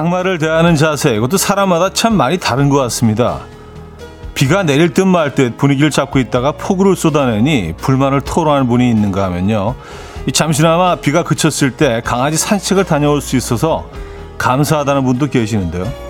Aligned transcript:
장마를 0.00 0.38
대하는 0.38 0.76
자세, 0.76 1.14
이것도 1.14 1.36
사람마다 1.36 1.92
참 1.92 2.14
많이 2.14 2.38
다른 2.38 2.70
것 2.70 2.78
같습니다. 2.78 3.40
비가 4.34 4.62
내릴 4.62 4.94
듯 4.94 5.02
말 5.02 5.34
듯 5.34 5.58
분위기를 5.58 5.90
잡고 5.90 6.18
있다가 6.18 6.52
폭우를 6.52 6.96
쏟아내니 6.96 7.74
불만을 7.76 8.22
토로하는 8.22 8.66
분이 8.66 8.88
있는가 8.88 9.22
하면요. 9.24 9.74
잠시나마 10.32 10.96
비가 10.96 11.22
그쳤을 11.22 11.72
때 11.72 12.00
강아지 12.02 12.38
산책을 12.38 12.84
다녀올 12.84 13.20
수 13.20 13.36
있어서 13.36 13.90
감사하다는 14.38 15.04
분도 15.04 15.26
계시는데요. 15.26 16.09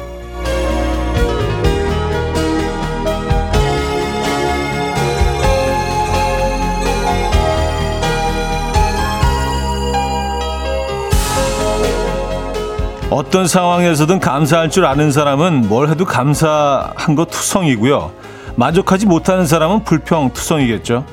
어떤 13.11 13.49
상황에서든 13.49 14.21
감사할 14.21 14.71
줄 14.71 14.87
아는 14.87 15.11
사람은 15.11 15.69
뭘 15.69 15.89
해도 15.89 16.05
감사한 16.05 17.17
것 17.17 17.29
투성이고요. 17.29 18.13
만족하지 18.55 19.07
못하는 19.07 19.47
사람은 19.47 19.83
불평 19.83 20.33
투성이겠죠. 20.33 21.05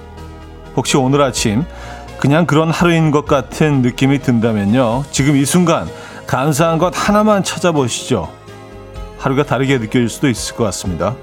혹시 0.76 0.96
오늘 0.96 1.24
아침 1.24 1.66
그냥 2.20 2.46
그런 2.46 2.70
하루인 2.70 3.10
것 3.10 3.26
같은 3.26 3.82
느낌이 3.82 4.20
든다면요. 4.20 5.06
지금 5.10 5.36
이 5.36 5.44
순간 5.44 5.88
감사한 6.28 6.78
것 6.78 6.94
하나만 6.96 7.44
찾아보시죠. 7.44 8.32
하루가 9.18 9.44
다르게 9.44 9.80
느껴질 9.80 10.08
수도 10.08 10.30
있을 10.30 10.56
것 10.56 10.66
같습니다. 10.66 11.16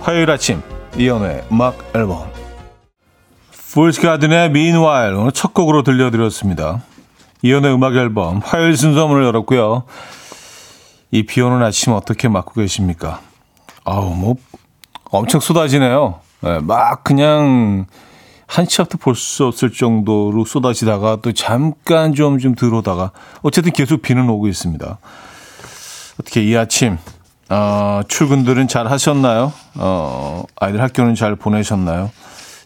화요일 0.00 0.30
아침 0.30 0.62
이연의 0.96 1.44
음악 1.52 1.76
앨범 1.94 2.24
풀스 3.52 4.00
가든의 4.00 4.46
Meanwhile 4.46 5.14
오늘 5.18 5.32
첫 5.32 5.52
곡으로 5.52 5.82
들려드렸습니다. 5.82 6.80
이연의 7.42 7.74
음악 7.74 7.94
앨범 7.96 8.40
화요일 8.44 8.76
순서 8.76 9.06
문을 9.06 9.24
열었고요. 9.24 9.84
이 11.12 11.22
비 11.24 11.40
오는 11.40 11.62
아침 11.62 11.92
어떻게 11.92 12.28
맞고 12.28 12.54
계십니까? 12.60 13.20
아우 13.84 14.14
뭐 14.14 14.34
엄청 15.10 15.40
쏟아지네요. 15.40 16.20
네, 16.40 16.58
막 16.60 17.04
그냥 17.04 17.86
한 18.48 18.66
치 18.66 18.80
앞도 18.80 18.98
볼 18.98 19.14
수 19.16 19.44
없을 19.46 19.72
정도로 19.72 20.44
쏟아지다가 20.44 21.18
또 21.22 21.32
잠깐 21.32 22.14
좀 22.14 22.38
좀 22.38 22.54
들어오다가 22.54 23.12
어쨌든 23.42 23.72
계속 23.72 24.02
비는 24.02 24.28
오고 24.28 24.48
있습니다. 24.48 24.98
어떻게 26.20 26.42
이 26.44 26.56
아침 26.56 26.98
어, 27.48 28.00
출근들은 28.08 28.66
잘 28.68 28.88
하셨나요? 28.90 29.52
어, 29.76 30.42
아이들 30.60 30.80
학교는 30.82 31.14
잘 31.14 31.36
보내셨나요? 31.36 32.10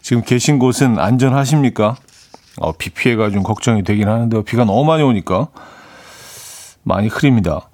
지금 0.01 0.23
계신 0.23 0.57
곳은 0.57 0.97
안전하십니까? 0.99 1.95
어, 2.59 2.71
비 2.73 2.89
피해가 2.89 3.29
좀 3.29 3.43
걱정이 3.43 3.83
되긴 3.83 4.09
하는데 4.09 4.43
비가 4.43 4.65
너무 4.65 4.83
많이 4.85 5.03
오니까 5.03 5.47
많이 6.83 7.07
흐립니다. 7.07 7.69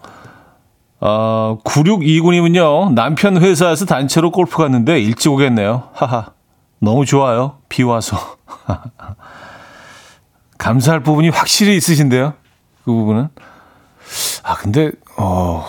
어, 1.00 1.60
9629님은요, 1.64 2.94
남편 2.94 3.38
회사에서 3.38 3.86
단체로 3.86 4.32
골프 4.32 4.58
갔는데 4.58 5.00
일찍 5.00 5.32
오겠네요. 5.32 5.90
하하. 5.94 6.32
너무 6.80 7.06
좋아요. 7.06 7.58
비 7.70 7.84
와서. 7.84 8.18
감사할 10.58 11.02
부분이 11.02 11.30
확실히 11.30 11.76
있으신데요. 11.78 12.34
그 12.84 12.92
부분은. 12.92 13.30
아, 14.44 14.56
근데, 14.56 14.92
어, 15.18 15.64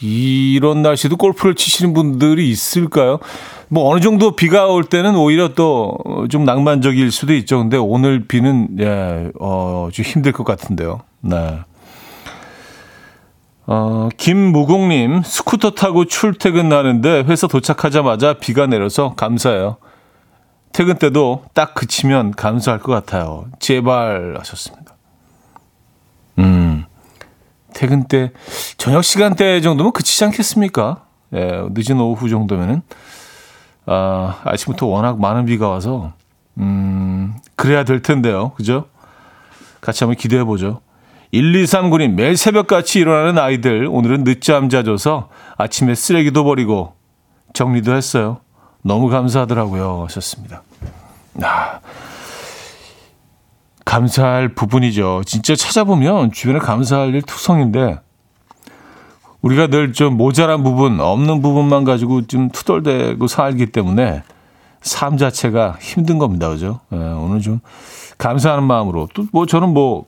이런 0.00 0.82
날씨도 0.82 1.16
골프를 1.16 1.54
치시는 1.54 1.92
분들이 1.92 2.48
있을까요? 2.50 3.18
뭐 3.68 3.90
어느 3.90 4.00
정도 4.00 4.36
비가 4.36 4.66
올 4.66 4.84
때는 4.84 5.16
오히려 5.16 5.54
또 5.54 5.96
좀 6.28 6.44
낭만적일 6.44 7.10
수도 7.10 7.34
있죠. 7.34 7.58
근데 7.58 7.76
오늘 7.76 8.26
비는 8.26 8.78
예, 8.80 9.30
어, 9.40 9.88
좀 9.92 10.04
힘들 10.04 10.32
것 10.32 10.44
같은데요. 10.44 11.00
네. 11.20 11.60
어, 13.66 14.08
김무공님, 14.16 15.22
스쿠터 15.22 15.72
타고 15.72 16.06
출퇴근 16.06 16.68
나는데 16.68 17.24
회사 17.28 17.46
도착하자마자 17.46 18.34
비가 18.34 18.66
내려서 18.66 19.14
감사해요. 19.14 19.76
퇴근 20.72 20.96
때도 20.96 21.44
딱 21.54 21.74
그치면 21.74 22.32
감사할 22.32 22.80
것 22.80 22.92
같아요. 22.92 23.46
제발 23.58 24.36
하셨습니다. 24.38 24.94
음, 26.38 26.84
퇴근 27.78 28.08
때, 28.08 28.32
저녁 28.76 29.04
시간대 29.04 29.60
정도면 29.60 29.92
그치지 29.92 30.24
않겠습니까? 30.24 31.04
예, 31.32 31.62
늦은 31.70 32.00
오후 32.00 32.28
정도면은. 32.28 32.82
아, 33.86 34.40
아침부터 34.42 34.86
워낙 34.86 35.20
많은 35.20 35.44
비가 35.44 35.68
와서, 35.68 36.12
음, 36.56 37.36
그래야 37.54 37.84
될 37.84 38.02
텐데요. 38.02 38.50
그죠? 38.56 38.86
같이 39.80 40.02
한번 40.02 40.16
기대해 40.16 40.42
보죠. 40.42 40.80
1239님, 41.32 42.14
매일 42.14 42.36
새벽같이 42.36 42.98
일어나는 42.98 43.38
아이들, 43.38 43.86
오늘은 43.88 44.24
늦잠 44.24 44.68
자줘서 44.68 45.28
아침에 45.56 45.94
쓰레기도 45.94 46.42
버리고 46.42 46.94
정리도 47.52 47.94
했어요. 47.94 48.40
너무 48.82 49.08
감사하더라고요. 49.08 50.02
하셨습니다. 50.08 50.62
아, 51.42 51.78
감사할 53.88 54.50
부분이죠. 54.50 55.22
진짜 55.24 55.56
찾아보면 55.56 56.30
주변에 56.30 56.58
감사할 56.58 57.14
일 57.14 57.22
투성인데, 57.22 57.98
우리가 59.40 59.68
늘 59.68 59.94
좀 59.94 60.18
모자란 60.18 60.62
부분, 60.62 61.00
없는 61.00 61.40
부분만 61.40 61.84
가지고 61.84 62.26
좀 62.26 62.50
투덜대고 62.50 63.26
살기 63.26 63.66
때문에 63.72 64.22
삶 64.82 65.16
자체가 65.16 65.78
힘든 65.80 66.18
겁니다. 66.18 66.50
그죠? 66.50 66.80
네, 66.90 66.98
오늘 66.98 67.40
좀 67.40 67.60
감사하는 68.18 68.64
마음으로. 68.64 69.08
또 69.14 69.24
뭐 69.32 69.46
저는 69.46 69.70
뭐 69.70 70.04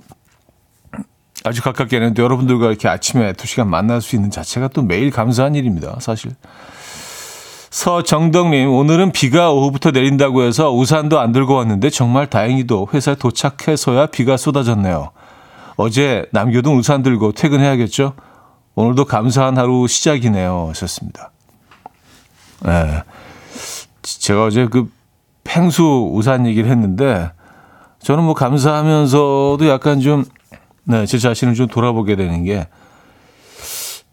아주 1.44 1.62
가깝게는 1.62 2.18
여러분들과 2.18 2.66
이렇게 2.66 2.86
아침에 2.86 3.32
두 3.32 3.46
시간 3.46 3.70
만날 3.70 4.02
수 4.02 4.14
있는 4.14 4.30
자체가 4.30 4.68
또 4.68 4.82
매일 4.82 5.10
감사한 5.10 5.54
일입니다. 5.54 5.96
사실. 6.00 6.32
서정덕님, 7.70 8.68
오늘은 8.68 9.12
비가 9.12 9.52
오후부터 9.52 9.92
내린다고 9.92 10.42
해서 10.42 10.72
우산도 10.72 11.20
안 11.20 11.30
들고 11.30 11.54
왔는데 11.54 11.90
정말 11.90 12.26
다행히도 12.26 12.88
회사에 12.92 13.14
도착해서야 13.14 14.06
비가 14.06 14.36
쏟아졌네요. 14.36 15.10
어제 15.76 16.26
남겨둔 16.32 16.76
우산 16.76 17.02
들고 17.02 17.32
퇴근해야겠죠? 17.32 18.14
오늘도 18.74 19.04
감사한 19.04 19.56
하루 19.56 19.86
시작이네요. 19.86 20.66
하셨습니다. 20.70 21.30
네. 22.64 23.02
제가 24.02 24.46
어제 24.46 24.66
그 24.66 24.90
팽수 25.44 26.10
우산 26.12 26.46
얘기를 26.46 26.68
했는데 26.68 27.30
저는 28.00 28.24
뭐 28.24 28.34
감사하면서도 28.34 29.60
약간 29.68 30.00
좀 30.00 30.24
네, 30.84 31.06
제 31.06 31.18
자신을 31.18 31.54
좀 31.54 31.68
돌아보게 31.68 32.16
되는 32.16 32.42
게 32.44 32.66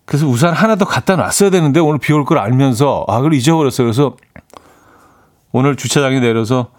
그래서 0.07 0.25
우산 0.25 0.53
하나 0.53 0.75
더 0.77 0.85
갖다 0.85 1.15
놨어야 1.17 1.49
되는데 1.49 1.79
오늘 1.81 1.99
비 1.99 2.13
올 2.13 2.23
걸 2.25 2.37
알면서 2.39 3.03
아, 3.09 3.17
그걸 3.17 3.33
잊어버렸어요. 3.33 3.85
그래서 3.85 4.15
오늘 5.51 5.75
주차장에 5.75 6.19
내려서 6.21 6.69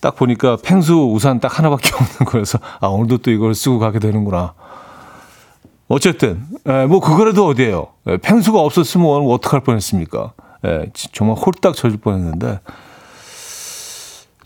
딱 0.00 0.14
보니까 0.16 0.56
팽수 0.62 0.94
우산 1.12 1.40
딱 1.40 1.58
하나밖에 1.58 1.90
없는 1.94 2.30
거여서 2.30 2.58
아, 2.80 2.86
오늘도 2.86 3.18
또 3.18 3.30
이걸 3.32 3.54
쓰고 3.54 3.78
가게 3.80 3.98
되는구나. 3.98 4.54
어쨌든 5.88 6.46
에, 6.66 6.86
뭐 6.86 7.00
그거라도 7.00 7.46
어디에요. 7.48 7.88
에, 8.06 8.16
팽수가 8.18 8.60
없었으면 8.60 9.04
오늘 9.06 9.34
어떡할 9.34 9.60
뻔했습니까? 9.62 10.32
에, 10.66 10.86
정말 11.12 11.36
홀딱 11.36 11.74
젖을 11.74 11.96
뻔했는데 11.98 12.60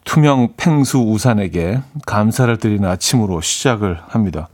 투명 0.05 0.55
팽수 0.57 0.99
우산에게 0.99 1.81
감사를 2.07 2.57
드리는 2.57 2.89
아침으로 2.89 3.43
시작을 3.43 4.01
합니다. 4.09 4.49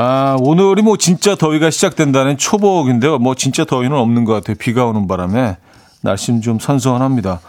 아, 0.00 0.36
오늘이 0.38 0.82
뭐 0.82 0.96
진짜 0.96 1.34
더위가 1.34 1.70
시작된다는 1.70 2.38
초복인데요. 2.38 3.18
뭐 3.18 3.34
진짜 3.34 3.64
더위는 3.64 3.96
없는 3.96 4.24
것 4.24 4.32
같아요. 4.32 4.54
비가 4.56 4.86
오는 4.86 5.08
바람에 5.08 5.56
날씨는 6.02 6.40
좀 6.40 6.60
선선합니다. 6.60 7.40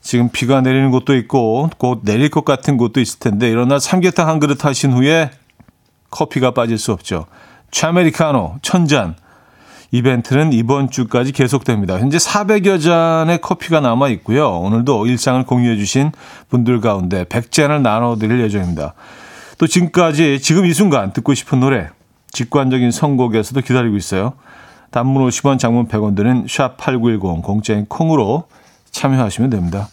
지금 0.00 0.28
비가 0.28 0.60
내리는 0.60 0.92
곳도 0.92 1.16
있고 1.16 1.70
곧 1.78 2.02
내릴 2.04 2.28
것 2.30 2.44
같은 2.44 2.76
곳도 2.76 3.00
있을 3.00 3.18
텐데 3.18 3.52
날 3.52 3.80
삼계탕 3.80 4.28
한 4.28 4.38
그릇 4.38 4.64
하신 4.64 4.92
후에 4.92 5.32
커피가 6.12 6.52
빠질 6.52 6.78
수 6.78 6.92
없죠. 6.92 7.26
차메리카노 7.72 8.58
천잔 8.62 9.16
이벤트는 9.90 10.52
이번 10.52 10.88
주까지 10.88 11.32
계속됩니다. 11.32 11.98
현재 11.98 12.16
400여 12.16 12.80
잔의 12.80 13.40
커피가 13.40 13.80
남아 13.80 14.08
있고요. 14.10 14.56
오늘도 14.60 15.06
일상을 15.06 15.42
공유해 15.46 15.76
주신 15.76 16.12
분들 16.48 16.80
가운데 16.80 17.24
100잔을 17.24 17.82
나눠 17.82 18.14
드릴 18.14 18.40
예정입니다. 18.40 18.94
또 19.62 19.68
지금까지 19.68 20.40
지금 20.40 20.66
이 20.66 20.74
순간 20.74 21.12
듣고 21.12 21.34
싶은 21.34 21.60
노래 21.60 21.88
직관적인 22.32 22.90
선곡에서도 22.90 23.60
기다리고 23.60 23.96
있어요. 23.96 24.32
단문 24.90 25.24
50원, 25.28 25.60
장문 25.60 25.86
100원 25.86 26.16
드는 26.16 26.46
샵8910 26.46 27.44
공짜인 27.44 27.86
콩으로 27.86 28.48
참여하시면 28.90 29.50
됩니다. 29.50 29.88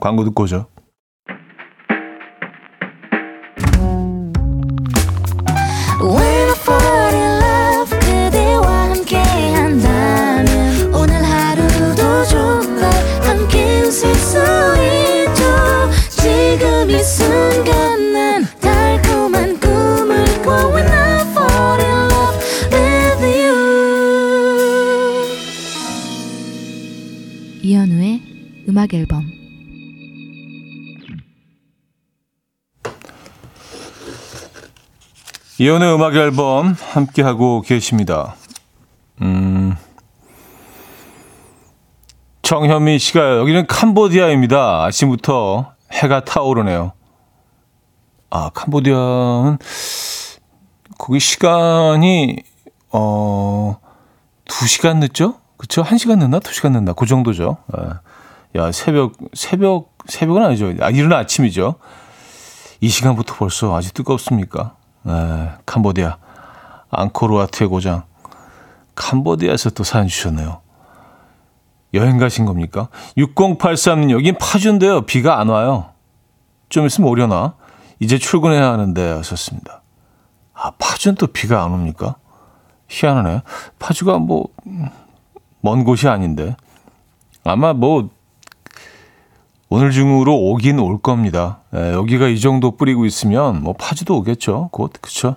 광고 0.00 0.24
듣고 0.24 0.44
오죠. 0.44 0.71
음악 28.92 28.94
앨범 28.94 29.30
이연의 35.58 35.94
음악 35.94 36.14
앨범 36.16 36.74
함께 36.92 37.22
하고 37.22 37.62
계십니다. 37.62 38.36
음. 39.20 39.76
정현미 42.42 42.98
씨가 42.98 43.38
여기는 43.38 43.66
캄보디아입니다. 43.66 44.84
아침부터 44.84 45.72
해가 45.92 46.24
타오르네요. 46.24 46.92
아, 48.30 48.50
캄보디아는 48.50 49.58
거기 50.98 51.20
시간이 51.20 52.36
어 52.90 53.78
2시간 54.46 54.98
늦죠? 54.98 55.36
그쵸? 55.56 55.82
1시간 55.82 56.18
늦나? 56.18 56.40
2시간 56.40 56.72
늦나? 56.72 56.92
그 56.92 57.06
정도죠. 57.06 57.58
예. 57.78 58.11
야, 58.56 58.70
새벽 58.72 59.14
새벽 59.34 59.96
새벽은 60.06 60.42
아니죠. 60.42 60.72
아, 60.80 60.90
이른 60.90 61.12
아침이죠. 61.12 61.76
이 62.80 62.88
시간부터 62.88 63.34
벌써 63.36 63.74
아주 63.76 63.92
뜨겁습니까? 63.92 64.76
네, 65.04 65.50
캄보디아 65.66 66.18
앙코르와트의 66.90 67.68
고장 67.68 68.02
캄보디아에서 68.94 69.70
또 69.70 69.84
사연 69.84 70.08
주셨네요. 70.08 70.60
여행 71.94 72.18
가신 72.18 72.44
겁니까? 72.46 72.88
6083님 73.16 74.10
여긴 74.10 74.36
파주인데요. 74.38 75.02
비가 75.02 75.38
안 75.38 75.48
와요. 75.48 75.90
좀 76.68 76.86
있으면 76.86 77.10
오려나? 77.10 77.54
이제 78.00 78.18
출근해야 78.18 78.72
하는데 78.72 79.10
하셨습니다. 79.12 79.82
아 80.54 80.72
파주는 80.78 81.16
또 81.16 81.26
비가 81.28 81.62
안 81.62 81.72
옵니까? 81.72 82.16
희한하네. 82.88 83.42
파주가 83.78 84.18
뭐 84.18 84.48
먼 85.62 85.84
곳이 85.84 86.08
아닌데 86.08 86.56
아마 87.44 87.72
뭐 87.72 88.10
오늘 89.72 89.90
중으로 89.90 90.36
오긴 90.36 90.78
올 90.80 91.00
겁니다. 91.00 91.60
예, 91.74 91.94
여기가 91.94 92.28
이 92.28 92.38
정도 92.38 92.76
뿌리고 92.76 93.06
있으면 93.06 93.62
뭐 93.62 93.72
파주도 93.72 94.18
오겠죠. 94.18 94.68
곧 94.70 94.92
그쵸? 95.00 95.36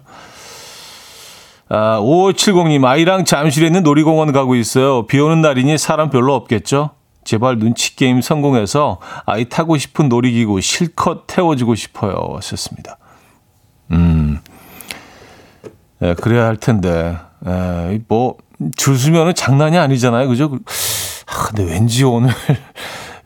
아, 1.69 2.01
5570님 2.01 2.83
아이랑 2.83 3.23
잠실에 3.23 3.67
있는 3.67 3.83
놀이공원 3.83 4.33
가고 4.33 4.55
있어요. 4.55 5.07
비 5.07 5.21
오는 5.21 5.39
날이니 5.39 5.77
사람 5.77 6.09
별로 6.09 6.35
없겠죠? 6.35 6.89
제발 7.23 7.59
눈치 7.59 7.95
게임 7.95 8.19
성공해서 8.19 8.99
아이 9.25 9.47
타고 9.47 9.77
싶은 9.77 10.09
놀이기구 10.09 10.59
실컷 10.59 11.27
태워주고 11.27 11.75
싶어요. 11.75 12.33
하셨습니다. 12.35 12.97
음, 13.91 14.41
예, 16.01 16.13
그래야 16.13 16.43
할 16.43 16.57
텐데, 16.57 17.17
예, 17.47 18.01
뭐, 18.09 18.35
줄 18.75 18.97
서면은 18.97 19.33
장난이 19.33 19.77
아니잖아요. 19.77 20.27
그죠? 20.27 20.59
아, 21.25 21.47
근데 21.47 21.63
왠지 21.63 22.03
오늘 22.03 22.31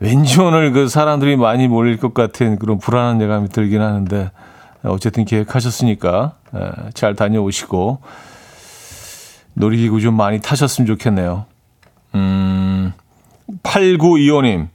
왠지 0.00 0.40
오늘 0.40 0.72
그 0.72 0.88
사람들이 0.88 1.36
많이 1.36 1.68
몰릴 1.68 1.98
것 1.98 2.14
같은 2.14 2.58
그런 2.58 2.78
불안한 2.78 3.20
예감이 3.20 3.48
들긴 3.50 3.82
하는데 3.82 4.30
어쨌든 4.82 5.26
계획하셨으니까 5.26 6.32
잘 6.94 7.14
다녀오시고 7.14 8.00
놀이기구 9.54 10.00
좀 10.00 10.14
많이 10.16 10.40
타셨으면 10.40 10.86
좋겠네요. 10.86 11.44
음, 12.14 12.92
8925님, 13.62 14.68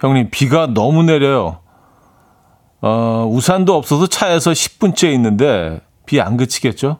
형님, 0.00 0.28
비가 0.30 0.66
너무 0.66 1.02
내려요. 1.02 1.58
어, 2.80 3.26
우산도 3.30 3.74
없어서 3.76 4.06
차에서 4.06 4.52
10분째 4.52 5.12
있는데 5.14 5.80
비 6.06 6.20
안 6.20 6.36
그치겠죠? 6.36 6.98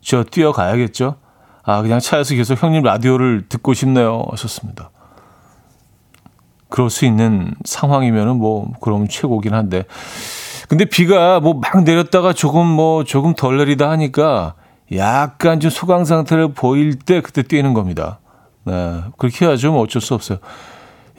저 0.00 0.24
뛰어가야겠죠? 0.24 1.16
아, 1.62 1.82
그냥 1.82 2.00
차에서 2.00 2.34
계속 2.34 2.60
형님 2.62 2.82
라디오를 2.82 3.48
듣고 3.48 3.72
싶네요. 3.72 4.24
하셨습니다. 4.30 4.90
그럴 6.68 6.90
수 6.90 7.04
있는 7.04 7.54
상황이면은 7.64 8.36
뭐 8.36 8.72
그러면 8.80 9.08
최고긴 9.08 9.54
한데 9.54 9.84
근데 10.68 10.84
비가 10.84 11.40
뭐 11.40 11.54
막 11.54 11.84
내렸다가 11.84 12.32
조금 12.32 12.66
뭐 12.66 13.04
조금 13.04 13.34
덜 13.34 13.58
내리다 13.58 13.90
하니까 13.90 14.54
약간 14.94 15.60
좀 15.60 15.70
소강 15.70 16.04
상태를 16.04 16.52
보일 16.52 16.98
때 16.98 17.20
그때 17.20 17.42
뛰는 17.42 17.74
겁니다. 17.74 18.18
네. 18.64 19.02
그렇게 19.18 19.46
해야죠. 19.46 19.72
뭐 19.72 19.82
어쩔 19.82 20.00
수 20.02 20.14
없어요. 20.14 20.38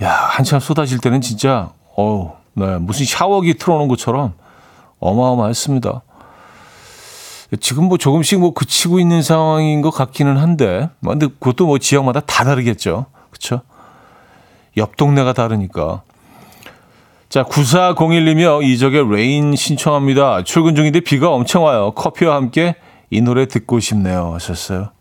야, 0.01 0.12
한참 0.12 0.59
쏟아질 0.59 1.00
때는 1.00 1.21
진짜 1.21 1.69
어우, 1.95 2.31
네. 2.53 2.77
무슨 2.80 3.06
샤워기 3.06 3.56
틀어 3.56 3.77
놓은 3.77 3.88
것처럼 3.88 4.33
어마어마했습니다. 5.00 6.01
지금 7.59 7.86
뭐 7.86 7.97
조금씩 7.97 8.39
뭐 8.39 8.53
그치고 8.53 9.00
있는 9.00 9.21
상황인 9.21 9.81
것 9.81 9.92
같기는 9.92 10.38
한데, 10.38 10.89
뭐 11.00 11.13
근데 11.13 11.27
그것도 11.27 11.68
뭐 11.68 11.77
지역마다 11.77 12.19
다 12.21 12.44
다르겠죠. 12.44 13.06
그렇죠? 13.30 13.62
옆 14.77 14.95
동네가 14.95 15.33
다르니까. 15.33 16.04
자, 17.30 17.44
9401이며 17.44 18.63
이적의 18.63 19.10
Rain 19.12 19.56
신청합니다. 19.56 20.44
출근 20.44 20.75
중인데 20.75 21.01
비가 21.01 21.30
엄청 21.30 21.66
와요. 21.66 21.92
커피와 21.92 22.36
함께 22.36 22.75
이 23.10 23.22
노래 23.22 23.48
듣고 23.48 23.80
싶네요. 23.80 24.33
하셨어요. 24.33 24.92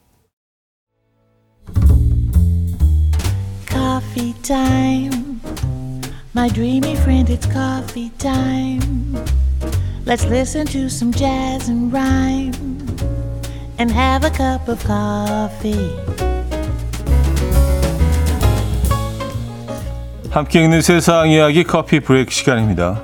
Coffee 3.68 4.34
time. 4.42 5.40
My 6.34 6.48
dreamy 6.48 6.94
friend, 6.94 7.32
it's 7.32 7.46
coffee 7.46 8.10
time. 8.18 9.14
Let's 10.04 10.24
listen 10.26 10.66
to 10.66 10.86
some 10.86 11.12
jazz 11.12 11.70
and 11.70 11.92
rhyme 11.92 12.52
and 13.78 13.90
have 13.92 14.24
a 14.24 14.30
cup 14.30 14.68
of 14.68 14.84
coffee. 14.84 16.33
함께 20.34 20.64
읽는 20.64 20.82
세상 20.82 21.28
이야기 21.30 21.62
커피 21.62 22.00
브레이크 22.00 22.32
시간입니다. 22.32 23.02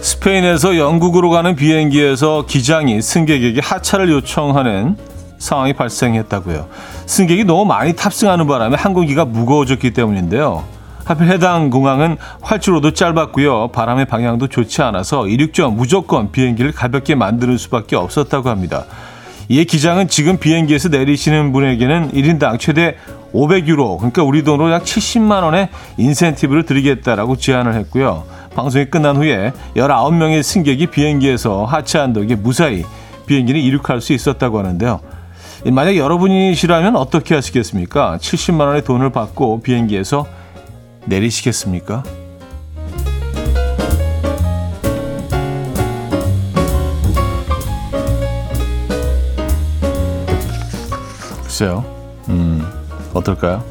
스페인에서 0.00 0.76
영국으로 0.76 1.30
가는 1.30 1.54
비행기에서 1.54 2.46
기장이 2.48 3.00
승객에게 3.00 3.60
하차를 3.60 4.10
요청하는 4.10 4.96
상황이 5.38 5.74
발생했다고요. 5.74 6.66
승객이 7.06 7.44
너무 7.44 7.64
많이 7.64 7.92
탑승하는 7.92 8.48
바람에 8.48 8.74
항공기가 8.74 9.26
무거워졌기 9.26 9.92
때문인데요. 9.92 10.79
하필 11.04 11.28
해당 11.28 11.70
공항은 11.70 12.16
활주로도 12.42 12.92
짧았고요. 12.92 13.68
바람의 13.68 14.06
방향도 14.06 14.48
좋지 14.48 14.82
않아서 14.82 15.26
이륙전 15.26 15.76
무조건 15.76 16.30
비행기를 16.30 16.72
가볍게 16.72 17.14
만드는 17.14 17.58
수밖에 17.58 17.96
없었다고 17.96 18.48
합니다. 18.48 18.84
이에 19.48 19.64
기장은 19.64 20.06
지금 20.08 20.38
비행기에서 20.38 20.90
내리시는 20.90 21.52
분에게는 21.52 22.12
1인당 22.12 22.60
최대 22.60 22.96
500유로, 23.32 23.96
그러니까 23.98 24.22
우리 24.22 24.44
돈으로 24.44 24.70
약 24.70 24.84
70만 24.84 25.42
원의 25.42 25.68
인센티브를 25.96 26.64
드리겠다라고 26.66 27.36
제안을 27.36 27.74
했고요. 27.74 28.24
방송이 28.54 28.86
끝난 28.86 29.16
후에 29.16 29.52
19명의 29.76 30.42
승객이 30.42 30.88
비행기에서 30.88 31.64
하차한 31.64 32.12
덕에 32.12 32.36
무사히 32.36 32.84
비행기는 33.26 33.60
이륙할 33.60 34.00
수 34.00 34.12
있었다고 34.12 34.58
하는데요. 34.58 35.00
만약 35.66 35.96
여러분이시라면 35.96 36.96
어떻게 36.96 37.34
하시겠습니까? 37.34 38.18
70만 38.20 38.60
원의 38.60 38.84
돈을 38.84 39.10
받고 39.10 39.62
비행기에서 39.62 40.26
내리시겠습니까? 41.06 42.02
글쎄요. 51.42 51.84
음, 52.28 52.64
어떨까요? 53.12 53.64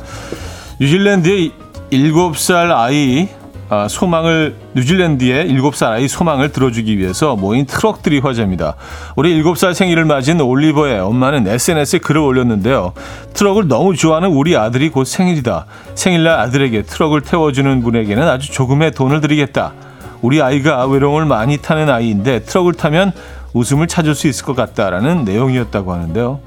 뉴질랜드의 0.79 1.51
7살 1.91 2.71
아이 2.71 3.29
아, 3.33 3.38
소망을 3.88 4.55
뉴질랜드의 4.75 5.49
7살 5.51 5.91
아이 5.91 6.07
소망을 6.07 6.51
들어주기 6.51 6.97
위해서 6.97 7.35
모인 7.35 7.65
트럭들이 7.65 8.19
화제입니다. 8.19 8.75
올해 9.15 9.29
7살 9.31 9.73
생일을 9.73 10.05
맞은 10.05 10.41
올리버의 10.41 10.99
엄마는 10.99 11.47
SNS에 11.47 11.99
글을 11.99 12.21
올렸는데요. 12.21 12.93
트럭을 13.33 13.67
너무 13.67 13.95
좋아하는 13.95 14.29
우리 14.29 14.57
아들이 14.57 14.89
곧 14.89 15.03
생일이다. 15.05 15.65
생일날 15.95 16.39
아들에게 16.39 16.81
트럭을 16.83 17.21
태워주는 17.21 17.81
분에게는 17.83 18.27
아주 18.27 18.51
조금의 18.51 18.91
돈을 18.91 19.21
드리겠다. 19.21 19.73
우리 20.21 20.41
아이가 20.41 20.85
외로움을 20.85 21.25
많이 21.25 21.57
타는 21.57 21.89
아이인데 21.89 22.41
트럭을 22.41 22.73
타면 22.73 23.11
웃음을 23.53 23.88
찾을 23.88 24.15
수 24.15 24.27
있을 24.27 24.45
것 24.45 24.55
같다라는 24.55 25.25
내용이었다고 25.25 25.93
하는데요. 25.93 26.39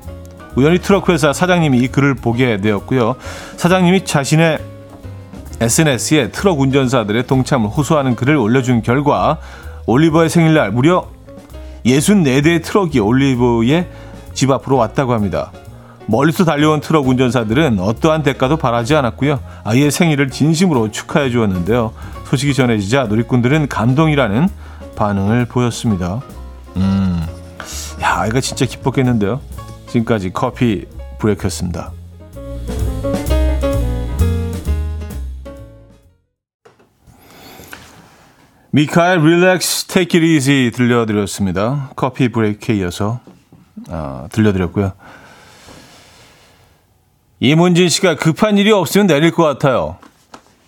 우연히 0.54 0.78
트럭 0.78 1.08
회사 1.08 1.32
사장님이 1.32 1.78
이 1.78 1.88
글을 1.88 2.14
보게 2.14 2.58
되었고요. 2.58 3.16
사장님이 3.56 4.04
자신의 4.04 4.58
SNS에 5.62 6.32
트럭 6.32 6.60
운전사들의 6.60 7.26
동참을 7.28 7.68
호소하는 7.68 8.16
글을 8.16 8.36
올려준 8.36 8.82
결과 8.82 9.38
올리버의 9.86 10.28
생일날 10.28 10.72
무려 10.72 11.08
64대의 11.86 12.64
트럭이 12.64 12.98
올리버의 12.98 13.88
집 14.34 14.50
앞으로 14.50 14.76
왔다고 14.76 15.12
합니다. 15.12 15.52
멀리서 16.06 16.44
달려온 16.44 16.80
트럭 16.80 17.06
운전사들은 17.06 17.78
어떠한 17.78 18.24
대가도 18.24 18.56
바라지 18.56 18.96
않았고요. 18.96 19.38
아이의 19.62 19.92
생일을 19.92 20.30
진심으로 20.30 20.90
축하해 20.90 21.30
주었는데요. 21.30 21.92
소식이 22.24 22.54
전해지자 22.54 23.04
누리꾼들은 23.04 23.68
감동이라는 23.68 24.48
반응을 24.96 25.44
보였습니다. 25.46 26.20
음, 26.76 27.24
야, 28.02 28.20
아이가 28.22 28.40
진짜 28.40 28.66
기뻤겠는데요. 28.66 29.40
지금까지 29.86 30.32
커피 30.32 30.86
브레이크였습니다. 31.18 31.92
미카엘 38.74 39.18
잇 39.18 40.14
이지 40.14 40.72
들려드렸습니다. 40.74 41.90
커피 41.94 42.30
브레이크에 42.30 42.76
이어서 42.76 43.20
아, 43.90 44.28
들려드렸고요. 44.32 44.92
이문진 47.40 47.90
씨가 47.90 48.16
급한 48.16 48.56
일이 48.56 48.72
없으면 48.72 49.08
내릴 49.08 49.30
것 49.30 49.42
같아요. 49.42 49.98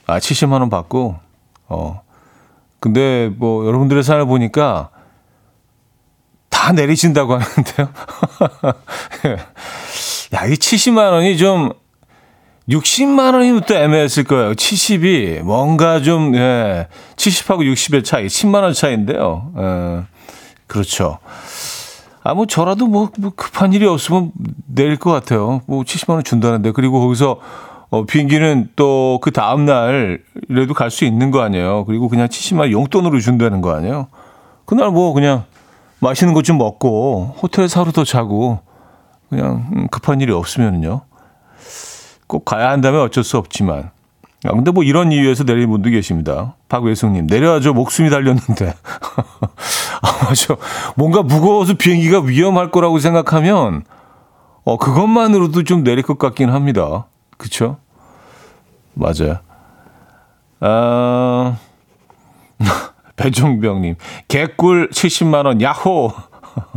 아, 0.06 0.18
70만 0.18 0.61
원 0.61 0.68
받고 0.68 1.18
어. 1.68 2.02
근데 2.78 3.32
뭐 3.34 3.66
여러분들의 3.66 4.02
사연을 4.02 4.26
보니까 4.26 4.90
다 6.50 6.73
내리신다고 6.73 7.38
하는데요. 7.38 7.88
야, 10.34 10.44
이 10.44 10.52
70만 10.52 11.11
원이 11.11 11.38
좀 11.38 11.73
60만 12.68 13.35
원이면 13.35 13.62
또 13.66 13.75
애매했을 13.75 14.25
거예요. 14.25 14.52
70이 14.52 15.42
뭔가 15.42 16.00
좀 16.00 16.35
예, 16.35 16.88
70하고 17.16 17.61
60의 17.73 18.04
차이, 18.04 18.26
10만 18.26 18.62
원 18.62 18.73
차이인데요. 18.73 19.52
예, 19.59 20.02
그렇죠. 20.66 21.18
아, 22.23 22.33
뭐 22.33 22.47
저라도 22.47 22.87
뭐, 22.87 23.11
뭐 23.18 23.33
급한 23.37 23.75
일이 23.75 23.87
없으면 23.87 24.33
내릴 24.66 24.97
것 24.97 25.12
같아요. 25.12 25.61
뭐 25.66 25.83
70만 25.83 26.14
원 26.14 26.25
준다는데 26.25 26.73
그리고 26.73 27.00
거기서 27.00 27.38
어, 27.90 28.04
비행기는 28.06 28.71
또 28.76 29.18
그 29.21 29.30
다음 29.30 29.66
날이라도 29.66 30.73
갈 30.75 30.90
수 30.90 31.04
있는 31.04 31.30
거 31.30 31.42
아니에요. 31.42 31.85
그리고 31.85 32.09
그냥 32.09 32.28
70만 32.28 32.61
원 32.61 32.73
용돈으로 32.73 33.21
준다는 33.21 33.61
거 33.61 33.75
아니에요. 33.75 34.09
그날 34.64 34.90
뭐 34.90 35.12
그냥 35.12 35.44
맛있는 36.00 36.33
것 36.33 36.42
좀 36.42 36.56
먹고 36.59 37.35
호텔에서 37.42 37.80
하루 37.83 37.92
더 37.92 38.04
자고 38.04 38.61
그냥 39.28 39.68
음, 39.76 39.87
급한 39.90 40.21
일이 40.23 40.33
없으면요. 40.33 41.02
꼭 42.34 42.44
가야 42.44 42.70
한다면 42.70 43.00
어쩔 43.02 43.22
수 43.22 43.38
없지만. 43.38 43.90
아, 44.44 44.50
근데 44.50 44.72
뭐 44.72 44.82
이런 44.82 45.12
이유에서 45.12 45.44
내리는 45.44 45.70
분도 45.70 45.88
계십니다. 45.88 46.56
박외숙님, 46.68 47.28
내려야죠. 47.28 47.72
목숨이 47.74 48.10
달렸는데. 48.10 48.74
아, 50.02 50.24
맞아. 50.24 50.56
뭔가 50.96 51.22
무거워서 51.22 51.74
비행기가 51.74 52.22
위험할 52.22 52.72
거라고 52.72 52.98
생각하면, 52.98 53.84
어, 54.64 54.76
그것만으로도 54.78 55.62
좀 55.62 55.84
내릴 55.84 56.02
것 56.02 56.18
같긴 56.18 56.50
합니다. 56.50 57.06
그쵸? 57.38 57.76
맞아요. 58.94 59.38
아, 60.58 61.56
배종병님, 63.14 63.94
개꿀 64.26 64.90
70만원, 64.90 65.62
야호! 65.62 66.12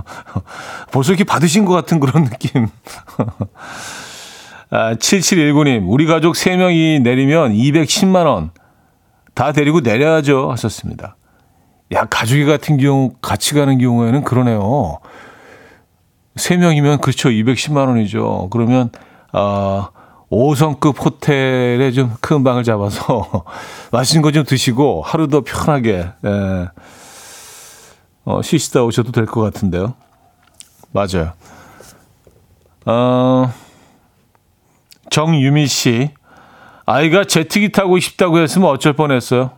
벌써 0.94 1.14
이렇게 1.14 1.24
받으신 1.24 1.66
것 1.66 1.74
같은 1.74 2.00
그런 2.00 2.26
느낌. 2.26 2.68
아, 4.70 4.96
7719님, 4.96 5.86
우리 5.88 6.06
가족 6.06 6.34
3명이 6.36 7.02
내리면 7.02 7.54
210만원 7.54 8.50
다 9.34 9.52
데리고 9.52 9.80
내려야죠. 9.80 10.52
하셨습니다. 10.52 11.16
야, 11.94 12.06
가족이 12.06 12.44
같은 12.46 12.78
경우, 12.78 13.14
같이 13.22 13.54
가는 13.54 13.78
경우에는 13.78 14.24
그러네요. 14.24 15.00
3명이면 16.36 17.00
그렇죠. 17.02 17.30
210만원이죠. 17.30 18.50
그러면, 18.50 18.90
아, 19.32 19.90
5성급 20.30 21.02
호텔에 21.02 21.92
좀 21.94 22.12
큰 22.20 22.44
방을 22.44 22.64
잡아서 22.66 23.46
맛있는 23.94 24.22
거 24.22 24.32
좀 24.32 24.44
드시고 24.44 25.02
하루 25.02 25.30
더 25.30 25.40
편하게, 25.42 26.10
예, 26.26 26.68
어, 28.26 28.42
쉬시다 28.42 28.84
오셔도 28.84 29.14
될 29.14 29.26
것 29.26 29.40
같은데요. 29.42 29.94
맞아요. 30.92 31.32
어, 32.86 33.54
정유미 35.10 35.68
씨. 35.68 36.10
아이가 36.86 37.26
제트기 37.26 37.72
타고 37.72 38.00
싶다고 38.00 38.40
했으면 38.40 38.70
어쩔 38.70 38.94
뻔했어요. 38.94 39.52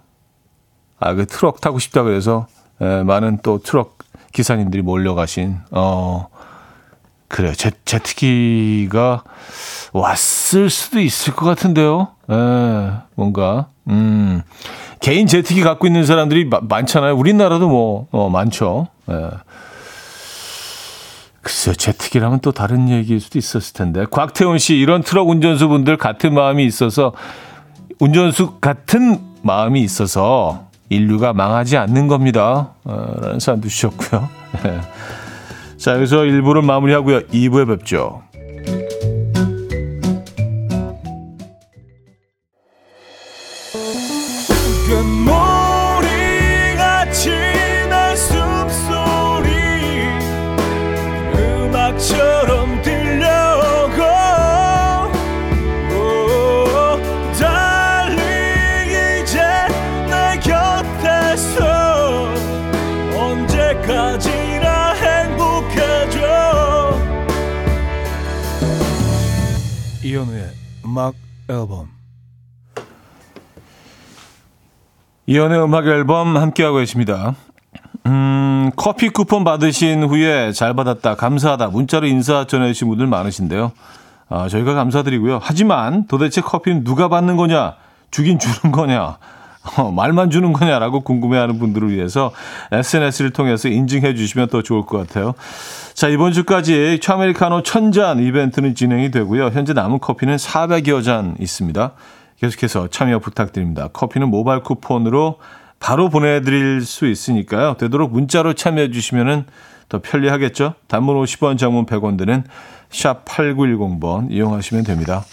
아, 0.99 1.13
그 1.13 1.25
트럭 1.25 1.61
타고 1.61 1.79
싶다 1.79 2.03
그래서 2.03 2.47
에, 2.81 2.99
예, 2.99 3.03
많은 3.03 3.39
또 3.43 3.59
트럭 3.59 3.97
기사님들이 4.33 4.81
몰려가신. 4.81 5.57
어, 5.71 6.27
그래요. 7.27 7.53
제, 7.53 7.71
제트기가 7.85 9.23
왔을 9.93 10.69
수도 10.69 10.99
있을 10.99 11.35
것 11.35 11.45
같은데요. 11.45 12.09
에, 12.29 12.33
예, 12.35 12.91
뭔가 13.15 13.67
음, 13.87 14.41
개인 14.99 15.27
제트기 15.27 15.61
갖고 15.61 15.87
있는 15.87 16.05
사람들이 16.05 16.45
마, 16.45 16.59
많잖아요. 16.61 17.15
우리나라도 17.15 17.69
뭐 17.69 18.07
어, 18.11 18.29
많죠. 18.29 18.87
에. 19.09 19.13
예. 19.13 19.29
글쎄요, 21.49 21.73
제트기라면 21.73 22.41
또 22.41 22.51
다른 22.51 22.89
얘기일 22.89 23.19
수도 23.19 23.39
있었을 23.39 23.73
텐데. 23.73 24.05
곽태훈 24.11 24.59
씨, 24.59 24.75
이런 24.75 25.01
트럭 25.01 25.29
운전수분들 25.29 25.97
같은 25.97 26.35
마음이 26.35 26.63
있어서, 26.63 27.11
운전수 27.99 28.59
같은 28.61 29.19
마음이 29.41 29.81
있어서 29.81 30.67
인류가 30.89 31.33
망하지 31.33 31.77
않는 31.77 32.07
겁니다. 32.07 32.75
어, 32.83 33.13
라는 33.19 33.39
사연도 33.39 33.67
주셨고요. 33.67 34.29
네. 34.63 34.79
자, 35.77 35.95
여기서 35.95 36.17
1부를 36.17 36.63
마무리하고요. 36.63 37.21
2부에 37.21 37.67
뵙죠. 37.67 38.21
음악 70.99 71.13
앨범 71.47 71.87
이연의 75.27 75.63
음악 75.63 75.87
앨범 75.87 76.35
함께하고 76.35 76.77
계십니다. 76.77 77.35
음, 78.05 78.71
커피 78.75 79.07
쿠폰 79.07 79.45
받으신 79.45 80.03
후에 80.03 80.51
잘 80.51 80.73
받았다, 80.73 81.15
감사하다, 81.15 81.67
문자로 81.67 82.07
인사 82.07 82.45
전해주신 82.45 82.89
분들 82.89 83.07
많으신데요. 83.07 83.71
아, 84.27 84.49
저희가 84.49 84.73
감사드리고요. 84.73 85.39
하지만 85.41 86.05
도대체 86.07 86.41
커피는 86.41 86.83
누가 86.83 87.07
받는 87.07 87.37
거냐, 87.37 87.75
주긴 88.11 88.37
주는 88.37 88.73
거냐, 88.73 89.19
어, 89.77 89.91
말만 89.91 90.29
주는 90.29 90.53
거냐라고 90.53 91.01
궁금해하는 91.01 91.59
분들을 91.59 91.91
위해서 91.91 92.31
SNS를 92.71 93.31
통해서 93.31 93.69
인증해 93.69 94.15
주시면 94.15 94.49
더 94.49 94.61
좋을 94.61 94.85
것 94.85 94.97
같아요. 94.97 95.33
자, 95.93 96.07
이번 96.07 96.33
주까지 96.33 96.99
차메리카노 97.01 97.63
천잔 97.63 98.19
이벤트는 98.19 98.75
진행이 98.75 99.11
되고요. 99.11 99.47
현재 99.47 99.73
남은 99.73 99.99
커피는 99.99 100.38
400여 100.38 101.03
잔 101.03 101.35
있습니다. 101.39 101.91
계속해서 102.39 102.88
참여 102.88 103.19
부탁드립니다. 103.19 103.89
커피는 103.91 104.29
모바일 104.29 104.61
쿠폰으로 104.63 105.39
바로 105.79 106.09
보내드릴 106.09 106.81
수 106.85 107.07
있으니까요. 107.07 107.75
되도록 107.77 108.11
문자로 108.11 108.53
참여해 108.53 108.91
주시면 108.91 109.45
더 109.89 109.99
편리하겠죠. 110.01 110.75
단문 110.88 111.15
50원, 111.23 111.57
장문 111.57 111.85
100원 111.85 112.17
드는 112.17 112.43
샵 112.89 113.25
8910번 113.25 114.31
이용하시면 114.31 114.83
됩니다. 114.83 115.25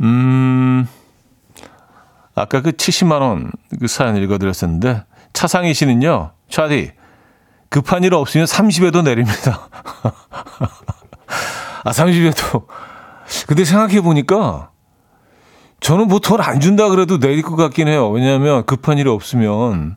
음, 0.00 0.86
아까 2.40 2.60
그 2.62 2.72
70만 2.72 3.20
원 3.20 3.50
그 3.80 3.86
사연 3.86 4.16
읽어드렸었는데, 4.16 5.04
차상희 5.34 5.74
씨는요, 5.74 6.32
차디, 6.50 6.92
급한 7.68 8.02
일 8.02 8.14
없으면 8.14 8.46
30에도 8.46 9.02
내립니다. 9.04 9.68
아, 11.84 11.90
30에도. 11.92 12.66
근데 13.46 13.64
생각해 13.64 14.00
보니까 14.00 14.70
저는 15.80 16.08
뭐 16.08 16.18
돈 16.18 16.40
안 16.40 16.60
준다 16.60 16.88
그래도 16.88 17.18
내릴 17.20 17.42
것 17.42 17.56
같긴 17.56 17.88
해요. 17.88 18.08
왜냐하면 18.10 18.64
급한 18.64 18.98
일이 18.98 19.08
없으면 19.08 19.96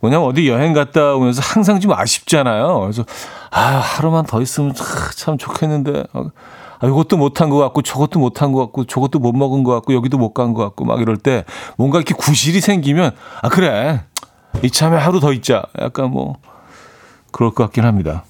뭐냐면 0.00 0.26
어디 0.26 0.48
여행 0.48 0.72
갔다 0.72 1.14
오면서 1.14 1.40
항상 1.42 1.80
좀 1.80 1.92
아쉽잖아요. 1.92 2.80
그래서 2.80 3.04
아 3.50 3.60
하루만 3.78 4.26
더 4.26 4.42
있으면 4.42 4.74
참 5.16 5.38
좋겠는데 5.38 6.04
아, 6.80 6.86
이것도 6.86 7.16
못한 7.16 7.48
것 7.50 7.58
같고 7.58 7.82
저것도 7.82 8.18
못한 8.18 8.52
것 8.52 8.60
같고 8.60 8.84
저것도 8.84 9.18
못 9.18 9.32
먹은 9.32 9.62
것 9.64 9.72
같고 9.74 9.94
여기도 9.94 10.18
못 10.18 10.32
간 10.34 10.54
것 10.54 10.62
같고 10.62 10.84
막 10.84 11.00
이럴 11.00 11.16
때 11.16 11.44
뭔가 11.76 11.98
이렇게 11.98 12.14
구실이 12.14 12.60
생기면 12.60 13.12
아 13.42 13.48
그래 13.48 14.02
이참에 14.62 14.96
하루 14.96 15.20
더 15.20 15.32
있자. 15.32 15.62
약간 15.80 16.10
뭐 16.10 16.36
그럴 17.32 17.50
것 17.50 17.64
같긴 17.64 17.84
합니다. 17.84 18.24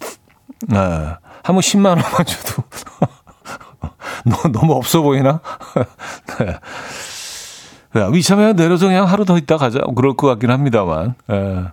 네. 0.68 0.78
한번 1.44 1.60
10만 1.62 1.86
원만 1.86 2.24
줘도 2.26 2.62
너무 4.52 4.72
없어 4.74 5.02
보이나? 5.02 5.40
네. 7.94 8.18
이참에 8.18 8.52
내려서 8.52 8.86
그냥 8.86 9.06
하루 9.06 9.24
더 9.24 9.38
있다 9.38 9.56
가자. 9.56 9.78
그럴 9.94 10.14
것 10.16 10.26
같긴 10.26 10.50
합니다만. 10.50 11.14
네. 11.28 11.64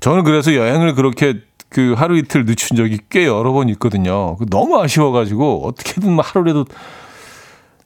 저는 0.00 0.24
그래서 0.24 0.54
여행을 0.54 0.94
그렇게 0.94 1.40
그 1.72 1.94
하루 1.96 2.18
이틀 2.18 2.44
늦춘 2.44 2.76
적이 2.76 2.98
꽤 3.08 3.26
여러 3.26 3.52
번 3.52 3.70
있거든요. 3.70 4.36
너무 4.50 4.78
아쉬워가지고 4.78 5.66
어떻게든 5.66 6.12
뭐 6.12 6.22
하루라도. 6.22 6.66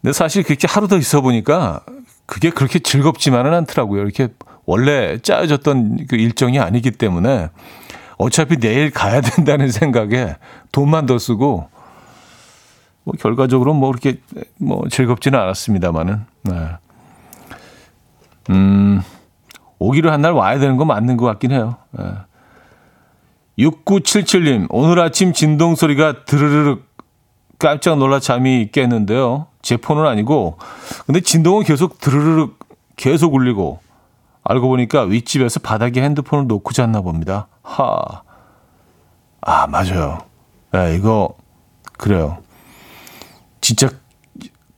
근데 0.02 0.12
사실 0.12 0.42
그렇게 0.42 0.66
하루 0.68 0.88
더 0.88 0.96
있어 0.98 1.20
보니까 1.20 1.82
그게 2.26 2.50
그렇게 2.50 2.80
즐겁지만은 2.80 3.54
않더라고요. 3.54 4.02
이렇게 4.02 4.28
원래 4.64 5.18
짜여졌던 5.18 6.06
그 6.08 6.16
일정이 6.16 6.58
아니기 6.58 6.90
때문에 6.90 7.50
어차피 8.18 8.56
내일 8.56 8.90
가야 8.90 9.20
된다는 9.20 9.70
생각에 9.70 10.34
돈만 10.72 11.06
더 11.06 11.18
쓰고 11.18 11.68
뭐 13.04 13.14
결과적으로 13.20 13.72
뭐 13.72 13.90
그렇게 13.90 14.20
뭐 14.58 14.82
즐겁지는 14.90 15.38
않았습니다만은 15.38 16.24
네. 16.42 16.68
음 18.50 19.00
오기로 19.78 20.10
한 20.10 20.22
날 20.22 20.32
와야 20.32 20.58
되는 20.58 20.76
거 20.76 20.84
맞는 20.84 21.16
것 21.16 21.26
같긴 21.26 21.52
해요. 21.52 21.76
네. 21.92 22.04
6977님 23.58 24.66
오늘 24.70 25.00
아침 25.00 25.32
진동 25.32 25.74
소리가 25.74 26.24
드르르륵 26.24 26.84
깜짝 27.58 27.96
놀라 27.96 28.20
잠이 28.20 28.70
깼는데요. 28.70 29.46
제 29.62 29.76
폰은 29.76 30.06
아니고 30.06 30.58
근데 31.06 31.20
진동은 31.20 31.64
계속 31.64 31.98
드르르륵 31.98 32.58
계속 32.96 33.34
울리고 33.34 33.80
알고 34.48 34.68
보니까 34.68 35.02
윗집에서 35.02 35.60
바닥에 35.60 36.02
핸드폰을 36.02 36.46
놓고 36.46 36.72
잤나 36.72 37.00
봅니다. 37.00 37.48
하. 37.62 38.22
아, 39.40 39.66
맞아요. 39.66 40.18
네, 40.72 40.96
이거, 40.96 41.36
그래요. 41.98 42.38
진짜, 43.60 43.88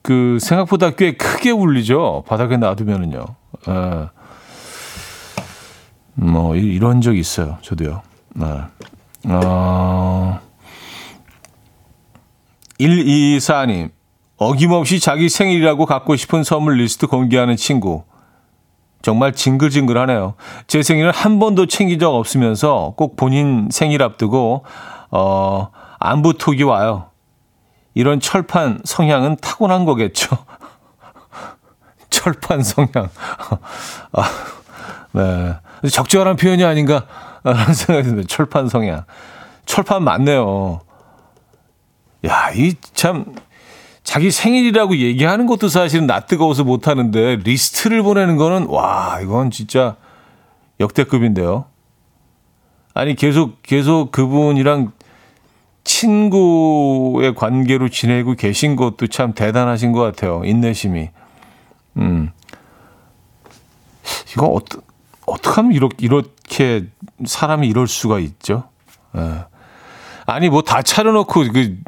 그, 0.02 0.38
생각보다 0.40 0.90
꽤 0.90 1.16
크게 1.16 1.50
울리죠. 1.50 2.24
바닥에 2.26 2.56
놔두면은요. 2.56 3.24
네. 3.66 4.08
뭐, 6.14 6.56
이런 6.56 7.00
적 7.00 7.16
있어요. 7.16 7.58
저도요. 7.62 8.02
네. 8.34 8.46
어, 9.28 10.40
124님. 12.78 13.90
어김없이 14.36 15.00
자기 15.00 15.28
생일이라고 15.28 15.84
갖고 15.84 16.14
싶은 16.14 16.44
선물 16.44 16.76
리스트 16.76 17.06
공개하는 17.08 17.56
친구. 17.56 18.04
정말 19.02 19.32
징글징글하네요. 19.32 20.34
제 20.66 20.82
생일을 20.82 21.10
한 21.10 21.38
번도 21.38 21.66
챙긴 21.66 21.98
적 21.98 22.14
없으면서 22.14 22.94
꼭 22.96 23.16
본인 23.16 23.68
생일 23.70 24.02
앞두고 24.02 24.64
어 25.10 25.68
안부 25.98 26.34
톡이 26.38 26.62
와요. 26.62 27.10
이런 27.94 28.20
철판 28.20 28.82
성향은 28.84 29.36
타고난 29.40 29.84
거겠죠. 29.84 30.36
철판 32.10 32.62
성향. 32.62 33.08
아, 34.12 34.30
네. 35.12 35.56
적절한 35.90 36.36
표현이 36.36 36.64
아닌가 36.64 37.06
라는 37.44 37.74
생각이 37.74 38.08
듭니다. 38.08 38.26
철판 38.28 38.68
성향. 38.68 39.04
철판 39.66 40.02
맞네요. 40.02 40.80
야, 42.26 42.50
이 42.54 42.74
참 42.94 43.26
자기 44.02 44.30
생일이라고 44.30 44.96
얘기하는 44.96 45.46
것도 45.46 45.68
사실은 45.68 46.06
나 46.06 46.20
뜨거워서 46.20 46.64
못 46.64 46.88
하는데 46.88 47.36
리스트를 47.36 48.02
보내는 48.02 48.36
거는 48.38 48.66
와, 48.68 49.20
이건 49.22 49.50
진짜 49.50 49.96
역대급인데요. 50.80 51.66
아니 52.94 53.14
계속 53.14 53.62
계속 53.62 54.10
그분이랑 54.10 54.92
친구의 55.84 57.34
관계로 57.34 57.88
지내고 57.90 58.34
계신 58.34 58.76
것도 58.76 59.08
참 59.08 59.34
대단하신 59.34 59.92
것 59.92 60.00
같아요. 60.00 60.42
인내심이. 60.44 61.10
음. 61.98 62.30
이거 64.32 64.46
어떻게 64.46 64.82
어떻게 65.28 65.56
하면 65.56 65.72
이렇게 65.72 65.96
이렇게 66.04 66.86
사람이 67.24 67.68
이럴 67.68 67.86
수가 67.88 68.18
있죠? 68.20 68.64
예. 69.16 69.44
아니 70.26 70.48
뭐 70.48 70.62
다 70.62 70.82
차려놓고 70.82 71.44
그 71.52 71.78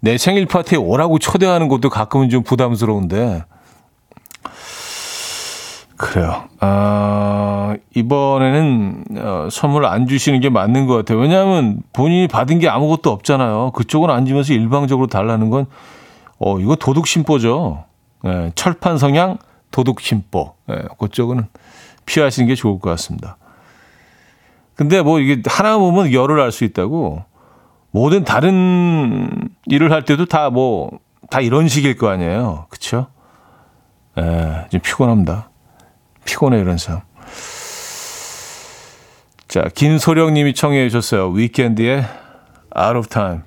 내 0.00 0.16
생일 0.16 0.46
파티에 0.46 0.78
오라고 0.78 1.18
초대하는 1.18 1.66
것도 1.68 1.90
가끔은 1.90 2.30
좀 2.30 2.44
부담스러운데 2.44 3.44
그래요. 5.96 6.44
아, 6.60 7.74
이번에는 7.96 9.04
어, 9.16 9.48
선물 9.50 9.84
안 9.84 10.06
주시는 10.06 10.38
게 10.40 10.48
맞는 10.48 10.86
것 10.86 10.94
같아요. 10.94 11.18
왜냐하면 11.18 11.80
본인이 11.92 12.28
받은 12.28 12.60
게 12.60 12.68
아무것도 12.68 13.10
없잖아요. 13.10 13.72
그쪽은 13.72 14.08
앉으면서 14.08 14.52
일방적으로 14.52 15.08
달라는 15.08 15.50
건 15.50 15.66
어, 16.38 16.60
이거 16.60 16.76
도둑 16.76 17.08
심보죠. 17.08 17.84
예, 18.26 18.52
철판 18.54 18.98
성향 18.98 19.38
도둑 19.72 20.00
심보. 20.00 20.54
예, 20.70 20.82
그쪽은 21.00 21.48
피하시는 22.08 22.48
게 22.48 22.54
좋을 22.54 22.80
것 22.80 22.90
같습니다. 22.90 23.36
근데 24.74 25.02
뭐 25.02 25.20
이게 25.20 25.42
하나 25.46 25.76
보면 25.76 26.12
열을 26.12 26.40
알 26.40 26.50
수 26.52 26.64
있다고 26.64 27.22
모든 27.90 28.24
다른 28.24 29.48
일을 29.66 29.92
할 29.92 30.04
때도 30.04 30.26
다 30.26 30.50
뭐, 30.50 30.90
다 31.30 31.40
이런 31.40 31.68
식일 31.68 31.96
거 31.96 32.08
아니에요. 32.08 32.66
그쵸? 32.70 33.08
예, 34.18 34.66
좀 34.70 34.80
피곤합니다. 34.80 35.50
피곤해, 36.24 36.58
이런 36.58 36.76
삶. 36.78 37.00
자, 39.48 39.62
김소령 39.74 40.34
님이 40.34 40.54
청해 40.54 40.88
주셨어요. 40.90 41.28
위켄드의 41.30 42.04
Out 42.76 42.98
of 42.98 43.08
Time. 43.08 43.40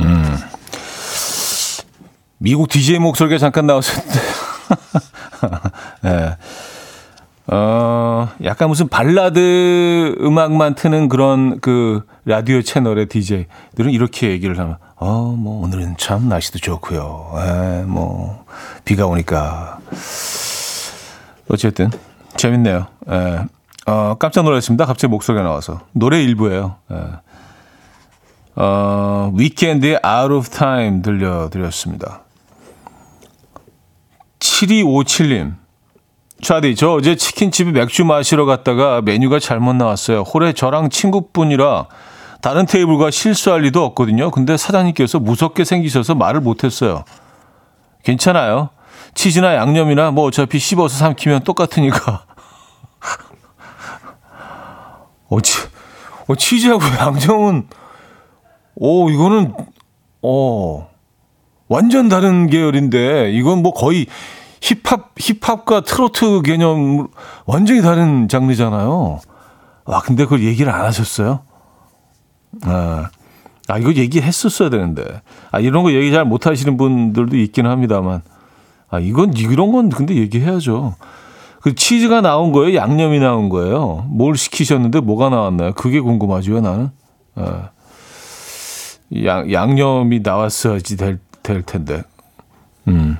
음. 0.00 0.36
미국 2.38 2.68
DJ 2.68 2.98
목소리가 2.98 3.38
잠깐 3.38 3.66
나왔었는데. 3.66 4.18
예. 6.04 6.36
어, 7.52 8.28
약간 8.44 8.68
무슨 8.68 8.86
발라드 8.86 10.16
음악만 10.20 10.76
트는 10.76 11.08
그런 11.08 11.58
그 11.60 12.06
라디오 12.24 12.62
채널의 12.62 13.06
DJ들은 13.06 13.90
이렇게 13.90 14.30
얘기를 14.30 14.56
하면, 14.58 14.76
어, 14.96 15.34
뭐, 15.36 15.64
오늘은 15.64 15.96
참 15.98 16.28
날씨도 16.28 16.60
좋고요. 16.60 17.32
에, 17.38 17.82
뭐, 17.86 18.44
비가 18.84 19.06
오니까. 19.06 19.78
어쨌든, 21.48 21.90
재밌네요. 22.36 22.86
에, 23.08 23.38
어, 23.86 24.14
깜짝 24.18 24.44
놀랐습니다. 24.44 24.84
갑자기 24.84 25.10
목소리가 25.10 25.42
나와서. 25.42 25.80
노래 25.92 26.22
일부예요. 26.22 26.76
에. 26.92 26.96
어, 28.54 29.32
위켄드의 29.34 30.00
Out 30.04 30.34
of 30.34 30.50
Time 30.50 31.02
들려드렸습니다. 31.02 32.22
7257님. 34.38 35.59
차디, 36.42 36.74
저 36.74 36.92
어제 36.92 37.16
치킨집에 37.16 37.72
맥주 37.72 38.04
마시러 38.04 38.44
갔다가 38.44 39.00
메뉴가 39.02 39.38
잘못 39.38 39.74
나왔어요. 39.74 40.22
홀에 40.22 40.52
저랑 40.52 40.90
친구분이라 40.90 41.86
다른 42.40 42.66
테이블과 42.66 43.10
실수할 43.10 43.62
리도 43.62 43.84
없거든요. 43.84 44.30
근데 44.30 44.56
사장님께서 44.56 45.20
무섭게 45.20 45.64
생기셔서 45.64 46.14
말을 46.14 46.40
못했어요. 46.40 47.04
괜찮아요. 48.02 48.70
치즈나 49.14 49.56
양념이나 49.56 50.10
뭐 50.10 50.24
어차피 50.24 50.58
씹어서 50.58 50.96
삼키면 50.96 51.42
똑같으니까. 51.42 52.24
어, 55.28 55.40
치, 55.40 55.58
어, 56.26 56.34
치즈하고 56.34 56.82
양념은, 56.98 57.68
오, 58.76 59.10
이거는, 59.10 59.54
어, 60.22 60.88
완전 61.68 62.08
다른 62.08 62.48
계열인데, 62.48 63.32
이건 63.32 63.62
뭐 63.62 63.72
거의 63.72 64.06
힙합, 64.60 65.12
힙합과 65.18 65.82
트로트 65.82 66.42
개념 66.42 67.08
완전히 67.46 67.82
다른 67.82 68.28
장르잖아요. 68.28 69.20
아, 69.86 70.00
근데 70.00 70.24
그걸 70.24 70.44
얘기를 70.44 70.72
안 70.72 70.84
하셨어요? 70.84 71.40
아, 72.62 73.08
아 73.68 73.78
이거 73.78 73.92
얘기했었어야 73.92 74.68
되는데. 74.70 75.22
아, 75.50 75.60
이런 75.60 75.82
거 75.82 75.92
얘기 75.92 76.12
잘 76.12 76.24
못 76.24 76.46
하시는 76.46 76.76
분들도 76.76 77.36
있긴 77.36 77.66
합니다만. 77.66 78.22
아, 78.90 78.98
이건, 78.98 79.34
이런 79.34 79.72
건 79.72 79.88
근데 79.88 80.14
얘기해야죠. 80.16 80.96
그 81.62 81.74
치즈가 81.74 82.20
나온 82.20 82.52
거예요? 82.52 82.74
양념이 82.74 83.18
나온 83.20 83.48
거예요? 83.48 84.06
뭘 84.08 84.36
시키셨는데 84.36 85.00
뭐가 85.00 85.28
나왔나요? 85.30 85.72
그게 85.74 86.00
궁금하죠, 86.00 86.60
나는. 86.60 86.90
아, 87.34 87.70
양, 89.24 89.50
양념이 89.52 90.20
나왔어야지 90.22 90.96
될, 90.96 91.18
될 91.42 91.62
텐데. 91.62 92.02
음. 92.88 93.16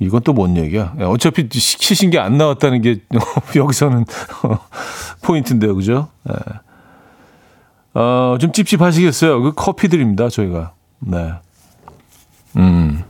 이건 0.00 0.22
또 0.22 0.32
뭔 0.32 0.56
얘기야? 0.56 0.94
어차피 1.00 1.48
시키신 1.50 2.10
게 2.10 2.18
안 2.18 2.38
나왔다는 2.38 2.82
게 2.82 3.00
여기서는 3.56 4.04
포인트인데요, 5.22 5.74
그죠? 5.74 6.08
네. 6.24 6.34
어, 7.94 8.36
좀 8.40 8.52
찝찝하시겠어요. 8.52 9.42
그 9.42 9.52
커피 9.56 9.88
드립니다, 9.88 10.28
저희가. 10.28 10.72
네. 11.00 11.32
음. 12.56 13.02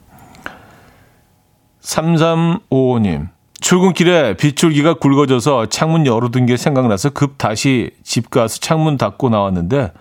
3355님. 1.82 3.28
출근길에 3.60 4.36
빗줄기가 4.36 4.94
굵어져서 4.94 5.66
창문 5.66 6.06
열어둔 6.06 6.46
게 6.46 6.56
생각나서 6.56 7.10
급 7.10 7.38
다시 7.38 7.90
집 8.04 8.30
가서 8.30 8.58
창문 8.60 8.96
닫고 8.96 9.30
나왔는데 9.30 9.92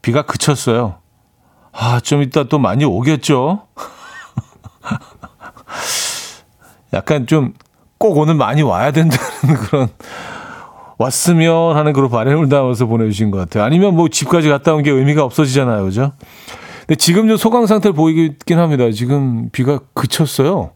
비가 0.00 0.22
그쳤어요. 0.22 0.96
아, 1.72 2.00
좀 2.00 2.22
이따 2.22 2.44
또 2.44 2.58
많이 2.58 2.84
오겠죠? 2.84 3.66
약간 6.92 7.26
좀 7.26 7.54
꼭 8.02 8.18
오늘 8.18 8.34
많이 8.34 8.62
와야 8.62 8.90
된다는 8.90 9.54
그런 9.62 9.88
왔으면 10.98 11.76
하는 11.76 11.92
그런 11.92 12.10
바람을 12.10 12.48
담아서 12.48 12.86
보내주신 12.86 13.30
것 13.30 13.38
같아요. 13.38 13.62
아니면 13.62 13.94
뭐 13.94 14.08
집까지 14.08 14.48
갔다 14.48 14.74
온 14.74 14.82
게 14.82 14.90
의미가 14.90 15.22
없어지잖아요. 15.22 15.84
그죠? 15.84 16.10
근데 16.80 16.96
지금 16.96 17.28
좀 17.28 17.36
소강 17.36 17.66
상태를 17.66 17.94
보이긴 17.94 18.58
합니다. 18.58 18.90
지금 18.90 19.50
비가 19.52 19.78
그쳤어요. 19.94 20.72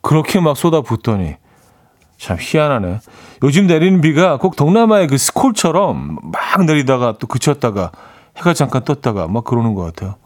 그렇게 0.00 0.40
막 0.40 0.56
쏟아붓더니. 0.56 1.36
참 2.18 2.36
희한하네. 2.40 2.98
요즘 3.44 3.68
내리는 3.68 4.00
비가 4.00 4.38
꼭 4.38 4.56
동남아의 4.56 5.06
그 5.06 5.18
스콜처럼 5.18 6.18
막 6.20 6.64
내리다가 6.64 7.14
또 7.20 7.28
그쳤다가 7.28 7.92
해가 8.38 8.54
잠깐 8.54 8.82
떴다가 8.82 9.28
막 9.28 9.44
그러는 9.44 9.74
것 9.74 9.82
같아요. 9.82 10.16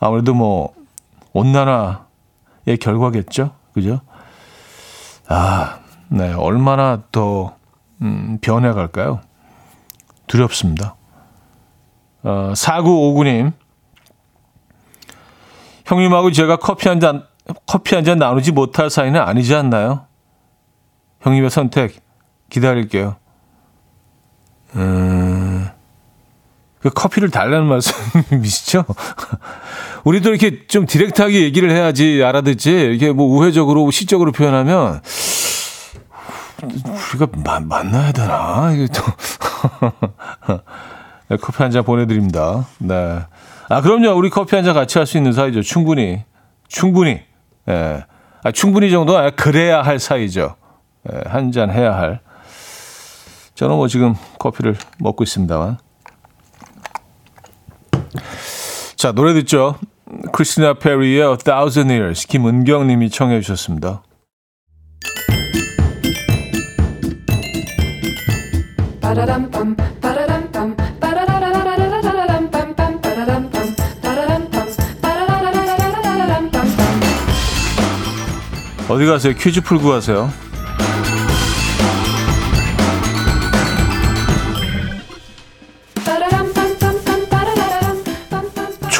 아무래도 0.00 0.34
뭐 0.34 0.72
온난화 1.34 2.09
의 2.66 2.76
결과겠죠. 2.76 3.54
그죠? 3.72 4.00
아, 5.28 5.78
네. 6.08 6.32
얼마나 6.32 7.02
더 7.12 7.56
음, 8.02 8.38
변해갈까요? 8.40 9.20
두렵습니다. 10.26 10.94
어, 12.22 12.52
4959님. 12.54 13.52
형님하고 15.86 16.30
제가 16.32 16.56
커피 16.56 16.88
한 16.88 17.00
잔, 17.00 17.24
커피 17.66 17.94
한 17.94 18.04
잔 18.04 18.18
나누지 18.18 18.52
못할 18.52 18.90
사이는 18.90 19.20
아니지 19.20 19.54
않나요? 19.54 20.06
형님의 21.20 21.50
선택 21.50 22.00
기다릴게요. 22.48 23.16
음, 24.76 25.49
그 26.80 26.88
커피를 26.90 27.30
달라는 27.30 27.66
말씀이시죠? 27.66 28.84
우리도 30.04 30.30
이렇게 30.30 30.66
좀 30.66 30.86
디렉트하게 30.86 31.42
얘기를 31.42 31.70
해야지 31.70 32.22
알아듣지. 32.24 32.92
이게 32.94 33.12
뭐 33.12 33.26
우회적으로 33.26 33.90
시적으로 33.90 34.32
표현하면 34.32 35.00
우리가 36.62 37.28
마, 37.44 37.60
만나야 37.60 38.12
되나? 38.12 38.72
이게 38.72 38.86
또 38.92 39.02
네, 41.28 41.36
커피 41.40 41.62
한 41.62 41.70
잔 41.70 41.84
보내드립니다. 41.84 42.66
네. 42.78 43.20
아 43.68 43.80
그럼요. 43.82 44.16
우리 44.18 44.30
커피 44.30 44.56
한 44.56 44.64
잔 44.64 44.74
같이 44.74 44.98
할 44.98 45.06
수 45.06 45.16
있는 45.16 45.32
사이죠. 45.32 45.62
충분히, 45.62 46.24
충분히. 46.68 47.20
예. 47.68 48.04
아, 48.42 48.50
충분히 48.52 48.90
정도 48.90 49.16
아 49.18 49.30
그래야 49.30 49.82
할 49.82 49.98
사이죠. 49.98 50.56
예, 51.12 51.20
한잔 51.28 51.70
해야 51.70 51.94
할. 51.94 52.20
저는 53.54 53.76
뭐 53.76 53.86
지금 53.86 54.14
커피를 54.38 54.76
먹고 54.98 55.22
있습니다만. 55.24 55.78
자, 58.96 59.12
노래 59.12 59.32
듣죠. 59.34 59.76
크리스티나 60.32 60.74
페리의 60.74 61.22
A 61.22 61.36
Thousand 61.38 61.90
Years 61.90 62.26
김은경 62.26 62.86
님이 62.86 63.10
청해 63.10 63.40
주셨습니다. 63.40 64.02
어디 78.88 79.06
가세요? 79.06 79.34
퀴즈 79.34 79.60
풀고 79.60 79.88
가세요. 79.88 80.30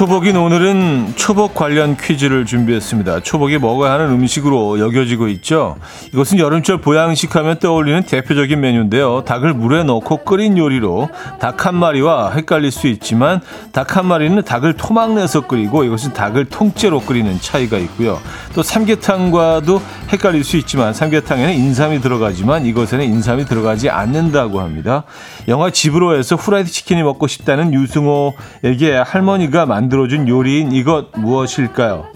초복인 0.00 0.34
오늘은 0.34 1.12
초복 1.16 1.54
관련 1.54 1.94
퀴즈를 1.94 2.46
준비했습니다. 2.46 3.20
초복이 3.20 3.58
먹어야 3.58 3.92
하는 3.92 4.08
음식으로 4.08 4.80
여겨지고 4.80 5.28
있죠. 5.28 5.76
이것은 6.14 6.38
여름철 6.38 6.78
보양식 6.78 7.36
하면 7.36 7.58
떠올리는 7.58 8.02
대표적인 8.04 8.58
메뉴인데요. 8.58 9.24
닭을 9.26 9.52
물에 9.52 9.84
넣고 9.84 10.24
끓인 10.24 10.56
요리로 10.56 11.10
닭 11.38 11.66
한 11.66 11.74
마리와 11.74 12.30
헷갈릴 12.30 12.70
수 12.70 12.86
있지만 12.86 13.42
닭 13.72 13.98
한 13.98 14.06
마리는 14.06 14.42
닭을 14.42 14.72
토막 14.72 15.12
내서 15.12 15.42
끓이고 15.42 15.84
이것은 15.84 16.14
닭을 16.14 16.46
통째로 16.46 17.00
끓이는 17.00 17.38
차이가 17.38 17.76
있고요. 17.76 18.18
또 18.54 18.62
삼계탕과도 18.62 19.82
헷갈릴 20.14 20.44
수 20.44 20.56
있지만 20.56 20.94
삼계탕에는 20.94 21.52
인삼이 21.52 22.00
들어가지만 22.00 22.64
이것에는 22.64 23.04
인삼이 23.04 23.44
들어가지 23.44 23.90
않는다고 23.90 24.62
합니다. 24.62 25.04
영화 25.48 25.70
집으로에서 25.70 26.36
후라이드 26.36 26.70
치킨이 26.70 27.02
먹고 27.02 27.26
싶다는 27.26 27.72
유승호에게 27.74 28.96
할머니가 29.04 29.66
만 29.66 29.80
만들어준 29.80 30.28
요리인 30.28 30.72
이것 30.72 31.08
무엇일까요? 31.16 32.06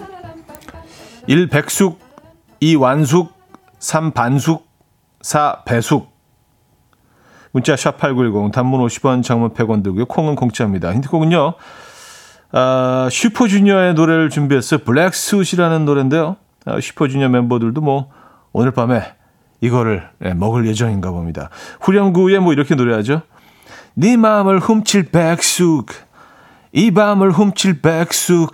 1. 1.27 1.49
백숙 1.49 1.99
2. 2.61 2.77
완숙 2.77 3.33
3. 3.79 4.13
반숙 4.13 4.67
4. 5.23 5.63
배숙 5.65 6.13
문자 7.53 7.75
샵8910 7.75 8.53
단문 8.53 8.85
50원 8.87 9.23
장문 9.23 9.55
100원 9.55 9.83
들고요. 9.83 10.07
콩은 10.07 10.35
공짜입니다. 10.35 10.93
힌트곡은요. 10.93 11.55
아, 12.53 13.09
슈퍼주니어의 13.11 13.95
노래를 13.95 14.29
준비했어요. 14.29 14.81
블랙스웃이라는 14.81 15.85
노래인데요. 15.85 16.37
아, 16.67 16.81
슈퍼주니어 16.81 17.29
멤버들도 17.29 17.81
뭐 17.81 18.11
오늘 18.53 18.73
밤에 18.73 19.15
이거를 19.61 20.09
네, 20.19 20.35
먹을 20.35 20.67
예정인가 20.67 21.11
봅니다. 21.11 21.51
후렴구에 21.81 22.38
뭐 22.38 22.53
이렇게 22.53 22.75
노래하죠. 22.75 23.23
네 23.95 24.17
마음을 24.17 24.59
훔칠 24.59 25.11
백숙 25.11 25.87
이 26.73 26.90
밤을 26.90 27.31
훔칠 27.31 27.81
백숙 27.81 28.53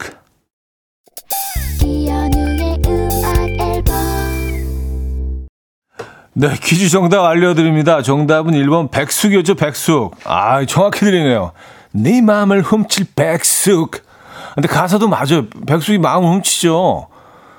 네, 6.32 6.54
퀴즈 6.62 6.88
정답 6.88 7.24
알려드립니다. 7.24 8.02
정답은 8.02 8.52
1번 8.52 8.90
백숙이었죠, 8.90 9.56
백숙. 9.56 10.16
아, 10.24 10.64
정확히 10.64 11.00
들리네요. 11.00 11.52
네 11.92 12.22
마음을 12.22 12.62
훔칠 12.62 13.08
백숙. 13.14 14.02
근데 14.54 14.68
가사도 14.68 15.08
맞아요. 15.08 15.48
백숙이 15.66 15.98
마음을 15.98 16.28
훔치죠. 16.30 17.08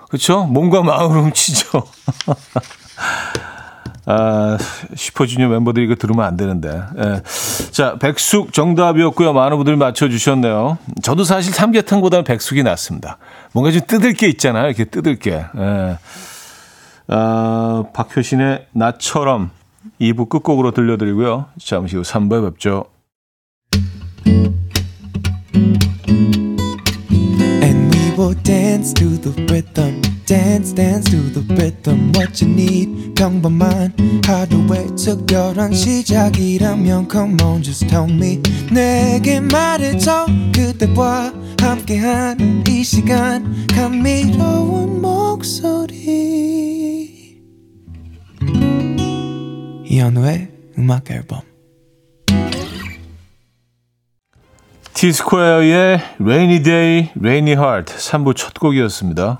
그렇죠? 0.09 0.45
몸과 0.45 0.83
마음을 0.83 1.21
훔치죠. 1.23 1.83
아, 4.05 4.57
슈퍼주니어 4.95 5.47
멤버들이 5.47 5.85
이거 5.85 5.95
들으면 5.95 6.25
안 6.25 6.35
되는데. 6.35 6.81
예. 6.97 7.21
자, 7.71 7.97
백숙 7.99 8.51
정답이었고요. 8.51 9.33
많은 9.33 9.57
분들이 9.57 9.75
맞춰주셨네요. 9.75 10.77
저도 11.03 11.23
사실 11.23 11.53
삼계탕보다는 11.53 12.23
백숙이 12.23 12.63
낫습니다. 12.63 13.17
뭔가 13.53 13.71
좀 13.71 13.81
뜯을 13.85 14.13
게 14.13 14.27
있잖아요. 14.29 14.67
이렇게 14.67 14.85
뜯을 14.85 15.17
게. 15.19 15.45
예. 15.57 15.97
아, 17.07 17.83
박효신의 17.93 18.67
나처럼 18.73 19.51
2부 19.99 20.29
끝곡으로 20.29 20.71
들려드리고요. 20.71 21.45
잠시 21.63 21.95
후 21.95 22.01
3부에 22.01 22.51
뵙죠. 22.51 22.85
Will 28.17 28.35
dance 28.43 28.93
to 28.93 29.17
the 29.17 29.31
rhythm. 29.47 30.10
Dance 30.25 30.73
dance 30.73 31.09
to 31.09 31.17
the 31.33 31.41
rhythm 31.55 32.11
what 32.15 32.43
you 32.43 32.51
need 32.51 33.13
평범한 33.15 33.93
하루의 34.25 34.95
특별한 34.95 35.73
시작이라면 35.73 37.07
come 37.09 37.37
on 37.43 37.61
just 37.61 37.87
tell 37.87 38.09
me 38.09 38.41
내게 38.71 39.39
말해줘 39.39 40.27
그대와 40.53 41.33
함께한 41.59 42.63
이 42.67 42.83
시간 42.83 43.67
감미로운 43.67 45.01
목소리 45.01 46.21
이현우의 49.85 50.49
음악 50.77 51.11
앨범 51.11 51.41
티스코어의 54.93 55.99
Rainy 56.19 56.61
Day, 56.61 57.09
Rainy 57.17 57.53
Heart 57.53 57.95
3부 57.95 58.35
첫 58.35 58.53
곡이었습니다. 58.53 59.39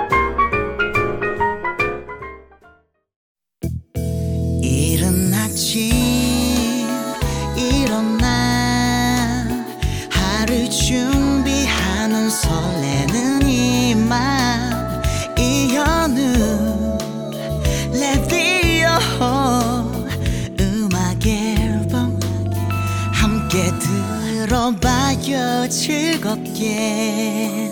들어봐요. 24.47 25.67
즐겁게 25.67 27.69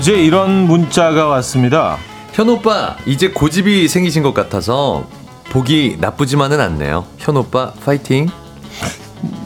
어제 0.00 0.14
이런 0.14 0.66
문자가 0.66 1.26
왔습니다. 1.26 1.98
현 2.32 2.48
오빠 2.48 2.96
이제 3.04 3.28
고집이 3.28 3.86
생기신 3.86 4.22
것 4.22 4.32
같아서 4.32 5.04
보기 5.50 5.98
나쁘지만은 6.00 6.58
않네요. 6.58 7.04
현 7.18 7.36
오빠 7.36 7.72
파이팅. 7.84 8.26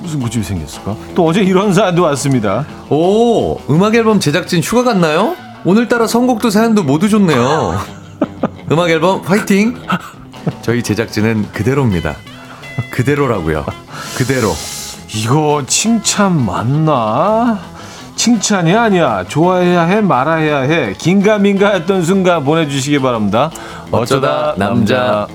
무슨 0.01 0.21
고집이 0.21 0.45
생겼을까? 0.45 0.95
또 1.17 1.27
어제 1.27 1.43
이런 1.43 1.75
사연도 1.75 2.05
왔습니다. 2.05 2.64
오 2.88 3.59
음악 3.69 3.97
앨범 3.97 4.21
제작진 4.21 4.62
휴가 4.62 4.85
갔나요? 4.85 5.35
오늘따라 5.64 6.07
선곡도 6.07 6.51
사연도 6.51 6.85
모두 6.85 7.09
좋네요. 7.09 7.77
음악 8.71 8.90
앨범 8.90 9.23
파이팅. 9.23 9.77
저희 10.62 10.85
제작진은 10.85 11.49
그대로입니다. 11.51 12.14
그대로라고요. 12.93 13.67
그대로. 14.17 14.53
이거 15.17 15.64
칭찬 15.67 16.47
맞나? 16.47 17.74
칭찬이 18.29 18.75
아니야. 18.75 19.23
좋아해야 19.29 19.83
해, 19.83 20.01
말아야 20.01 20.61
해. 20.61 20.95
긴가민가 20.97 21.75
했던 21.75 22.03
순간 22.03 22.43
보내주시기 22.43 22.99
바랍니다. 23.01 23.51
어쩌다 23.91 24.55
남자. 24.57 25.27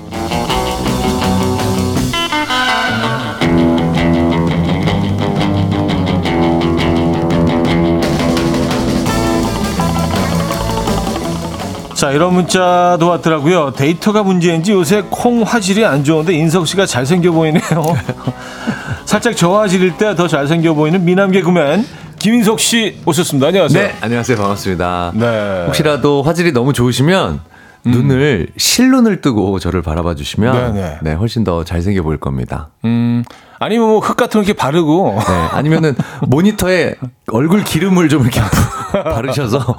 자, 11.94 12.10
이런 12.12 12.32
문자도 12.32 13.06
왔더라고요. 13.06 13.72
데이터가 13.76 14.22
문제인지 14.22 14.72
요새 14.72 15.04
콩 15.10 15.42
화질이 15.42 15.84
안 15.84 16.02
좋은데 16.02 16.32
인석 16.32 16.66
씨가 16.66 16.86
잘생겨 16.86 17.30
보이네요. 17.30 17.62
살짝 19.04 19.36
저화질일 19.36 19.96
때 19.98 20.14
더 20.14 20.26
잘생겨 20.26 20.72
보이는 20.74 21.04
미남 21.04 21.30
개그맨 21.30 21.84
김인석 22.20 22.60
씨 22.60 22.96
오셨습니다. 23.06 23.46
안녕하세요. 23.48 23.82
네, 23.82 23.94
안녕하세요. 24.02 24.36
반갑습니다. 24.36 25.12
네. 25.14 25.64
혹시라도 25.66 26.22
화질이 26.22 26.52
너무 26.52 26.74
좋으시면 26.74 27.40
음. 27.86 27.90
눈을 27.92 28.48
실눈을 28.56 29.20
뜨고 29.20 29.58
저를 29.58 29.82
바라봐 29.82 30.14
주시면 30.14 30.74
네네. 30.74 30.80
네. 30.80 30.98
네, 31.02 31.12
훨씬 31.14 31.44
더 31.44 31.64
잘생겨 31.64 32.02
보일 32.02 32.18
겁니다. 32.18 32.68
음. 32.84 33.24
아니면 33.58 33.88
뭐 33.88 34.00
흙 34.00 34.16
같은 34.16 34.40
거 34.40 34.44
이렇게 34.44 34.54
바르고 34.54 35.18
네, 35.18 35.34
아니면은 35.52 35.94
모니터에 36.22 36.94
얼굴 37.30 37.62
기름을 37.62 38.08
좀 38.08 38.22
이렇게 38.22 38.40
바르셔서 39.04 39.76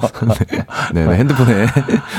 네, 0.94 1.04
네, 1.04 1.14
핸드폰에 1.16 1.66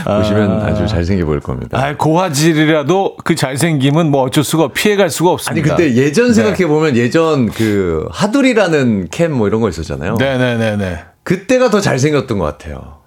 보시면 0.06 0.62
아. 0.62 0.66
아주 0.68 0.86
잘생겨 0.88 1.26
보일 1.26 1.40
겁니다. 1.40 1.78
아, 1.82 1.96
고화질이라도 1.96 3.18
그 3.24 3.36
잘생김은 3.36 4.12
뭐 4.12 4.24
어쩔 4.24 4.44
수가 4.44 4.70
피해갈 4.74 5.10
수가 5.10 5.32
없습니다. 5.32 5.74
아니 5.76 5.84
근데 5.88 5.96
예전 6.02 6.28
네. 6.28 6.34
생각해 6.34 6.68
보면 6.68 6.98
예전 6.98 7.50
그 7.50 8.08
하두리라는 8.12 9.08
캠 9.10 9.34
뭐 9.34 9.48
이런 9.48 9.62
거 9.62 9.70
있었잖아요. 9.70 10.18
네, 10.20 10.38
네, 10.38 10.58
네, 10.58 10.76
네. 10.76 11.00
그때가 11.24 11.70
더 11.70 11.80
잘생겼던 11.80 12.38
것 12.40 12.46
같아요. 12.46 12.98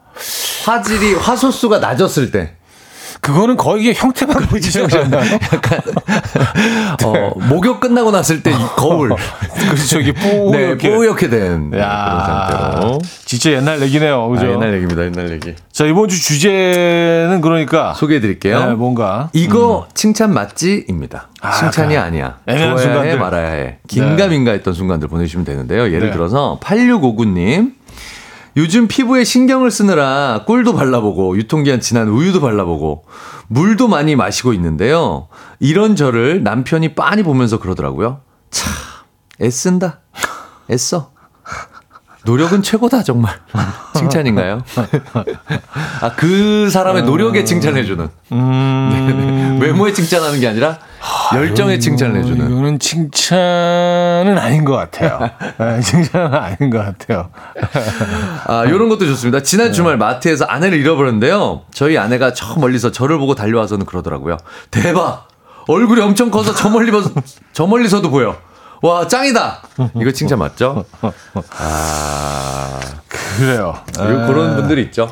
화질이 0.64 1.14
화소수가 1.14 1.78
낮았을 1.78 2.30
때. 2.30 2.54
그거는 3.20 3.56
거의 3.56 3.92
형태만 3.94 4.46
보이잖아요. 4.46 5.10
약간 5.52 5.80
어, 7.04 7.32
목욕 7.48 7.80
끝나고 7.80 8.10
났을 8.10 8.42
때 8.42 8.52
거울. 8.76 9.10
그렇죠. 9.70 10.00
이게 10.00 10.12
뿌옇게 10.12 10.88
네, 10.88 10.94
뿌옇게 10.96 11.28
된 11.28 11.72
야, 11.78 12.04
그런 12.04 12.26
상태로. 12.26 12.98
진짜 13.24 13.52
옛날 13.52 13.80
얘기네요. 13.82 14.28
그죠? 14.28 14.46
아, 14.46 14.50
옛날 14.50 14.74
얘기입니다. 14.74 15.04
옛날 15.04 15.30
얘기. 15.32 15.54
자, 15.72 15.84
이번 15.86 16.08
주 16.08 16.20
주제는 16.20 17.40
그러니까 17.42 17.94
소개해 17.94 18.20
드릴게요. 18.20 18.64
네, 18.64 18.74
뭔가 18.74 19.30
이거 19.32 19.86
음. 19.88 19.90
칭찬 19.94 20.32
맞지입니다. 20.34 21.28
아, 21.40 21.52
칭찬이 21.52 21.96
아 21.96 22.10
니야. 22.10 22.36
좋아야 22.46 22.76
순간들. 22.78 23.10
해 23.10 23.16
말아야 23.16 23.50
해. 23.52 23.78
긴가민가 23.88 24.52
했던 24.52 24.72
순간들 24.74 25.08
보내주시면 25.08 25.44
되는데요. 25.44 25.86
예를 25.92 26.08
네. 26.08 26.10
들어서 26.12 26.58
8659님 26.62 27.72
요즘 28.56 28.88
피부에 28.88 29.22
신경을 29.24 29.70
쓰느라 29.70 30.44
꿀도 30.46 30.74
발라보고 30.74 31.36
유통기한 31.36 31.80
지난 31.80 32.08
우유도 32.08 32.40
발라보고 32.40 33.04
물도 33.48 33.86
많이 33.88 34.16
마시고 34.16 34.52
있는데요. 34.54 35.28
이런 35.60 35.94
저를 35.94 36.42
남편이 36.42 36.94
빤히 36.94 37.22
보면서 37.22 37.58
그러더라고요. 37.58 38.20
참 38.50 38.72
애쓴다. 39.40 40.00
애써. 40.70 41.10
노력은 42.24 42.62
최고다 42.62 43.04
정말 43.04 43.38
칭찬인가요? 43.94 44.62
아 46.00 46.10
그 46.16 46.68
사람의 46.70 47.04
노력에 47.04 47.44
칭찬해주는 47.44 48.08
음... 48.32 49.58
외모에 49.62 49.92
칭찬하는 49.92 50.40
게 50.40 50.48
아니라 50.48 50.78
열정에 51.34 51.78
칭찬을 51.78 52.20
해주는. 52.20 52.50
이거는 52.50 52.78
칭찬은 52.78 54.38
아닌 54.38 54.64
것 54.64 54.74
같아요. 54.74 55.30
네, 55.58 55.80
칭찬은 55.80 56.34
아닌 56.34 56.70
것 56.70 56.78
같아요. 56.78 57.30
아, 58.46 58.64
요런 58.68 58.88
것도 58.88 59.06
좋습니다. 59.06 59.42
지난 59.42 59.72
주말 59.72 59.96
마트에서 59.96 60.44
아내를 60.44 60.78
잃어버렸는데요. 60.78 61.62
저희 61.72 61.98
아내가 61.98 62.32
저 62.32 62.54
멀리서 62.56 62.92
저를 62.92 63.18
보고 63.18 63.34
달려와서는 63.34 63.86
그러더라고요. 63.86 64.36
대박! 64.70 65.28
얼굴이 65.68 66.00
엄청 66.00 66.30
커서 66.30 66.54
저 66.54 66.68
멀리, 66.70 66.92
저 67.52 67.66
멀리서도 67.66 68.10
보여. 68.10 68.36
와, 68.82 69.08
짱이다! 69.08 69.62
이거 70.00 70.12
칭찬 70.12 70.38
맞죠? 70.38 70.84
아. 71.58 72.80
그래요. 73.08 73.74
그런 73.94 74.56
분들이 74.56 74.82
있죠. 74.82 75.10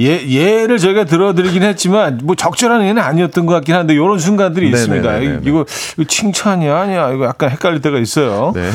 예, 0.00 0.26
예를 0.26 0.78
저희가 0.78 1.04
들어드리긴 1.04 1.62
했지만 1.62 2.20
뭐 2.24 2.34
적절한 2.34 2.86
예는 2.86 3.02
아니었던 3.02 3.46
것 3.46 3.54
같긴 3.54 3.74
한데 3.74 3.94
이런 3.94 4.18
순간들이 4.18 4.70
네네네네. 4.70 4.98
있습니다. 4.98 5.48
이거, 5.48 5.64
이거 5.96 6.04
칭찬이야 6.08 6.76
아니야 6.78 7.12
이거 7.12 7.26
약간 7.26 7.50
헷갈릴 7.50 7.80
때가 7.82 7.98
있어요. 7.98 8.52
네. 8.54 8.70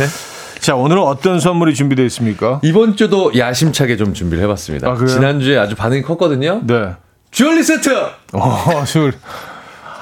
자 0.59 0.75
오늘은 0.75 1.01
어떤 1.01 1.39
선물이 1.39 1.73
준비되어 1.75 2.05
있습니까? 2.05 2.59
이번 2.63 2.95
주도 2.95 3.31
야심차게 3.37 3.97
좀 3.97 4.13
준비를 4.13 4.43
해봤습니다. 4.43 4.89
아, 4.89 5.05
지난주에 5.05 5.57
아주 5.57 5.75
반응이 5.75 6.01
컸거든요. 6.03 6.61
네. 6.63 6.91
주얼리 7.31 7.63
세트. 7.63 7.91
어, 8.33 8.83
주얼. 8.85 9.13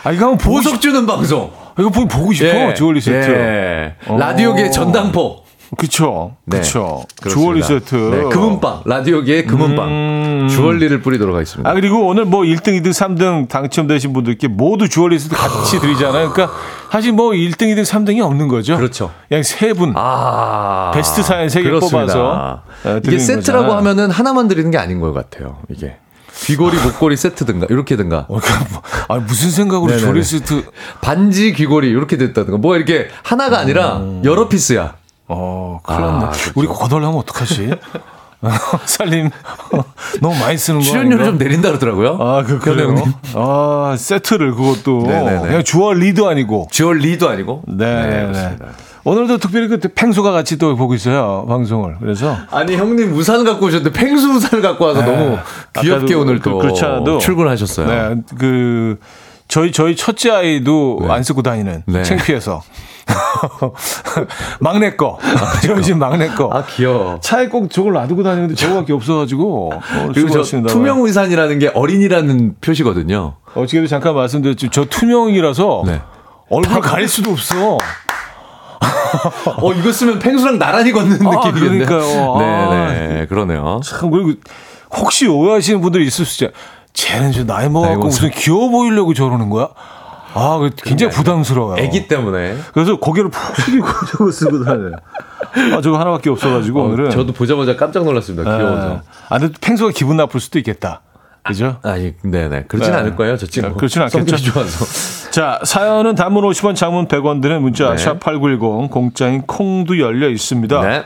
아 0.04 0.12
이거 0.12 0.28
한번 0.28 0.38
보석 0.38 0.82
주는 0.82 1.06
방송. 1.06 1.52
이거 1.80 1.90
보고 1.90 2.32
싶어 2.34 2.70
예. 2.70 2.74
주얼리 2.76 3.02
세트. 3.02 3.32
예. 3.32 3.96
어. 4.08 4.18
라디오계 4.18 4.70
전당포. 4.70 5.43
그쵸. 5.78 6.36
네. 6.46 6.60
그쵸. 6.60 7.04
주얼리 7.30 7.64
세트. 7.64 7.96
네. 7.96 8.24
금은빵. 8.30 8.82
라디오계의 8.86 9.46
금은빵. 9.46 9.88
음. 9.88 10.48
주얼리를 10.50 11.02
뿌리도록 11.02 11.36
하겠습니다. 11.36 11.70
아, 11.70 11.74
그리고 11.74 12.08
오늘 12.08 12.26
뭐 12.26 12.42
1등, 12.42 12.80
2등, 12.82 12.90
3등 12.90 13.48
당첨되신 13.48 14.14
분들께 14.14 14.48
모두 14.48 14.90
주얼리 14.90 15.20
세트 15.20 15.36
같이 15.36 15.80
드리잖아요. 15.80 16.32
그러니까 16.32 16.56
사실 16.92 17.12
뭐 17.12 17.32
1등, 17.32 17.74
2등, 17.74 17.84
3등이 17.84 18.22
없는 18.22 18.48
거죠. 18.48 18.78
그렇죠. 18.78 19.12
그냥 19.28 19.44
세 19.44 19.74
분. 19.74 19.94
아. 19.96 20.92
베스트 20.94 21.24
사연 21.24 21.50
세개 21.50 21.70
뽑아서. 21.72 22.62
네, 22.84 23.02
이게 23.06 23.18
세트라고 23.20 23.66
거잖아. 23.66 23.80
하면은 23.80 24.12
하나만 24.12 24.48
드리는 24.48 24.70
게 24.70 24.78
아닌 24.78 25.00
것 25.00 25.14
같아요. 25.14 25.58
이게. 25.70 25.98
귀걸이, 26.36 26.78
목걸이 26.78 27.16
세트든가, 27.16 27.68
이렇게든가. 27.70 28.26
어, 28.28 28.40
아, 29.08 29.16
무슨 29.18 29.52
생각으로 29.52 29.96
주얼리 29.98 30.24
세트. 30.24 30.66
반지, 31.02 31.54
귀걸이, 31.54 31.88
이렇게 31.90 32.18
됐다든가. 32.18 32.58
뭐 32.58 32.76
이렇게 32.76 33.08
하나가 33.22 33.60
아니라 33.60 33.98
음. 33.98 34.22
여러 34.26 34.50
피스야. 34.50 34.96
어, 35.28 35.80
큰일 35.84 36.02
났네. 36.02 36.26
아, 36.26 36.30
그렇죠. 36.30 36.52
우리 36.56 36.68
거덜나면 36.68 37.18
어떡하지? 37.20 37.76
살림 38.86 39.30
너무 40.22 40.38
많이 40.38 40.58
쓰는 40.58 40.80
거 40.80 40.86
출연료를 40.86 41.26
좀 41.26 41.38
내린다 41.38 41.70
그러더라고요. 41.70 42.18
아, 42.20 42.44
그 42.44 42.60
그래요? 42.60 42.94
아, 43.36 43.96
세트를 43.98 44.54
그것도 44.54 45.08
네네네. 45.08 45.40
그냥 45.40 45.64
주얼 45.64 46.00
리도 46.00 46.28
아니고 46.28 46.68
주얼 46.70 46.98
리도 46.98 47.30
아니고. 47.30 47.64
네, 47.68 48.32
네. 48.32 48.58
오늘도 49.06 49.38
특별히 49.38 49.68
그 49.68 49.80
팽수가 49.80 50.32
같이 50.32 50.58
또 50.58 50.78
보고 50.78 50.94
있어요 50.94 51.46
방송을 51.50 51.98
그래서 52.00 52.38
아니 52.50 52.78
형님 52.78 53.14
우산 53.14 53.44
갖고 53.44 53.66
오셨는데 53.66 53.98
팽수 53.98 54.30
우산을 54.30 54.62
갖고 54.62 54.86
와서 54.86 55.02
네. 55.02 55.12
너무 55.12 55.38
귀엽게 55.82 56.14
오늘 56.14 56.40
또 56.40 56.58
그, 56.58 56.62
그렇지 56.64 56.86
않아도 56.86 57.18
출근하셨어요. 57.18 57.88
네, 57.88 58.22
그 58.40 58.98
저희 59.50 59.72
저희 59.72 59.96
첫째 59.96 60.32
아이도 60.32 61.00
네. 61.02 61.12
안 61.12 61.24
쓰고 61.24 61.42
다니는 61.42 61.84
네. 61.86 62.04
창피해서 62.04 62.62
막내 64.60 64.96
거. 64.96 65.20
아, 65.22 65.60
저희 65.62 65.82
집 65.82 65.98
막내 65.98 66.28
거. 66.30 66.50
아, 66.52 66.64
귀여워. 66.66 67.20
차에 67.20 67.48
꼭 67.48 67.70
저걸 67.70 67.94
놔두고 67.94 68.24
다니는데 68.24 68.56
저거밖에 68.56 68.94
없어가지고. 68.94 69.74
어, 69.74 69.80
그리고 70.14 70.44
저 70.44 70.62
투명 70.64 71.02
의산이라는 71.02 71.60
게 71.60 71.72
어린이라는 71.74 72.56
표시거든요. 72.62 73.36
어저께도 73.56 73.88
잠깐 73.88 74.16
말씀드렸죠. 74.16 74.70
저 74.70 74.86
투명이라서 74.86 75.84
네. 75.86 76.02
얼굴 76.50 76.82
가릴 76.82 77.08
수도 77.08 77.32
없어. 77.32 77.78
어, 79.58 79.74
이거 79.74 79.92
쓰면 79.92 80.20
펭수랑 80.20 80.60
나란히 80.60 80.92
걷는 80.92 81.26
아, 81.26 81.30
느낌이겠네요. 81.46 81.86
그러니까요. 81.86 82.38
네네. 82.38 83.22
아, 83.22 83.26
그러네요. 83.28 83.82
참, 83.84 84.12
그리고 84.12 84.34
혹시 84.96 85.28
오해하시는 85.28 85.82
분들이 85.82 86.06
있을 86.06 86.26
수 86.26 86.44
있죠. 86.46 86.54
쟤는 86.94 87.32
저 87.32 87.44
나이 87.44 87.70
먹었고 87.70 88.06
무슨 88.06 88.30
귀여워 88.32 88.70
보이려고 88.70 89.14
저러는 89.14 89.50
거야? 89.50 89.70
아, 90.34 90.70
굉장히 90.84 91.14
부담스러워요. 91.14 91.82
애기 91.84 92.08
때문에. 92.08 92.58
그래서 92.74 92.98
고개를 92.98 93.30
푹 93.30 93.56
숙이고 93.58 93.88
저거 94.12 94.32
쓰고 94.32 94.64
다녀요. 94.64 94.92
아, 95.76 95.82
저거 95.82 96.00
하나밖에 96.00 96.30
없어가지고 96.30 96.82
어, 96.82 96.84
오늘은. 96.86 97.12
저도 97.12 97.34
보자마자 97.34 97.76
깜짝 97.76 98.04
놀랐습니다. 98.04 98.58
귀여워서. 98.58 99.02
아, 99.30 99.40
근데 99.40 99.54
펭수가 99.62 99.92
기분 99.92 100.18
나쁠 100.18 100.40
수도 100.40 100.60
있겠다. 100.60 101.02
그죠? 101.44 101.78
아, 101.84 101.98
니 101.98 102.14
네네. 102.24 102.66
그렇진 102.68 102.94
네. 102.94 103.00
않을 103.00 103.16
거예요, 103.16 103.36
저 103.36 103.46
친구. 103.46 103.76
그렇진 103.76 104.02
않겠죠. 104.02 104.38
좋아서. 104.38 104.86
자, 105.32 105.60
사연은 105.64 106.16
단문 106.16 106.44
50원, 106.46 106.76
장문 106.76 107.08
100원 107.08 107.42
드는 107.42 107.62
문자, 107.62 107.94
네. 107.94 108.04
샵8910, 108.04 108.90
공짜인 108.90 109.42
콩도 109.42 110.00
열려 110.00 110.30
있습니다. 110.30 110.82
네. 110.82 111.04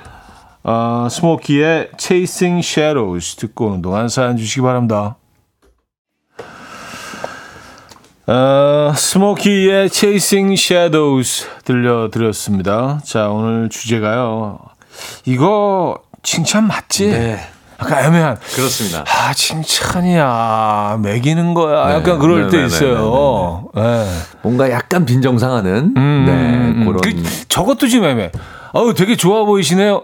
아, 0.63 1.07
스모키의 1.09 1.91
Chasing 1.97 2.59
Shadows 2.59 3.35
듣고 3.37 3.67
오는 3.67 3.81
동안 3.81 4.09
사연 4.09 4.37
주시기 4.37 4.61
바랍니다. 4.61 5.15
어, 8.29 8.91
스모키의 8.93 9.89
Chasing 9.89 10.53
Shadows 10.61 11.47
들려드렸습니다. 11.63 12.99
자, 13.05 13.29
오늘 13.29 13.69
주제가요. 13.69 14.59
이거 15.23 15.97
칭찬 16.23 16.67
맞지? 16.67 17.07
네. 17.07 17.39
약간 17.79 18.03
애매한. 18.03 18.37
그렇습니다. 18.53 19.05
아, 19.07 19.33
칭찬이야. 19.33 20.99
매기는 21.01 21.53
거야. 21.53 21.87
네. 21.87 21.93
약간 21.93 22.19
그럴 22.19 22.45
네, 22.45 22.49
때 22.49 22.57
네, 22.57 22.61
네 22.63 22.67
있어요. 22.67 23.69
네, 23.73 23.81
네, 23.81 24.05
뭔가 24.41 24.69
약간 24.71 25.05
빈정상하는. 25.05 25.93
음, 25.95 26.25
네, 26.25 26.31
음, 26.33 26.85
그런. 26.85 26.99
그, 26.99 27.47
저것도 27.47 27.87
좀 27.87 28.03
애매. 28.03 28.31
어우, 28.73 28.93
되게 28.93 29.15
좋아 29.15 29.45
보이시네요. 29.45 30.03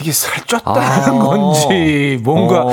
이게 0.00 0.10
살 0.10 0.42
쪘다는 0.46 0.64
아~ 0.66 1.10
건지, 1.12 2.18
뭔가. 2.24 2.64
어. 2.64 2.72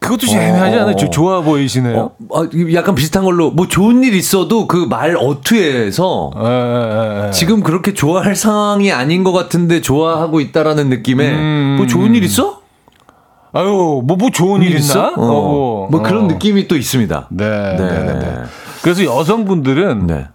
그것도 0.00 0.26
좀 0.26 0.38
애매하지 0.38 0.76
않아요? 0.78 0.94
어. 0.94 1.10
좋아 1.10 1.40
보이시네요. 1.42 1.98
어, 2.30 2.40
어, 2.40 2.44
약간 2.72 2.94
비슷한 2.94 3.22
걸로 3.24 3.50
뭐 3.50 3.68
좋은 3.68 4.02
일 4.02 4.14
있어도 4.14 4.66
그 4.66 4.86
말 4.86 5.14
어투에서 5.16 6.30
에, 6.36 7.24
에, 7.24 7.28
에. 7.28 7.30
지금 7.30 7.62
그렇게 7.62 7.92
좋아할 7.94 8.34
상황이 8.34 8.90
아닌 8.92 9.22
것 9.24 9.32
같은데 9.32 9.80
좋아하고 9.82 10.40
있다라는 10.40 10.88
느낌에 10.88 11.30
음, 11.30 11.74
뭐 11.78 11.86
좋은 11.86 12.14
일 12.14 12.24
있어? 12.24 12.60
아유 13.52 14.00
뭐뭐 14.04 14.30
좋은 14.32 14.62
일 14.62 14.74
있나? 14.76 15.08
어, 15.08 15.12
어, 15.18 15.88
뭐 15.90 16.02
그런 16.02 16.28
느낌이 16.28 16.66
또 16.66 16.76
있습니다. 16.76 17.28
네, 17.30 17.76
네, 17.76 17.76
네. 17.76 18.18
네. 18.18 18.34
그래서 18.82 19.04
여성분들은 19.04 20.06
네. 20.06 20.26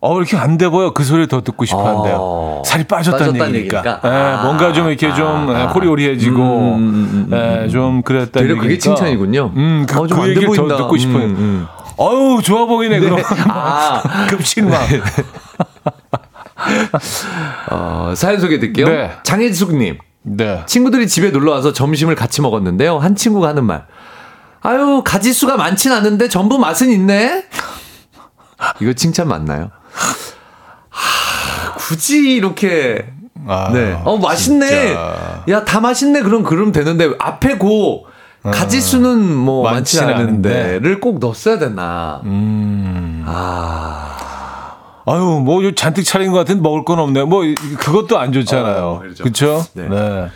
어, 0.00 0.16
이렇게 0.18 0.36
안 0.36 0.56
돼 0.58 0.68
보여. 0.68 0.92
그 0.92 1.02
소리 1.02 1.26
더 1.26 1.40
듣고 1.40 1.64
싶어 1.64 1.84
한대요. 1.84 2.16
어, 2.20 2.62
살이 2.64 2.84
빠졌다는, 2.84 3.32
빠졌다는 3.32 3.54
얘기니까. 3.56 3.78
얘기니까? 3.78 4.00
아, 4.08 4.42
뭔가 4.44 4.72
좀 4.72 4.88
이렇게 4.88 5.08
아, 5.08 5.14
좀 5.14 5.50
아, 5.50 5.66
호리호리해지고, 5.66 6.40
음, 6.40 6.78
음, 6.78 7.28
음, 7.32 7.64
예, 7.64 7.68
좀 7.68 8.02
그랬다는 8.02 8.46
얘기니까. 8.48 8.62
그게 8.62 8.78
칭찬이군요. 8.78 9.52
음, 9.56 9.86
그, 9.88 9.98
어, 9.98 10.06
그 10.06 10.28
얘기를 10.30 10.54
더 10.54 10.76
듣고 10.76 10.96
싶어요. 10.96 11.24
음, 11.24 11.36
음. 11.36 11.66
어유 12.00 12.42
좋아 12.42 12.66
보이네, 12.66 13.00
네. 13.00 13.08
그럼. 13.08 13.20
아. 13.48 14.26
급식 14.30 14.64
막. 14.64 14.80
어, 17.70 18.12
사연 18.16 18.40
소개 18.40 18.58
드릴게요. 18.60 18.88
네. 18.88 19.10
장혜숙님. 19.24 19.98
네. 20.22 20.62
친구들이 20.66 21.08
집에 21.08 21.30
놀러 21.30 21.52
와서 21.52 21.72
점심을 21.72 22.14
같이 22.14 22.40
먹었는데요. 22.42 22.98
한 22.98 23.16
친구가 23.16 23.48
하는 23.48 23.64
말. 23.64 23.86
아유, 24.60 25.02
가지수가 25.04 25.56
많진 25.56 25.90
않은데 25.92 26.28
전부 26.28 26.58
맛은 26.58 26.90
있네? 26.90 27.44
이거 28.80 28.92
칭찬 28.92 29.28
맞나요? 29.28 29.70
굳이 31.76 32.34
이렇게 32.34 33.06
아, 33.46 33.70
네. 33.72 33.98
어 34.04 34.18
맛있네. 34.18 34.96
야다 35.48 35.80
맛있네. 35.80 36.22
그럼 36.22 36.42
그럼 36.42 36.72
되는데 36.72 37.10
앞에 37.18 37.56
고 37.56 38.06
가지수는 38.42 39.34
뭐 39.34 39.62
많지 39.64 40.00
않은데를 40.00 41.00
꼭 41.00 41.18
넣었어야 41.18 41.58
되나. 41.58 42.20
음. 42.24 43.24
아. 43.26 44.16
아유, 45.06 45.40
뭐 45.42 45.62
잔뜩 45.74 46.04
차린 46.04 46.32
것 46.32 46.38
같은데 46.38 46.60
먹을 46.60 46.84
건 46.84 46.98
없네. 46.98 47.24
뭐 47.24 47.42
그것도 47.78 48.18
안 48.18 48.32
좋잖아요. 48.32 48.84
어, 48.84 49.02
그렇죠? 49.18 49.64
네. 49.72 49.88
네. 49.88 50.28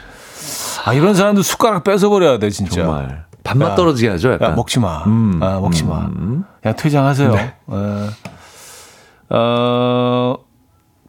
아 0.84 0.92
이런 0.94 1.14
사람도 1.14 1.42
숟가락 1.42 1.84
뺏어 1.84 2.08
버려야 2.08 2.38
돼 2.38 2.48
진짜. 2.50 2.82
정말. 2.82 3.24
밥맛 3.44 3.76
떨어지게 3.76 4.08
하죠. 4.10 4.32
약간. 4.32 4.52
야, 4.52 4.54
먹지 4.54 4.80
마. 4.80 5.04
음. 5.04 5.38
아, 5.42 5.58
먹지 5.60 5.84
마. 5.84 6.06
음. 6.06 6.44
그냥 6.62 6.76
퇴장하세요. 6.76 7.34
네. 7.34 7.54
네. 7.66 8.08
어, 9.32 10.36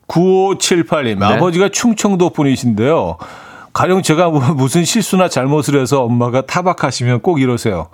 9578님, 0.07 1.19
네? 1.19 1.25
아버지가 1.25 1.69
충청도 1.69 2.29
분이신데요. 2.31 3.17
가령 3.73 4.01
제가 4.01 4.29
뭐 4.29 4.39
무슨 4.53 4.85
실수나 4.85 5.27
잘못을 5.27 5.79
해서 5.79 6.03
엄마가 6.03 6.45
타박하시면 6.45 7.21
꼭 7.21 7.41
이러세요. 7.41 7.89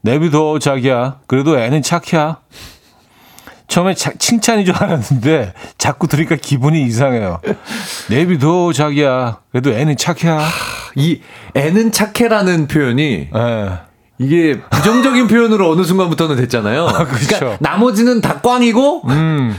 내비둬, 0.00 0.58
자기야. 0.58 1.18
그래도 1.26 1.58
애는 1.58 1.82
착해야. 1.82 2.38
처음에 3.68 3.94
자, 3.94 4.12
칭찬인 4.18 4.66
줄 4.66 4.74
알았는데 4.74 5.54
자꾸 5.78 6.08
들으니까 6.08 6.36
기분이 6.36 6.82
이상해요. 6.84 7.40
내비둬, 8.10 8.72
자기야. 8.72 9.38
그래도 9.50 9.72
애는 9.72 9.96
착해야. 9.96 10.40
이 10.96 11.20
애는 11.54 11.92
착해라는 11.92 12.66
표현이 12.66 13.28
네. 13.32 13.68
이게 14.22 14.60
부정적인 14.70 15.26
표현으로 15.26 15.70
어느 15.70 15.82
순간부터는 15.82 16.36
됐잖아요. 16.36 16.86
아, 16.86 17.04
그렇죠. 17.04 17.26
그러니까 17.38 17.56
나머지는 17.60 18.20
다 18.20 18.40
꽝이고 18.40 19.02
음. 19.08 19.56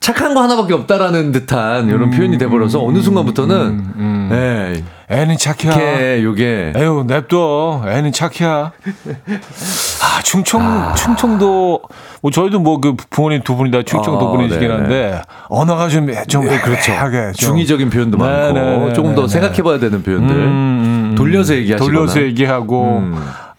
착한 0.00 0.34
거 0.34 0.42
하나밖에 0.42 0.72
없다라는 0.74 1.32
듯한 1.32 1.88
이런 1.88 2.04
음, 2.04 2.10
표현이 2.10 2.38
돼버려서 2.38 2.84
어느 2.84 3.00
순간부터는 3.00 3.56
음, 3.56 3.94
음. 3.96 4.28
에 4.32 4.84
애는 5.08 5.36
착해. 5.36 6.22
요게 6.22 6.74
에휴 6.76 7.04
냅둬. 7.06 7.82
애는 7.88 8.12
착해. 8.12 8.44
아 8.46 10.22
충청 10.22 10.62
아. 10.62 10.94
충청도 10.94 11.80
뭐 12.22 12.30
저희도 12.30 12.60
뭐 12.60 12.80
그 12.80 12.94
부모님 13.10 13.42
두 13.42 13.56
분이 13.56 13.70
다 13.72 13.82
충청도 13.84 14.26
어, 14.26 14.32
분이시긴 14.36 14.70
한데 14.70 15.20
언어가 15.48 15.88
좀좀 15.88 16.14
좀 16.28 16.44
네, 16.46 16.60
그렇죠. 16.60 16.92
좀. 16.92 17.32
중의적인 17.34 17.90
표현도 17.90 18.16
많고 18.18 18.52
네네, 18.52 18.92
조금 18.92 19.14
더 19.14 19.26
생각해봐야 19.26 19.78
되는 19.80 20.02
표현들 20.04 20.36
음, 20.36 21.10
음, 21.10 21.14
돌려서 21.16 21.54
얘기하시거나 21.54 21.92
돌려서 21.92 22.22
얘기하고. 22.22 23.02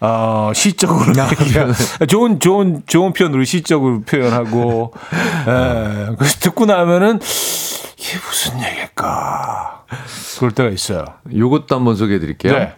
어, 0.00 0.52
시적으로 0.54 1.12
좋은 2.08 2.38
좋은 2.38 2.82
좋은 2.86 3.12
표현으로 3.12 3.44
시적으로 3.44 4.02
표현하고 4.02 4.92
예. 5.48 6.14
그래서 6.16 6.38
듣고 6.40 6.66
나면은 6.66 7.18
이게 7.96 8.18
무슨 8.26 8.62
얘기일까 8.62 9.84
그럴 10.38 10.52
때가 10.52 10.68
있어요. 10.70 11.04
요것도 11.34 11.74
한번 11.74 11.96
소개해 11.96 12.20
드릴게요. 12.20 12.52
네. 12.52 12.74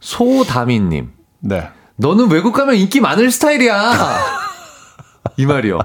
소다미님. 0.00 1.12
네. 1.40 1.68
너는 1.96 2.30
외국 2.30 2.52
가면 2.52 2.76
인기 2.76 3.00
많을 3.00 3.30
스타일이야. 3.30 4.18
이 5.36 5.46
말이요. 5.46 5.80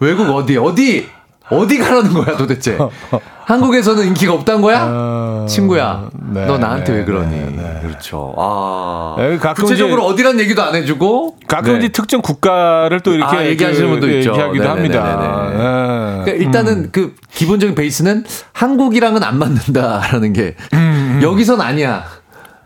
외국 0.00 0.28
어디 0.30 0.56
어디 0.56 1.08
어디 1.50 1.78
가라는 1.78 2.12
거야 2.12 2.36
도대체? 2.36 2.78
한국에서는 3.44 4.06
인기가 4.06 4.32
없단 4.32 4.62
거야? 4.62 4.86
어... 4.88 5.46
친구야, 5.46 6.08
네, 6.32 6.46
너 6.46 6.56
나한테 6.56 6.92
네, 6.92 6.98
왜 7.00 7.04
그러니? 7.04 7.30
네, 7.36 7.52
네. 7.54 7.80
그렇죠. 7.82 8.34
아, 8.38 9.16
네, 9.18 9.38
구체적으로 9.54 10.06
어디란 10.06 10.40
얘기도 10.40 10.62
안 10.62 10.74
해주고 10.74 11.36
가끔 11.46 11.76
이제 11.76 11.88
특정 11.88 12.22
국가를 12.22 13.00
또 13.00 13.12
이렇게 13.12 13.36
아, 13.36 13.44
얘기하시는 13.44 13.90
분도 13.90 14.06
그, 14.06 14.14
있죠. 14.14 14.30
얘기하기도 14.30 14.68
합니다. 14.68 16.22
그러니까 16.24 16.30
일단은 16.32 16.72
음. 16.72 16.88
그 16.90 17.14
기본적인 17.32 17.74
베이스는 17.74 18.24
한국이랑은 18.54 19.22
안 19.22 19.38
맞는다라는 19.38 20.32
게 20.32 20.56
음, 20.72 20.78
음. 21.16 21.20
여기선 21.22 21.60
아니야. 21.60 22.04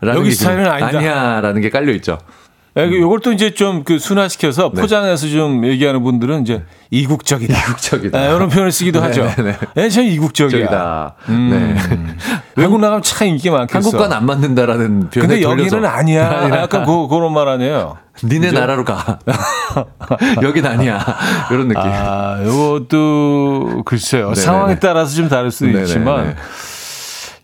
여기 0.05 0.31
스타일은 0.31 0.65
아니다. 0.65 0.97
아니야라는 0.97 1.61
게 1.61 1.69
깔려 1.69 1.91
있죠. 1.95 2.17
예, 2.77 2.87
그 2.87 2.99
요걸 2.99 3.19
또 3.21 3.31
이제 3.31 3.51
좀 3.53 3.83
그 3.83 3.97
순화시켜서 3.97 4.71
네. 4.73 4.81
포장해서 4.81 5.27
좀 5.29 5.65
얘기하는 5.65 6.03
분들은 6.03 6.41
이제 6.43 6.63
이국적이다. 6.91 7.57
이국적이다. 7.57 8.19
네, 8.19 8.35
이런 8.35 8.49
표현을 8.49 8.71
쓰기도 8.71 9.01
하죠. 9.01 9.23
네, 9.37 9.57
네. 9.75 9.89
참 9.89 10.03
이국적이다. 10.03 11.15
음. 11.29 11.49
네. 11.49 12.15
외국 12.55 12.79
나가면 12.79 13.01
참 13.03 13.27
인기 13.29 13.49
많겠어. 13.49 13.77
한국과는 13.77 14.15
안 14.15 14.25
맞는다라는 14.25 15.09
표현. 15.09 15.27
근데 15.27 15.41
여기는 15.41 15.69
돌려서. 15.69 15.87
아니야. 15.87 16.49
약간 16.61 16.85
그, 16.85 17.07
그런 17.07 17.33
말 17.33 17.47
아니에요. 17.47 17.97
니네 18.23 18.49
그죠? 18.49 18.59
나라로 18.59 18.83
가. 18.85 19.19
여긴 20.43 20.65
아니야. 20.65 20.99
이런 21.51 21.69
느낌. 21.69 21.81
아, 21.83 22.41
요것도 22.43 23.83
글쎄요. 23.85 24.25
네네네. 24.29 24.41
상황에 24.41 24.79
따라서 24.79 25.15
좀 25.15 25.29
다를 25.29 25.51
수도 25.51 25.67
네네네. 25.67 25.85
있지만 25.85 26.35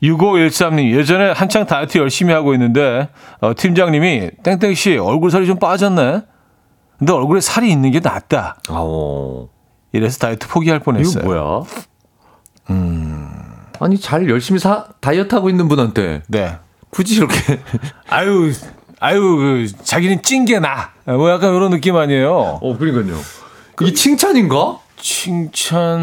6513님, 0.04 0.91
예전에 0.98 1.32
한창 1.32 1.66
다이어트 1.66 1.98
열심히 1.98 2.34
하고 2.34 2.54
있는데, 2.54 3.10
어, 3.41 3.54
팀장님이, 3.56 4.32
땡땡씨, 4.43 4.98
얼굴 4.98 5.32
살이 5.32 5.46
좀 5.48 5.58
빠졌네? 5.58 6.22
근데 7.00 7.14
얼굴에 7.14 7.41
살이 7.41 7.70
있는 7.72 7.91
게 7.91 8.00
낫다. 8.00 8.58
오. 8.72 9.50
이래서 9.91 10.18
다이어트 10.20 10.48
포기할 10.48 10.80
뻔했어요. 10.80 11.24
이거 11.24 11.34
뭐야? 11.34 11.64
음. 12.70 13.30
아니, 13.80 14.00
잘 14.00 14.30
열심히 14.30 14.60
사, 14.60 14.86
다이어트 15.02 15.36
하고 15.36 15.50
있는 15.50 15.68
분한테. 15.68 16.24
네. 16.28 16.56
굳이 16.89 17.16
이렇게. 17.18 17.36
아유, 18.10 18.52
아유, 19.00 19.22
그, 19.22 19.68
자기는 19.84 20.22
찐 20.22 20.46
게 20.46 20.60
나. 20.60 20.91
뭐 21.06 21.30
약간 21.30 21.54
이런 21.54 21.72
느낌 21.72 21.96
아니에요? 21.98 22.60
어, 22.62 22.78
그러니까요. 22.78 23.18
이 23.82 23.93
칭찬인가? 23.93 24.80
칭찬 24.98 26.00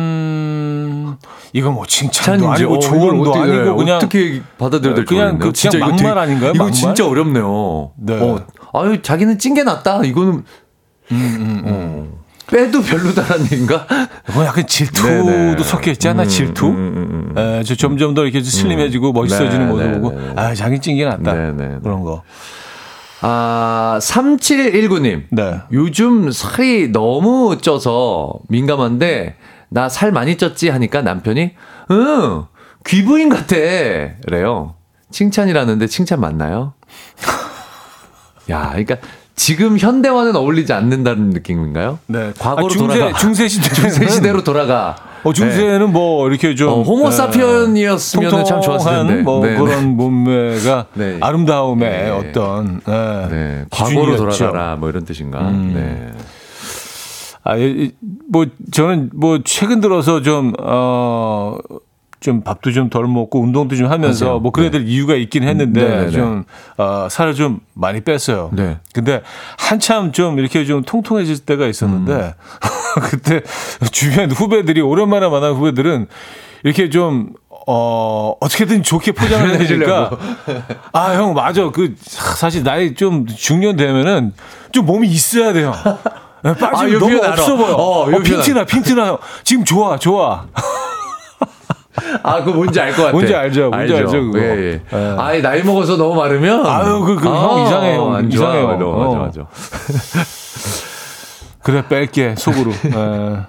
이거 1.52 1.70
뭐 1.70 1.86
칭찬도 1.86 2.50
아니고 2.50 2.78
조언도 2.78 3.30
어떻게, 3.30 3.52
아니고 3.52 3.76
그냥 3.76 3.96
어떻게 3.96 4.42
받아들여야 4.58 4.94
될지 4.94 5.14
그냥 5.14 5.38
그 5.38 5.52
진짜 5.52 5.78
막말 5.78 5.96
되게, 5.98 6.08
아닌가요? 6.08 6.50
이거 6.54 6.64
막말? 6.64 6.72
진짜 6.72 7.06
어렵네요. 7.06 7.92
네. 7.96 8.14
어, 8.20 8.44
아유 8.72 9.02
자기는 9.02 9.38
찐게 9.38 9.64
낫다. 9.64 10.04
이거는 10.04 10.32
음, 10.32 10.44
음, 11.12 11.62
음. 11.64 11.64
어. 11.66 12.22
빼도 12.48 12.82
별로다라는 12.82 13.44
얘기인가? 13.46 13.86
뭐 14.34 14.44
약간 14.44 14.66
질투도 14.66 15.08
네네. 15.08 15.56
네. 15.56 15.62
섞여 15.62 15.90
있지 15.90 16.06
않나? 16.08 16.24
음, 16.24 16.28
질투? 16.28 16.66
음, 16.66 16.76
음, 16.76 17.32
음. 17.34 17.38
에, 17.38 17.62
저 17.62 17.74
점점 17.74 18.12
더 18.14 18.24
이렇게 18.24 18.42
슬림해지고 18.42 19.12
멋있어지는 19.12 19.66
네, 19.66 19.72
모습 19.72 19.86
네, 19.86 19.92
보고 19.98 20.10
네, 20.12 20.32
아 20.36 20.54
자기 20.54 20.78
찐게 20.78 21.04
낫다. 21.04 21.32
그런 21.82 22.02
거. 22.02 22.22
아, 23.22 23.98
3719님. 24.00 25.24
네. 25.30 25.60
요즘 25.72 26.30
살이 26.32 26.90
너무 26.92 27.56
쪄서 27.60 28.34
민감한데, 28.48 29.36
나 29.68 29.88
살 29.88 30.12
많이 30.12 30.36
쪘지? 30.36 30.70
하니까 30.70 31.02
남편이, 31.02 31.52
응, 31.92 32.44
귀부인 32.84 33.28
같아. 33.28 33.56
그래요. 34.26 34.74
칭찬이라는데 35.10 35.86
칭찬 35.86 36.20
맞나요? 36.20 36.74
야, 38.50 38.68
그러니까 38.70 38.96
지금 39.36 39.78
현대화는 39.78 40.36
어울리지 40.36 40.72
않는다는 40.72 41.30
느낌인가요? 41.30 41.98
네. 42.06 42.32
과거로 42.38 42.66
아, 42.66 42.68
중세, 42.68 42.98
돌아가. 42.98 43.18
중세 43.18 43.48
시대. 43.48 43.68
중세 43.74 44.08
시대로 44.08 44.42
돌아가. 44.44 44.96
어, 45.24 45.32
중세는 45.32 45.86
네. 45.86 45.92
뭐 45.92 46.28
이렇게 46.28 46.54
좀 46.54 46.68
어, 46.68 46.82
호모사피언이었으면 46.82 48.44
참 48.44 48.60
좋았을 48.60 49.06
텐데. 49.06 49.22
뭐 49.22 49.44
네. 49.46 49.56
그런 49.56 49.96
몸매가 49.96 50.86
네. 50.94 51.18
아름다움의 51.20 51.90
네. 51.90 52.10
어떤 52.10 52.80
네. 52.86 53.28
네. 53.30 53.64
과거로 53.70 54.16
돌아가라 54.16 54.76
뭐 54.76 54.88
이런 54.88 55.04
뜻인가. 55.04 55.40
음. 55.48 55.72
네. 55.74 56.12
아, 57.44 57.54
뭐 58.30 58.46
저는 58.72 59.10
뭐 59.14 59.40
최근 59.44 59.80
들어서 59.80 60.22
좀 60.22 60.52
어. 60.60 61.56
좀 62.22 62.42
밥도 62.42 62.70
좀 62.72 62.88
덜 62.88 63.06
먹고 63.06 63.40
운동도 63.40 63.76
좀 63.76 63.90
하면서 63.90 64.24
맞아요. 64.24 64.38
뭐 64.38 64.52
그래야 64.52 64.70
될 64.70 64.84
네. 64.84 64.90
이유가 64.90 65.14
있긴 65.14 65.42
했는데 65.42 65.82
네네네. 65.82 66.10
좀 66.10 66.44
어, 66.78 67.08
살을 67.10 67.34
좀 67.34 67.60
많이 67.74 68.00
뺐어요. 68.00 68.50
네. 68.52 68.78
근데 68.94 69.22
한참 69.58 70.12
좀 70.12 70.38
이렇게 70.38 70.64
좀 70.64 70.82
통통해질 70.82 71.40
때가 71.40 71.66
있었는데 71.66 72.12
음. 72.12 73.02
그때 73.10 73.42
주변 73.90 74.30
후배들이 74.30 74.80
오랜만에 74.80 75.28
만난 75.28 75.52
후배들은 75.54 76.06
이렇게 76.64 76.90
좀 76.90 77.30
어, 77.66 78.34
어떻게든 78.40 78.82
좋게 78.82 79.12
포장을 79.12 79.48
해주니까. 79.60 80.10
아, 80.92 81.14
형, 81.14 81.34
맞아. 81.34 81.70
그, 81.70 81.94
사실 82.02 82.64
나이 82.64 82.94
좀 82.94 83.26
중년 83.26 83.76
되면은 83.76 84.32
좀 84.72 84.86
몸이 84.86 85.08
있어야 85.08 85.52
돼요. 85.52 85.72
빠지면 86.42 86.96
아, 86.96 86.98
너무 86.98 87.24
없어 87.24 87.56
보여. 87.56 87.72
어, 87.74 88.02
어 88.02 88.18
핀트나, 88.18 88.64
핀트나. 88.64 89.18
지금 89.44 89.64
좋아, 89.64 89.96
좋아. 89.96 90.46
아, 92.22 92.42
그거 92.42 92.56
뭔지 92.56 92.80
알 92.80 92.92
것 92.92 93.02
같아. 93.02 93.12
뭔지 93.12 93.34
알죠. 93.34 93.70
뭔지 93.70 93.94
알죠. 93.94 94.06
알죠 94.06 94.22
그거. 94.30 94.38
예, 94.38 94.44
예. 94.44 94.80
예. 94.92 95.16
아예 95.18 95.40
나이 95.42 95.62
먹어서 95.62 95.96
너무 95.96 96.14
마르면. 96.14 96.64
아유, 96.66 97.00
그, 97.04 97.16
그, 97.16 97.28
아, 97.28 97.32
형 97.32 97.66
이상해, 97.66 97.94
형. 97.96 98.14
안 98.14 98.32
이상해요. 98.32 98.66
맞아, 98.66 98.84
맞아, 98.84 99.18
맞아. 99.18 99.46
그래, 101.62 101.84
뺄게, 101.88 102.34
속으로. 102.36 102.72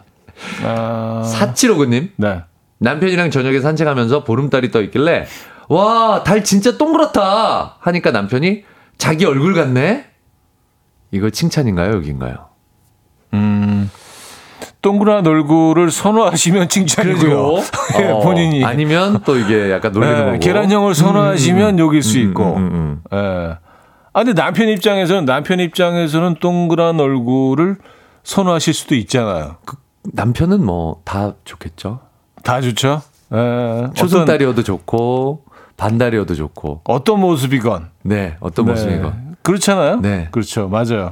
아... 0.63 1.23
4759님. 1.25 2.09
네. 2.17 2.43
남편이랑 2.79 3.31
저녁에 3.31 3.61
산책하면서 3.61 4.23
보름달이 4.25 4.71
떠 4.71 4.81
있길래, 4.81 5.25
와, 5.69 6.21
달 6.23 6.43
진짜 6.43 6.77
동그랗다! 6.77 7.77
하니까 7.79 8.11
남편이 8.11 8.63
자기 8.97 9.25
얼굴 9.25 9.53
같네? 9.53 10.05
이거 11.11 11.29
칭찬인가요, 11.29 11.93
여기인가요? 11.93 12.49
음. 14.83 14.89
동그란 14.89 15.25
얼굴을 15.25 15.89
선호하시면 15.91 16.67
칭찬이고요. 16.69 17.55
예, 18.01 18.11
어, 18.11 18.19
본인이 18.19 18.63
아니면 18.65 19.21
또 19.25 19.37
이게 19.37 19.71
약간 19.71 19.91
놀리는 19.93 20.19
예, 20.19 20.25
거고. 20.25 20.39
계란형을 20.39 20.93
선호하시면 20.93 21.69
음, 21.69 21.75
음, 21.75 21.79
여길 21.79 22.03
수 22.03 22.19
음, 22.19 22.23
있고. 22.29 22.43
음, 22.43 22.57
음, 22.57 22.73
음, 22.73 23.01
예. 23.13 23.57
아 24.15 24.23
근데 24.23 24.33
남편 24.33 24.69
입장에서는 24.69 25.25
남편 25.25 25.59
입장에서는 25.59 26.35
동그란 26.35 26.99
얼굴을 26.99 27.77
선호하실 28.23 28.73
수도 28.73 28.95
있잖아요. 28.95 29.55
그, 29.65 29.77
남편은 30.13 30.63
뭐 30.63 31.01
다 31.05 31.33
좋겠죠. 31.45 31.99
다 32.43 32.61
좋죠. 32.61 33.01
예. 33.33 33.87
초승달이어도 33.95 34.63
좋고 34.63 35.45
반달이어도 35.77 36.35
좋고 36.35 36.81
어떤 36.83 37.19
모습이건. 37.21 37.89
네, 38.03 38.35
어떤 38.41 38.65
네. 38.65 38.71
모습이건. 38.71 39.37
그렇잖아요. 39.41 40.01
네, 40.01 40.27
그렇죠, 40.31 40.67
맞아요. 40.67 41.11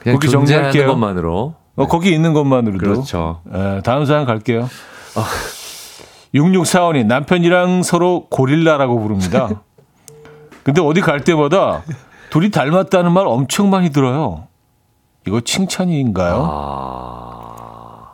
그냥 0.00 0.18
존재하는 0.20 0.86
것만으로. 0.86 1.61
어, 1.76 1.86
거기 1.86 2.12
있는 2.12 2.32
것만으로도. 2.32 2.78
그렇죠. 2.78 3.40
예, 3.52 3.80
다음 3.82 4.04
사연 4.04 4.24
갈게요. 4.24 4.68
어, 5.14 5.24
6645님, 6.34 7.06
남편이랑 7.06 7.82
서로 7.82 8.26
고릴라라고 8.30 9.00
부릅니다. 9.00 9.48
근데 10.62 10.80
어디 10.80 11.00
갈 11.00 11.24
때마다 11.24 11.82
둘이 12.30 12.50
닮았다는 12.50 13.12
말 13.12 13.26
엄청 13.26 13.70
많이 13.70 13.90
들어요. 13.90 14.46
이거 15.26 15.40
칭찬인가요? 15.40 16.48
아... 16.50 18.12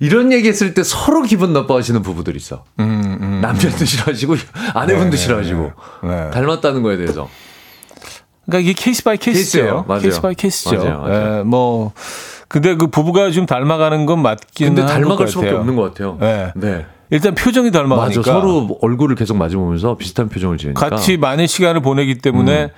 이런 0.00 0.32
얘기 0.32 0.48
했을 0.48 0.74
때 0.74 0.82
서로 0.82 1.22
기분 1.22 1.52
나빠하시는 1.52 2.02
부부들 2.02 2.36
있어. 2.36 2.64
음, 2.80 3.18
음, 3.20 3.40
남편도 3.40 3.84
싫어하시고 3.84 4.34
아내분도 4.74 5.12
네, 5.12 5.16
싫어하시고 5.16 5.72
네, 6.02 6.24
네. 6.24 6.30
닮았다는 6.30 6.82
거에 6.82 6.96
대해서. 6.96 7.28
그러니까 8.44 8.70
이게 8.70 8.72
case 8.74 9.02
by 9.02 9.16
case예요. 9.16 9.86
case 10.00 10.20
by 10.20 10.34
case죠. 10.34 10.76
맞아요, 10.76 10.98
맞아요. 11.00 11.38
예, 11.38 11.42
뭐 11.44 11.92
근데 12.48 12.74
그 12.74 12.86
부부가 12.88 13.30
좀 13.30 13.46
닮아가는 13.46 14.06
건 14.06 14.20
맞긴 14.20 14.74
근데 14.74 14.86
닮아갈 14.86 15.28
수밖에 15.28 15.52
없는 15.52 15.76
것 15.76 15.82
같아요. 15.82 16.16
네. 16.20 16.52
네. 16.54 16.86
일단 17.10 17.34
표정이 17.34 17.70
닮아가니까 17.70 18.20
맞아, 18.20 18.32
서로 18.32 18.78
얼굴을 18.80 19.14
계속 19.14 19.36
마주보면서 19.36 19.96
비슷한 19.96 20.28
표정을 20.28 20.58
지으니까 20.58 20.88
같이 20.88 21.16
많은 21.16 21.46
시간을 21.46 21.80
보내기 21.80 22.18
때문에 22.18 22.64
음. 22.64 22.68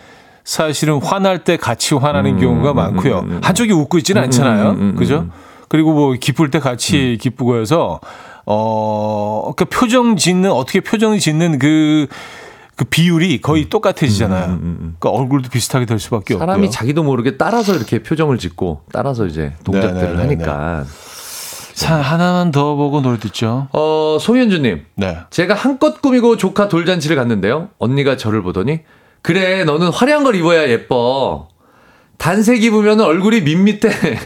사실은 0.44 1.00
화날 1.02 1.44
때 1.44 1.56
같이 1.56 1.94
화나는 1.94 2.34
음, 2.34 2.40
경우가 2.40 2.72
음, 2.72 2.76
많고요. 2.76 3.18
음, 3.20 3.30
음. 3.32 3.40
한쪽이 3.42 3.72
웃고 3.72 3.98
있지는 3.98 4.22
않잖아요. 4.24 4.94
그죠? 4.94 5.26
그리고 5.68 5.92
뭐 5.92 6.12
기쁠 6.12 6.50
때 6.50 6.60
같이 6.60 7.18
기쁘고 7.20 7.60
해서 7.60 8.00
어, 8.46 9.52
그 9.56 9.64
표정 9.64 10.16
짓는 10.16 10.52
어떻게 10.52 10.80
표정 10.80 11.18
짓는 11.18 11.58
그 11.58 12.06
그 12.76 12.84
비율이 12.84 13.40
거의 13.40 13.64
음. 13.64 13.68
똑같아지잖아요. 13.70 14.44
음, 14.44 14.50
음, 14.50 14.52
음, 14.52 14.76
음. 14.80 14.96
그러니까 14.98 15.10
얼굴도 15.10 15.48
비슷하게 15.48 15.86
될 15.86 15.98
수밖에 15.98 16.34
없고요. 16.34 16.46
사람이 16.46 16.70
자기도 16.70 17.02
모르게 17.02 17.38
따라서 17.38 17.74
이렇게 17.74 18.02
표정을 18.02 18.36
짓고 18.36 18.82
따라서 18.92 19.24
이제 19.26 19.54
동작들을 19.64 19.94
네네네네. 19.94 20.12
네, 20.12 20.16
네, 20.36 20.44
하니까. 20.44 20.84
자, 21.74 21.96
하나만 21.96 22.52
더 22.52 22.74
보고 22.74 23.00
노래 23.00 23.18
듣죠. 23.18 23.68
어, 23.72 24.18
송현주님. 24.20 24.84
네. 24.94 25.18
제가 25.30 25.54
한껏 25.54 26.00
꾸미고 26.00 26.36
조카 26.36 26.68
돌잔치를 26.68 27.16
갔는데요. 27.16 27.70
언니가 27.78 28.16
저를 28.16 28.42
보더니, 28.42 28.80
그래, 29.22 29.64
너는 29.64 29.88
화려한 29.88 30.24
걸 30.24 30.36
입어야 30.36 30.68
예뻐. 30.68 31.48
단색 32.18 32.62
입으면 32.62 33.00
얼굴이 33.00 33.42
밋밋해. 33.42 33.90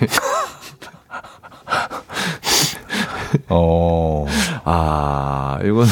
어. 3.48 4.26
아, 4.64 5.59
이거는. 5.64 5.88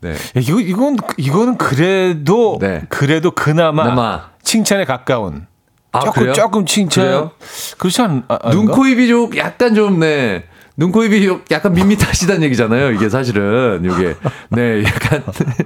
네. 0.00 0.14
이거 0.36 0.60
이건 0.60 0.96
이거는 1.16 1.58
그래도 1.58 2.58
네. 2.60 2.82
그래도 2.88 3.30
그나마, 3.30 3.84
그나마. 3.84 4.22
칭찬에 4.42 4.84
가까운. 4.84 5.46
아, 5.92 6.00
조금 6.00 6.20
그래요? 6.22 6.32
조금 6.34 6.66
칭찬. 6.66 7.04
그래요? 7.04 7.30
그렇지 7.78 8.02
않, 8.02 8.22
아, 8.28 8.50
눈, 8.50 8.66
코, 8.66 8.86
입이 8.86 9.08
좀 9.08 9.36
약간 9.36 9.74
좀 9.74 9.98
네. 9.98 10.44
눈, 10.76 10.92
코, 10.92 11.02
입이 11.04 11.28
약간 11.50 11.74
밋밋하시다는 11.74 12.42
얘기잖아요. 12.44 12.92
이게 12.92 13.08
사실은. 13.08 13.82
이게. 13.84 14.14
네, 14.50 14.84
약간. 14.84 15.22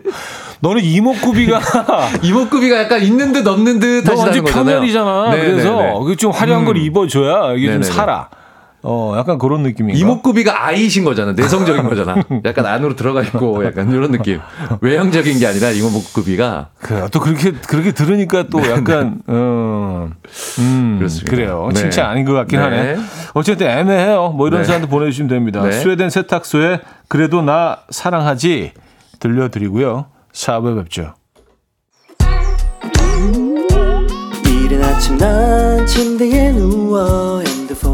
너는 0.60 0.82
이목구비가. 0.82 1.60
이목구비가 2.24 2.76
약간 2.78 3.02
있는 3.02 3.32
듯 3.32 3.46
없는 3.46 3.78
듯 3.78 4.08
하시다는 4.08 4.44
거잖아요. 4.44 4.64
표면이잖아. 4.64 5.30
네, 5.30 5.50
그래서 5.50 5.76
네, 5.76 5.92
네. 6.08 6.16
좀 6.16 6.32
화려한 6.32 6.62
음. 6.62 6.66
걸 6.66 6.78
입어줘야 6.78 7.52
이게. 7.54 7.72
좀 7.72 7.82
살아. 7.82 8.28
어, 8.86 9.14
약간 9.16 9.38
그런 9.38 9.62
느낌인가? 9.62 9.98
이목구비가 9.98 10.66
아이신 10.66 11.04
거잖아. 11.04 11.32
내성적인 11.32 11.88
거잖아. 11.88 12.16
약간 12.44 12.66
안으로 12.66 12.94
들어가 12.94 13.22
있고 13.22 13.64
약간 13.64 13.90
이런 13.90 14.12
느낌. 14.12 14.40
외형적인 14.82 15.38
게 15.38 15.46
아니라 15.46 15.70
이목구비가. 15.70 16.68
그, 16.80 17.08
또 17.10 17.18
그렇게, 17.18 17.52
그렇게 17.52 17.92
들으니까 17.92 18.44
또 18.50 18.60
네, 18.60 18.70
약간, 18.70 19.22
네. 19.26 19.34
어, 19.34 20.10
음, 20.58 20.96
그렇습니다. 20.98 21.30
그래요. 21.30 21.70
네. 21.72 21.80
칭찬 21.80 22.10
아닌 22.10 22.26
것 22.26 22.34
같긴 22.34 22.58
네. 22.58 22.64
하네. 22.64 22.96
어쨌든 23.32 23.68
애매해요. 23.68 24.34
뭐 24.36 24.48
이런 24.48 24.60
네. 24.60 24.64
사연도 24.66 24.86
보내주시면 24.88 25.28
됩니다. 25.28 25.62
네. 25.62 25.72
스웨덴 25.72 26.10
세탁소에 26.10 26.80
그래도 27.08 27.40
나 27.40 27.78
사랑하지 27.88 28.72
들려드리고요. 29.18 30.06
샤브에 30.32 30.74
뵙죠. 30.74 31.14
이른 34.46 34.82
아침 34.84 35.16
난 35.16 35.86
침대에 35.86 36.52
누워 36.52 37.40
핸드폰만 37.40 37.93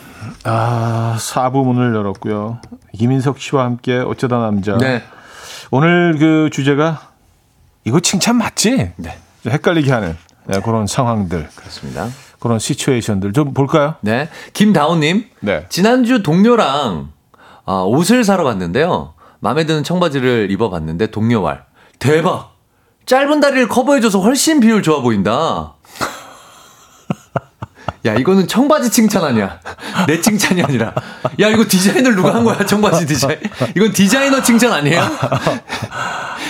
아, 0.43 1.15
4부 1.19 1.65
문을 1.65 1.95
열었고요. 1.95 2.59
이민석 2.93 3.39
씨와 3.39 3.63
함께 3.65 3.97
어쩌다 3.97 4.39
남자. 4.39 4.77
네. 4.77 5.03
오늘 5.69 6.17
그 6.17 6.49
주제가 6.51 7.01
이거 7.85 7.99
칭찬 7.99 8.37
맞지? 8.37 8.93
네. 8.97 9.17
헷갈리게 9.45 9.91
하는 9.91 10.17
네, 10.47 10.59
그런 10.61 10.87
상황들. 10.87 11.47
그렇습니다. 11.55 12.07
그런 12.39 12.59
시츄에이션들 12.59 13.33
좀 13.33 13.53
볼까요? 13.53 13.95
네. 14.01 14.29
김다운님. 14.53 15.25
네. 15.41 15.65
지난주 15.69 16.23
동료랑 16.23 17.09
아, 17.65 17.73
옷을 17.83 18.23
사러 18.23 18.43
갔는데요. 18.43 19.13
마음에 19.39 19.65
드는 19.65 19.83
청바지를 19.83 20.49
입어봤는데 20.51 21.07
동료 21.07 21.41
말. 21.41 21.65
대박! 21.99 22.51
짧은 23.05 23.39
다리를 23.39 23.67
커버해줘서 23.67 24.19
훨씬 24.19 24.59
비율 24.59 24.81
좋아 24.83 25.01
보인다. 25.01 25.75
야, 28.05 28.13
이거는 28.15 28.47
청바지 28.47 28.89
칭찬 28.89 29.23
아니야. 29.23 29.59
내 30.07 30.19
칭찬이 30.19 30.63
아니라. 30.63 30.93
야, 31.39 31.47
이거 31.49 31.63
디자인을 31.67 32.15
누가 32.15 32.33
한 32.33 32.43
거야, 32.43 32.65
청바지 32.65 33.05
디자인. 33.05 33.37
이건 33.75 33.91
디자이너 33.91 34.41
칭찬 34.41 34.71
아니에요? 34.73 35.01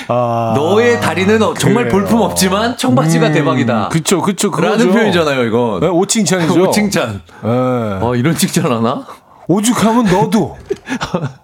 아, 0.08 0.54
너의 0.56 1.00
다리는 1.02 1.40
정말 1.60 1.86
그래요. 1.86 1.92
볼품 1.92 2.22
없지만 2.22 2.78
청바지가 2.78 3.28
음, 3.28 3.34
대박이다. 3.34 3.90
그쵸, 3.90 4.22
그쵸, 4.22 4.52
그거죠. 4.52 4.70
라는 4.72 4.92
표현이잖아요, 4.92 5.44
이거. 5.46 5.80
네, 5.82 5.88
오칭찬이죠. 5.88 6.62
오칭찬. 6.62 7.22
네. 7.44 7.50
어, 7.50 8.14
이런 8.16 8.36
칭찬 8.36 8.72
하나? 8.72 9.06
오죽하면 9.48 10.06
너도. 10.06 10.58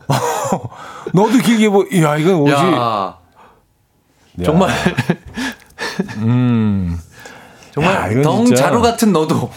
너도 1.13 1.37
길게 1.39 1.69
뭐, 1.69 1.85
야, 2.01 2.17
이건 2.17 2.35
오지. 2.35 2.53
야, 2.53 3.15
정말. 4.43 4.71
음. 6.17 6.97
정말 7.81 8.17
야, 8.17 8.21
덩 8.23 8.45
자루 8.55 8.81
같은 8.81 9.13
너도. 9.13 9.51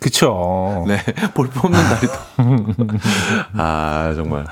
그쵸. 0.00 0.84
네. 0.88 0.98
볼품 1.34 1.66
없는 1.66 1.78
다리도. 1.78 2.12
아, 3.58 4.12
정말. 4.16 4.46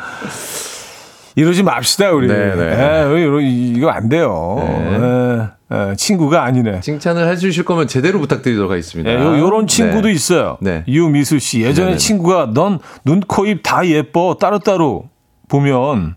이러지 1.37 1.63
맙시다, 1.63 2.11
우리. 2.11 2.27
네네. 2.27 2.63
에, 2.65 3.43
이거 3.49 3.89
안 3.89 4.11
돼요. 4.11 4.57
네. 4.61 5.75
에, 5.75 5.97
친구가 5.97 6.43
아니네. 6.45 6.81
칭찬을 6.81 7.27
해주실 7.29 7.65
거면 7.65 7.87
제대로 7.89 8.19
부탁드리도록 8.21 8.71
하겠습니다. 8.71 9.11
네, 9.11 9.17
요, 9.39 9.49
런 9.49 9.67
친구도 9.67 10.09
네. 10.09 10.13
있어요. 10.13 10.59
네. 10.61 10.85
유미수 10.87 11.39
씨. 11.39 11.63
예전에 11.63 11.89
네네. 11.93 11.99
친구가 11.99 12.51
넌 12.53 12.79
눈, 13.05 13.21
코, 13.21 13.47
입 13.47 13.63
다 13.63 13.87
예뻐. 13.87 14.37
따로따로 14.39 15.09
보면 15.49 16.17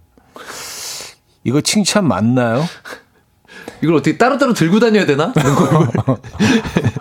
이거 1.46 1.62
칭찬 1.62 2.06
맞나요? 2.08 2.64
이걸 3.82 3.96
어떻게 3.96 4.18
따로따로 4.18 4.54
들고 4.54 4.80
다녀야 4.80 5.06
되나? 5.06 5.34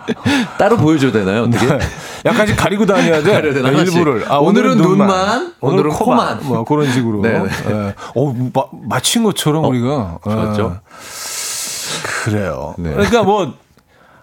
따로 0.57 0.77
보여줘야 0.77 1.11
되나요? 1.11 1.43
어떻게? 1.43 1.65
네. 1.65 1.79
약간씩 2.25 2.55
가리고 2.57 2.85
다녀야 2.85 3.21
돼. 3.21 3.31
가려야 3.31 3.53
되나? 3.53 3.71
네, 3.71 3.81
일부를. 3.81 4.25
아, 4.31 4.37
오늘은, 4.37 4.71
오늘은 4.71 4.87
눈만, 4.87 5.07
눈만, 5.07 5.53
오늘은 5.59 5.91
코만. 5.91 6.37
코만. 6.39 6.47
뭐 6.47 6.63
그런 6.63 6.91
식으로. 6.91 7.21
네. 7.23 7.39
네. 7.39 7.95
어, 8.15 8.33
마, 8.53 8.63
맞힌 8.87 9.23
것처럼 9.23 9.65
어, 9.65 9.67
우리가. 9.67 10.19
좋았죠. 10.23 10.67
아, 10.67 10.81
그래요. 12.25 12.75
네. 12.77 12.91
그러니까 12.91 13.23
뭐 13.23 13.53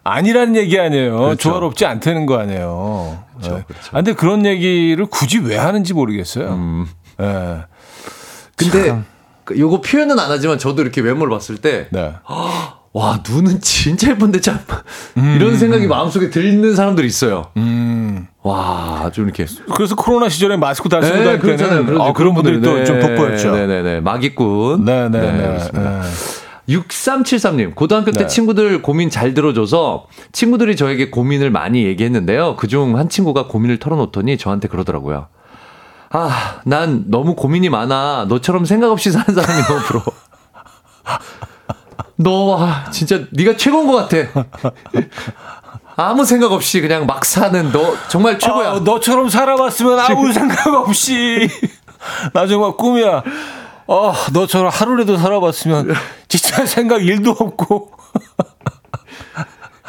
아니라는 0.05 0.57
얘기 0.57 0.79
아니에요. 0.79 1.17
그렇죠. 1.19 1.37
조화롭지 1.37 1.87
않다는 1.87 2.27
거 2.27 2.39
아니에요. 2.39 3.19
그렇죠. 3.37 3.57
네. 3.57 3.65
그렇죠. 3.67 3.89
아, 3.91 3.97
근데 3.97 4.13
그런 4.15 4.47
얘기를 4.47 5.05
굳이 5.07 5.39
왜 5.39 5.57
하는지 5.57 5.95
모르겠어요. 5.95 6.49
음. 6.49 6.87
네. 7.19 7.59
근데 8.57 8.89
참. 8.89 9.05
그 9.49 9.59
요거 9.59 9.81
표현은 9.81 10.19
안 10.19 10.31
하지만 10.31 10.59
저도 10.59 10.83
이렇게 10.83 11.01
외모를 11.01 11.31
봤을 11.31 11.57
때 11.57 11.89
네. 11.91 12.13
와 12.93 13.23
눈은 13.27 13.63
진짜 13.63 14.11
예쁜데 14.11 14.43
참 14.43 14.59
음. 15.17 15.37
이런 15.37 15.57
생각이 15.57 15.87
마음속에 15.87 16.29
들는 16.29 16.77
사람들이 16.77 17.07
있어요. 17.07 17.47
음. 17.57 18.27
와좀 18.43 19.25
이렇게 19.25 19.47
그래서 19.75 19.97
코로나 19.97 20.29
시절에 20.29 20.59
마스크 20.59 20.91
다 20.91 21.01
쓰고 21.01 21.17
네, 21.17 21.25
다닐 21.25 21.57
때는 21.57 21.87
그렇죠. 21.87 22.03
아, 22.03 22.13
그런 22.13 22.35
분들이 22.35 22.61
네, 22.61 22.85
또좀 22.85 23.01
돋보였죠. 23.01 23.53
네네네 23.53 24.01
마기꾼. 24.01 24.85
네네네. 24.85 25.33
네, 25.33 25.59
네. 25.73 26.01
6373님, 26.69 27.75
고등학교 27.75 28.13
때 28.13 28.21
네. 28.21 28.27
친구들 28.27 28.83
고민 28.83 29.09
잘 29.09 29.33
들어줘서 29.33 30.07
친구들이 30.33 30.77
저에게 30.77 31.09
고민을 31.09 31.51
많이 31.51 31.85
얘기했는데요. 31.85 32.57
그중 32.57 32.99
한 32.99 33.09
친구가 33.09 33.47
고민을 33.47 33.79
털어놓더니 33.79 34.37
저한테 34.37 34.69
그러더라고요. 34.69 35.29
아, 36.11 36.61
난 36.65 37.05
너무 37.09 37.35
고민이 37.35 37.69
많아. 37.69 38.27
너처럼 38.29 38.65
생각 38.65 38.91
없이 38.91 39.11
사는 39.11 39.27
사람이 39.27 39.63
너무 39.63 39.81
부러워. 39.83 40.07
너, 42.17 42.59
아, 42.59 42.91
진짜 42.91 43.21
네가 43.31 43.57
최고인 43.57 43.87
것 43.87 44.09
같아. 44.09 44.47
아무 45.97 46.25
생각 46.25 46.53
없이 46.53 46.81
그냥 46.81 47.07
막 47.07 47.25
사는 47.25 47.73
너 47.73 47.97
정말 48.09 48.39
최고야. 48.39 48.73
어, 48.73 48.81
너처럼 48.81 49.29
살아봤으면 49.29 49.99
아무 49.99 50.33
생각 50.33 50.67
없이. 50.67 51.49
나 52.33 52.47
정말 52.47 52.73
꿈이야. 52.73 53.23
어, 53.87 54.13
너처럼 54.33 54.71
하루라도 54.73 55.17
살아봤으면 55.17 55.95
진짜 56.29 56.65
생각 56.67 57.05
일도 57.05 57.33
없고. 57.33 57.93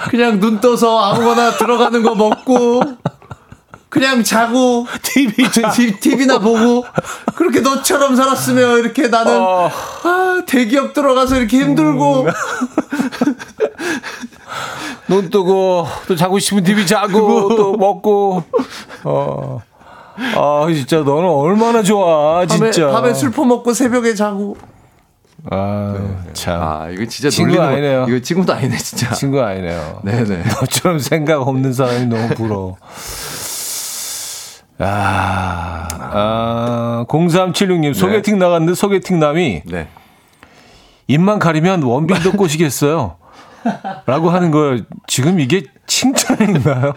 그냥 0.09 0.39
눈 0.39 0.59
떠서 0.61 0.97
아무거나 0.99 1.51
들어가는 1.57 2.01
거 2.03 2.15
먹고 2.15 2.81
그냥 3.89 4.23
자고 4.23 4.85
TV 5.01 5.99
TV나 5.99 6.39
보고 6.39 6.85
그렇게 7.35 7.61
너처럼 7.61 8.15
살았으면 8.15 8.79
이렇게 8.79 9.07
나는 9.07 9.41
어... 9.41 9.69
아, 10.03 10.41
대기업 10.45 10.93
들어가서 10.93 11.37
이렇게 11.37 11.59
힘들고 11.59 12.21
음... 12.21 12.27
눈 15.07 15.29
뜨고 15.29 15.87
또 16.07 16.15
자고 16.15 16.37
싶은 16.37 16.63
TV 16.63 16.85
자고 16.85 17.55
또 17.55 17.73
먹고 17.73 18.43
어. 19.03 19.61
아 20.35 20.67
진짜 20.73 20.97
너는 20.97 21.29
얼마나 21.29 21.81
좋아 21.81 22.45
진짜 22.45 22.87
밤에, 22.87 22.93
밤에 22.93 23.13
술 23.13 23.31
퍼먹고 23.31 23.73
새벽에 23.73 24.13
자고 24.13 24.57
아, 25.49 25.95
네, 25.97 26.05
네. 26.05 26.33
참. 26.33 26.61
아, 26.61 26.89
이거 26.89 27.05
진짜 27.05 27.29
친구 27.29 27.61
아니네요. 27.61 28.05
이거 28.09 28.19
친구도 28.19 28.53
아니네, 28.53 28.77
진짜. 28.77 29.13
친구 29.13 29.41
아니네요. 29.41 30.01
네네. 30.03 30.43
너처럼 30.59 30.99
생각 30.99 31.47
없는 31.47 31.71
사람이 31.71 32.07
너무 32.07 32.27
부러워. 32.35 32.77
아, 34.79 35.87
아 35.91 37.05
0376님, 37.09 37.93
소개팅 37.93 38.39
네. 38.39 38.45
나갔는데 38.45 38.75
소개팅 38.75 39.19
남이 39.19 39.63
네. 39.65 39.87
입만 41.07 41.39
가리면 41.39 41.83
원빈도 41.83 42.31
꼬시겠어요. 42.33 43.17
라고 44.05 44.29
하는 44.29 44.51
거예요. 44.51 44.79
지금 45.07 45.39
이게 45.39 45.63
칭찬인가요? 45.85 46.93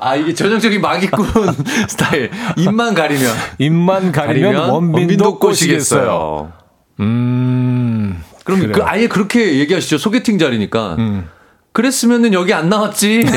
아, 0.00 0.16
이게 0.16 0.32
전형적인 0.32 0.80
마기꾼 0.80 1.26
스타일. 1.88 2.30
입만 2.56 2.94
가리면. 2.94 3.30
입만 3.58 4.12
가리면, 4.12 4.52
가리면 4.52 4.70
원빈도, 4.70 4.98
원빈도 4.98 5.38
꼬시겠어요. 5.38 6.52
음. 7.00 8.22
그럼 8.44 8.72
그 8.72 8.82
아예 8.84 9.08
그렇게 9.08 9.58
얘기하시죠. 9.58 9.98
소개팅 9.98 10.38
자리니까. 10.38 10.96
음. 10.98 11.28
그랬으면은 11.74 12.32
여기 12.32 12.54
안 12.54 12.68
나왔지. 12.68 13.24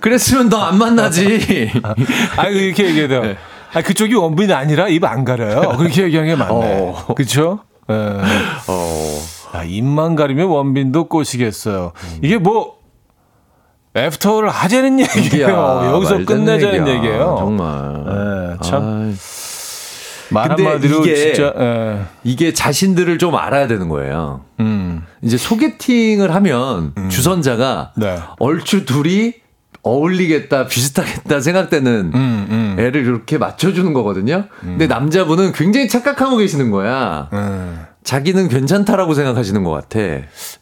그랬으면 0.00 0.48
너 0.48 0.62
안 0.62 0.78
만나지. 0.78 1.70
아, 2.36 2.46
이렇게 2.48 2.86
얘기해요. 2.86 3.22
네. 3.22 3.36
아, 3.74 3.82
그쪽이 3.82 4.14
원빈이 4.14 4.52
아니라 4.52 4.86
입 4.88 5.02
안 5.04 5.24
가려요. 5.24 5.76
그렇게 5.78 6.02
얘기하는 6.04 6.30
게 6.30 6.36
맞네. 6.36 6.52
어. 6.54 7.06
그쵸? 7.16 7.60
예. 7.90 7.94
어. 7.94 9.18
아, 9.52 9.64
입만 9.64 10.14
가리면 10.14 10.46
원빈도 10.48 11.08
꼬시겠어요. 11.08 11.92
이게 12.22 12.36
뭐, 12.38 12.76
애프터를 13.96 14.50
하자는 14.50 15.00
얘기예요. 15.00 15.90
여기서 15.94 16.24
끝내자는 16.26 16.86
얘기야. 16.86 16.94
얘기예요. 16.96 17.36
정말. 17.38 18.04
네, 18.04 18.56
참. 18.62 18.82
말한 18.82 19.16
마디로 20.32 21.04
이게, 21.04 21.16
진짜 21.16 21.54
예. 21.58 22.02
이게 22.24 22.52
자신들을 22.52 23.18
좀 23.18 23.34
알아야 23.34 23.66
되는 23.66 23.88
거예요. 23.88 24.44
음. 24.60 25.02
이제 25.22 25.36
소개팅을 25.36 26.34
하면 26.34 26.92
음. 26.96 27.08
주선자가 27.08 27.92
네. 27.96 28.18
얼추 28.38 28.84
둘이 28.84 29.34
어울리겠다, 29.82 30.66
비슷하겠다 30.66 31.40
생각되는 31.40 32.12
음, 32.14 32.46
음. 32.50 32.76
애를 32.78 33.04
이렇게 33.04 33.36
맞춰주는 33.36 33.92
거거든요. 33.92 34.44
근데 34.60 34.86
남자분은 34.86 35.52
굉장히 35.52 35.88
착각하고 35.88 36.36
계시는 36.36 36.70
거야. 36.70 37.28
음. 38.02 38.04
자기는 38.04 38.48
괜찮다라고 38.48 39.14
생각하시는 39.14 39.62
것 39.64 39.70
같아. 39.70 39.98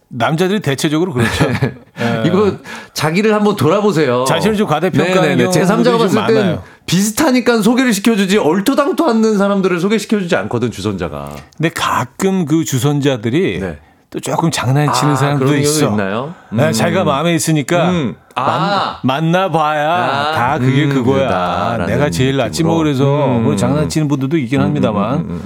남자들이 0.09 0.61
대체적으로 0.61 1.13
그렇죠. 1.13 1.47
네. 1.49 2.23
이거 2.27 2.57
자기를 2.93 3.33
한번 3.35 3.57
돌아보세요. 3.57 4.25
자신을 4.25 4.57
좀 4.57 4.67
과대평가하는 4.67 5.37
네, 5.37 5.45
제3자가 5.47 5.99
봤을 5.99 6.27
땐 6.27 6.59
비슷하니까 6.87 7.63
소개를 7.63 7.93
시켜주지 7.93 8.39
얼토당토 8.39 9.07
않는 9.07 9.39
사람들을 9.39 9.79
소개시켜주지 9.81 10.35
않거든 10.37 10.71
주선자가. 10.71 11.31
근데 11.57 11.71
가끔 11.71 12.45
그 12.45 12.65
주선자들이 12.65 13.61
네. 13.61 13.79
또 14.11 14.19
조금 14.19 14.51
장난치는 14.51 15.13
아, 15.13 15.17
사람도 15.17 15.57
있어. 15.59 15.91
있나요? 15.91 16.35
음. 16.53 16.57
네, 16.57 16.73
자기가 16.73 17.05
마음에 17.05 17.33
있으니까 17.33 17.91
음. 17.91 18.17
아. 18.35 18.99
만, 19.05 19.31
나봐야 19.31 19.89
아. 19.89 20.33
다 20.33 20.59
그게 20.59 20.85
음, 20.85 20.91
그거야. 20.91 21.87
내가 21.87 22.11
제일 22.11 22.37
낫지 22.37 22.65
뭐 22.65 22.77
그래서 22.77 23.27
음. 23.27 23.45
뭐 23.45 23.55
장난치는 23.55 24.09
분들도 24.09 24.37
있긴 24.37 24.61
합니다만. 24.61 25.41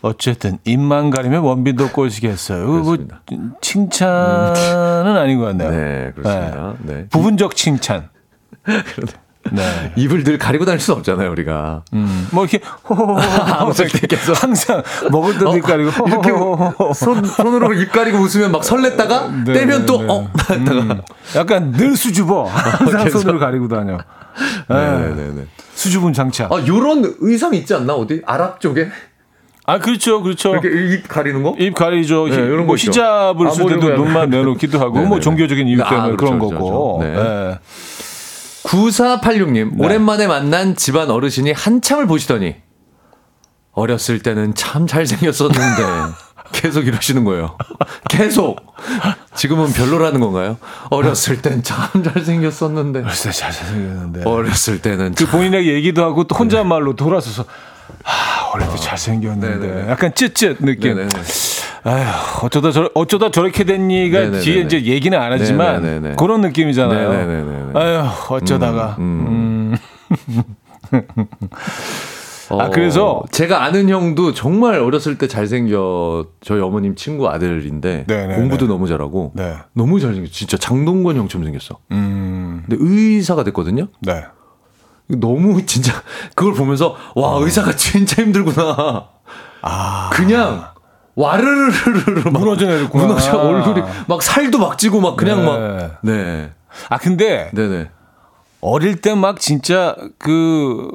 음, 0.00 0.08
어쨌든 0.08 0.58
입만 0.64 1.10
가리면 1.10 1.42
원빈도 1.42 1.90
꼬시겠어요. 1.90 2.66
뭐 2.66 2.96
칭찬은 3.60 5.16
아닌 5.16 5.38
것 5.38 5.46
같네요. 5.46 5.70
네, 5.70 6.12
그렇습니다. 6.14 6.74
네. 6.80 6.94
네. 6.94 7.06
부분적 7.08 7.56
칭찬. 7.56 8.08
네. 9.52 9.92
입을 9.96 10.24
늘 10.24 10.38
가리고 10.38 10.64
다닐 10.64 10.80
수 10.80 10.92
없잖아요, 10.92 11.30
우리가. 11.30 11.84
음. 11.92 12.28
뭐 12.32 12.44
이렇게 12.44 12.64
호호호호 12.88 13.72
계속 14.08 14.42
항상 14.42 14.82
먹을 15.10 15.34
때도 15.34 15.50
어, 15.50 15.56
입 15.56 15.62
가리고 15.62 15.90
이렇게 16.06 16.30
손 16.94 17.24
손으로 17.24 17.72
입 17.74 17.92
가리고 17.92 18.18
웃으면 18.18 18.52
막 18.52 18.62
설렜다가 18.62 19.44
네, 19.44 19.52
떼면 19.52 19.86
또 19.86 20.02
네. 20.02 20.06
어, 20.08 20.28
음. 20.50 21.00
약간 21.36 21.72
늘 21.72 21.96
수줍어. 21.96 22.44
항상 22.46 23.08
손으로 23.08 23.38
가리고 23.38 23.68
다녀. 23.68 23.98
네, 24.68 25.14
네, 25.14 25.32
네. 25.34 25.46
수줍은 25.74 26.12
장착. 26.12 26.52
아, 26.52 26.66
요런 26.66 27.16
의상 27.20 27.54
있지 27.54 27.74
않나? 27.74 27.94
어디? 27.94 28.22
아랍 28.26 28.60
쪽에? 28.60 28.88
아 29.66 29.78
그렇죠, 29.78 30.22
그렇죠. 30.22 30.52
이렇게 30.52 30.94
입 30.94 31.08
가리는 31.08 31.42
거? 31.42 31.56
입 31.58 31.74
가리죠. 31.74 32.28
네, 32.28 32.36
이런 32.36 32.66
뭐 32.66 32.76
히잡을 32.76 33.48
아, 33.48 33.50
쓸 33.50 33.66
때도 33.66 33.96
눈만 33.96 34.30
내놓기도 34.30 34.78
하고, 34.78 35.00
뭐 35.06 35.18
종교적인 35.18 35.66
이유 35.66 35.78
때문에 35.78 36.12
아, 36.12 36.16
그런 36.16 36.38
그렇죠, 36.38 36.58
거고. 36.58 36.98
그렇죠. 36.98 37.20
네. 37.20 37.22
네. 37.22 37.58
9486님, 38.64 39.76
네. 39.76 39.84
오랜만에 39.84 40.26
만난 40.26 40.76
집안 40.76 41.10
어르신이 41.10 41.52
한참을 41.52 42.06
보시더니, 42.06 42.56
어렸을 43.72 44.20
때는 44.20 44.54
참 44.54 44.86
잘생겼었는데, 44.86 45.82
계속 46.52 46.86
이러시는 46.86 47.24
거예요. 47.24 47.56
계속. 48.08 48.56
지금은 49.34 49.72
별로라는 49.72 50.20
건가요? 50.20 50.58
어렸을 50.90 51.42
땐 51.42 51.62
참 51.64 52.04
잘생겼었는데. 52.04 53.00
어렸을 53.00 53.32
때 53.32 53.36
잘생겼는데. 53.36 54.22
어렸을 54.24 54.80
때는. 54.80 55.14
그 55.14 55.26
본인에게 55.26 55.74
얘기도 55.74 56.04
하고 56.04 56.24
또 56.24 56.36
혼잣말로 56.36 56.94
돌아서서, 56.94 57.44
아, 58.04 58.50
원래도 58.52 58.72
어. 58.72 58.76
잘생겼는데. 58.76 59.66
네네. 59.66 59.90
약간 59.90 60.14
찌쯧 60.14 60.58
느낌. 60.60 60.96
네네. 60.96 61.08
아휴, 61.84 62.46
어쩌다 62.46 62.72
저, 62.72 62.90
어쩌다 62.94 63.30
저렇게 63.30 63.64
됐니가 63.64 64.18
네네네. 64.18 64.40
뒤에 64.40 64.60
이제 64.62 64.82
얘기는 64.82 65.16
안 65.18 65.32
하지만 65.32 65.82
네네네. 65.82 66.16
그런 66.16 66.40
느낌이잖아요. 66.40 67.12
네네네. 67.12 67.70
아휴, 67.74 68.34
어쩌다가. 68.34 68.96
음. 68.98 69.76
음. 70.12 70.42
아, 72.50 72.70
그래서 72.70 73.10
어, 73.10 73.24
제가 73.30 73.64
아는 73.64 73.88
형도 73.88 74.32
정말 74.32 74.78
어렸을 74.78 75.18
때 75.18 75.26
잘생겨 75.26 76.26
저희 76.40 76.60
어머님 76.60 76.94
친구 76.94 77.28
아들인데 77.28 78.04
네네네. 78.06 78.36
공부도 78.36 78.66
너무 78.68 78.86
잘하고 78.86 79.32
네. 79.34 79.54
너무 79.72 79.98
잘생겼어. 79.98 80.32
진짜 80.32 80.56
장동건 80.56 81.16
형처럼 81.16 81.44
생겼어. 81.44 81.78
음. 81.90 82.62
근데 82.68 82.76
의사가 82.80 83.42
됐거든요. 83.44 83.88
네. 84.00 84.24
너무 85.08 85.64
진짜 85.66 85.92
그걸 86.34 86.54
보면서 86.54 86.96
와 87.14 87.36
어. 87.36 87.44
의사가 87.44 87.76
진짜 87.76 88.22
힘들구나. 88.22 89.08
아 89.62 90.10
그냥 90.12 90.68
와르르르르 91.14 92.30
무너져 92.30 92.66
내렸구나. 92.66 93.06
무너져 93.06 93.38
얼굴이 93.38 93.82
막 94.06 94.22
살도 94.22 94.58
막 94.58 94.78
찌고 94.78 95.00
막 95.00 95.16
그냥 95.16 95.40
네. 95.40 95.46
막 95.46 95.98
네. 96.02 96.50
아 96.88 96.98
근데 96.98 97.50
네네. 97.54 97.90
어릴 98.60 99.00
때 99.00 99.14
막 99.14 99.38
진짜 99.40 99.94
그 100.18 100.88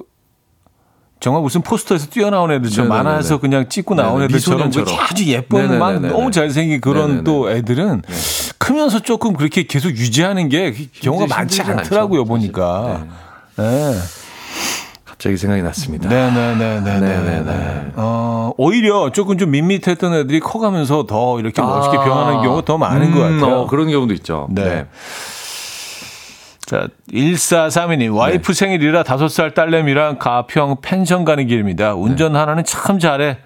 정말 1.19 1.41
무슨 1.43 1.61
포스터에서 1.61 2.07
뛰어나온 2.07 2.51
애들처럼 2.51 2.89
만화에서 2.89 3.39
그냥 3.39 3.69
찍고 3.69 3.93
나온 3.95 4.23
애들처럼 4.23 4.71
아주 5.09 5.25
예쁜 5.27 5.57
네네네네. 5.69 5.79
막 5.79 5.99
너무 6.01 6.31
잘생긴 6.31 6.81
그런 6.81 7.07
네네네. 7.07 7.23
또 7.23 7.49
애들은 7.49 8.01
네. 8.07 8.15
크면서 8.57 8.99
조금 8.99 9.33
그렇게 9.33 9.63
계속 9.63 9.89
유지하는 9.89 10.49
게 10.49 10.73
경우가 11.01 11.27
많지 11.27 11.61
않더라고요 11.61 12.25
보니까. 12.25 13.05
네. 13.57 13.91
네. 13.91 13.97
갑자기 15.05 15.37
생각이 15.37 15.61
났습니다. 15.61 16.09
네네네네네. 16.09 17.91
어, 17.95 18.53
오히려 18.57 19.11
조금 19.11 19.37
좀 19.37 19.51
밋밋했던 19.51 20.13
애들이 20.15 20.39
커가면서 20.39 21.05
더 21.05 21.39
이렇게 21.39 21.61
멋있게 21.61 21.97
아. 21.97 22.03
변하는 22.03 22.41
경우가 22.41 22.65
더 22.65 22.77
많은 22.77 23.07
음, 23.07 23.13
것 23.13 23.19
같아요. 23.19 23.61
어, 23.61 23.67
그런 23.67 23.89
경우도 23.89 24.13
있죠. 24.15 24.47
네. 24.49 24.63
네. 24.63 24.87
자, 26.65 26.87
1432님, 27.11 28.15
와이프 28.15 28.53
네. 28.53 28.53
생일이라 28.53 29.03
5살 29.03 29.53
딸내미랑 29.53 30.17
가평 30.19 30.77
펜션 30.81 31.25
가는 31.25 31.45
길입니다. 31.45 31.93
운전 31.95 32.33
네. 32.33 32.39
하나는 32.39 32.63
참 32.63 32.97
잘해. 32.97 33.37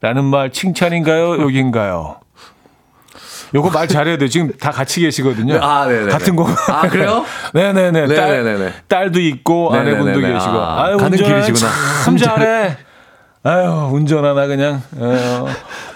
라는 0.00 0.24
말 0.24 0.52
칭찬인가요? 0.52 1.40
욕인가요? 1.42 2.20
요거 3.54 3.70
말 3.70 3.88
잘해야 3.88 4.18
돼요. 4.18 4.28
지금 4.28 4.50
다 4.58 4.70
같이 4.70 5.00
계시거든요. 5.00 5.58
아, 5.62 5.86
네네. 5.86 6.10
같은 6.10 6.36
거. 6.36 6.46
아, 6.68 6.88
그래요? 6.88 7.24
네네네. 7.54 8.14
딸, 8.14 8.72
딸도 8.88 9.20
있고 9.20 9.72
아내분도 9.74 10.20
계시고. 10.20 10.52
아, 10.52 10.84
아유, 10.84 10.96
가는 10.96 11.16
길이시구나. 11.16 11.70
참 12.04 12.16
잘해. 12.18 12.76
아유, 13.44 13.88
운전하나 13.92 14.46
그냥. 14.46 14.82
어, 14.96 15.46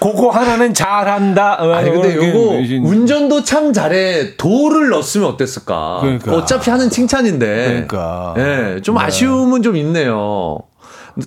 그거 0.00 0.30
하나는 0.30 0.72
잘한다. 0.72 1.56
어, 1.60 1.72
아니 1.72 1.90
근데 1.90 2.14
요거 2.16 2.88
운전도 2.88 3.44
참 3.44 3.72
잘해. 3.72 4.36
도를 4.36 4.88
넣었으면 4.90 5.28
어땠을까? 5.28 5.98
그러니까. 6.00 6.32
어차피 6.34 6.70
하는 6.70 6.88
칭찬인데. 6.88 7.64
그러니까. 7.86 8.34
예, 8.38 8.42
네, 8.42 8.80
좀 8.80 8.96
네. 8.96 9.02
아쉬움은 9.04 9.62
좀 9.62 9.76
있네요. 9.76 10.60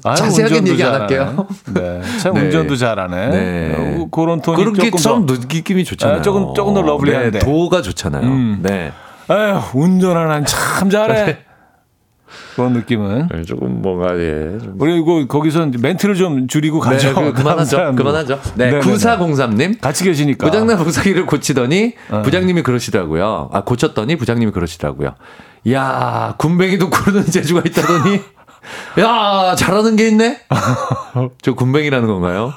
아유, 0.03 0.15
자세하게 0.15 0.67
얘기 0.67 0.83
안 0.83 1.01
할게요. 1.01 1.47
네. 1.73 2.01
참 2.21 2.33
네. 2.33 2.41
운전도 2.41 2.75
잘하네. 2.75 3.29
네. 3.29 3.75
어, 3.77 4.07
그런 4.11 4.41
톤이 4.41 4.57
그렇게 4.57 4.91
조금 4.91 5.25
더 5.25 5.33
느낌이 5.33 5.83
좋잖아요. 5.83 6.17
네, 6.17 6.21
조금 6.21 6.53
조금 6.53 6.73
더 6.73 6.81
러블리한데. 6.81 7.39
네, 7.39 7.39
도가 7.39 7.81
좋잖아요. 7.81 8.23
음. 8.23 8.59
네. 8.61 8.91
아유, 9.27 9.59
운전하는 9.73 10.45
참 10.45 10.89
잘해. 10.89 11.45
그런 12.55 12.73
느낌은 12.73 13.29
네, 13.31 13.43
조금 13.43 13.81
뭔가 13.81 14.17
예. 14.17 14.57
좀. 14.59 14.77
그리고 14.77 15.27
거기서 15.27 15.71
멘트를 15.79 16.15
좀 16.15 16.47
줄이고 16.47 16.81
네, 16.83 16.89
가죠. 16.89 17.13
네, 17.13 17.13
그, 17.13 17.33
그만하죠. 17.33 17.93
그만하죠. 17.95 18.39
네, 18.55 18.79
9403님 18.79 19.79
같이 19.79 20.03
계시니까 20.03 20.47
고장난 20.47 20.77
부사기를 20.77 21.25
고치더니 21.25 21.93
어. 22.09 22.21
부장님이 22.21 22.63
그러시더라고요. 22.63 23.49
아 23.51 23.63
고쳤더니 23.63 24.15
부장님이 24.15 24.51
그러시더라고요. 24.51 25.15
야 25.71 26.35
군뱅이도 26.37 26.89
고르는 26.89 27.25
재주가 27.25 27.61
있다더니 27.65 28.21
야, 28.99 29.55
잘하는 29.57 29.95
게 29.95 30.07
있네? 30.07 30.39
저 31.41 31.53
군뱅이라는 31.53 32.07
건가요? 32.07 32.53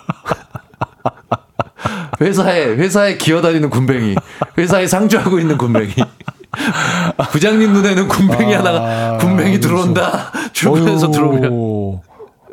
회사에, 2.20 2.66
회사에 2.74 3.16
기어다니는 3.16 3.70
군뱅이. 3.70 4.16
회사에 4.56 4.86
상주하고 4.86 5.38
있는 5.38 5.56
군뱅이. 5.56 5.94
부장님 7.30 7.72
눈에는 7.72 8.08
군뱅이 8.08 8.54
아, 8.56 8.58
하나가, 8.58 9.18
군뱅이 9.18 9.60
들어온다. 9.60 10.32
주변에서 10.52 11.10
들어오면. 11.10 12.00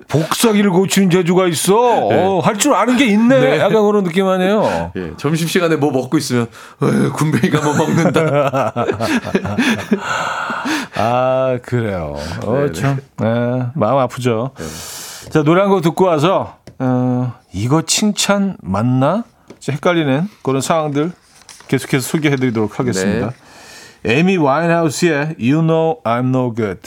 복사기를 0.08 0.70
고치는 0.70 1.10
재주가 1.10 1.48
있어. 1.48 1.74
네. 2.10 2.24
어, 2.24 2.40
할 2.40 2.58
줄 2.58 2.76
아는 2.76 2.96
게 2.96 3.06
있네. 3.08 3.40
네. 3.40 3.58
약간 3.60 3.84
그런 3.88 4.04
느낌 4.04 4.28
아니에요. 4.28 4.92
예, 4.96 5.12
점심시간에 5.18 5.78
뭐 5.78 5.90
먹고 5.92 6.18
있으면, 6.20 6.44
어, 6.80 7.12
군뱅이가 7.14 7.62
뭐 7.62 7.74
먹는다. 7.76 8.72
아, 10.98 11.60
그래요. 11.64 12.16
어, 12.46 12.54
네, 12.54 12.68
네. 12.68 12.72
참, 12.74 12.98
네, 13.18 13.66
마음 13.76 13.98
아프죠. 14.00 14.52
네. 14.58 15.30
자, 15.30 15.44
노래 15.44 15.62
한 15.62 15.70
곡 15.70 15.82
듣고 15.82 16.06
와서, 16.06 16.58
어, 16.80 17.34
이거 17.54 17.82
칭찬 17.82 18.58
맞나? 18.62 19.24
헷갈리는 19.68 20.28
그런 20.44 20.62
상황들 20.62 21.12
계속해서 21.68 22.08
소개해 22.08 22.36
드리도록 22.36 22.80
하겠습니다. 22.80 23.32
네. 24.04 24.20
에미 24.20 24.38
와인하우스의 24.38 25.36
You 25.40 25.62
Know 25.62 26.02
I'm 26.04 26.28
No 26.28 26.54
Good. 26.54 26.82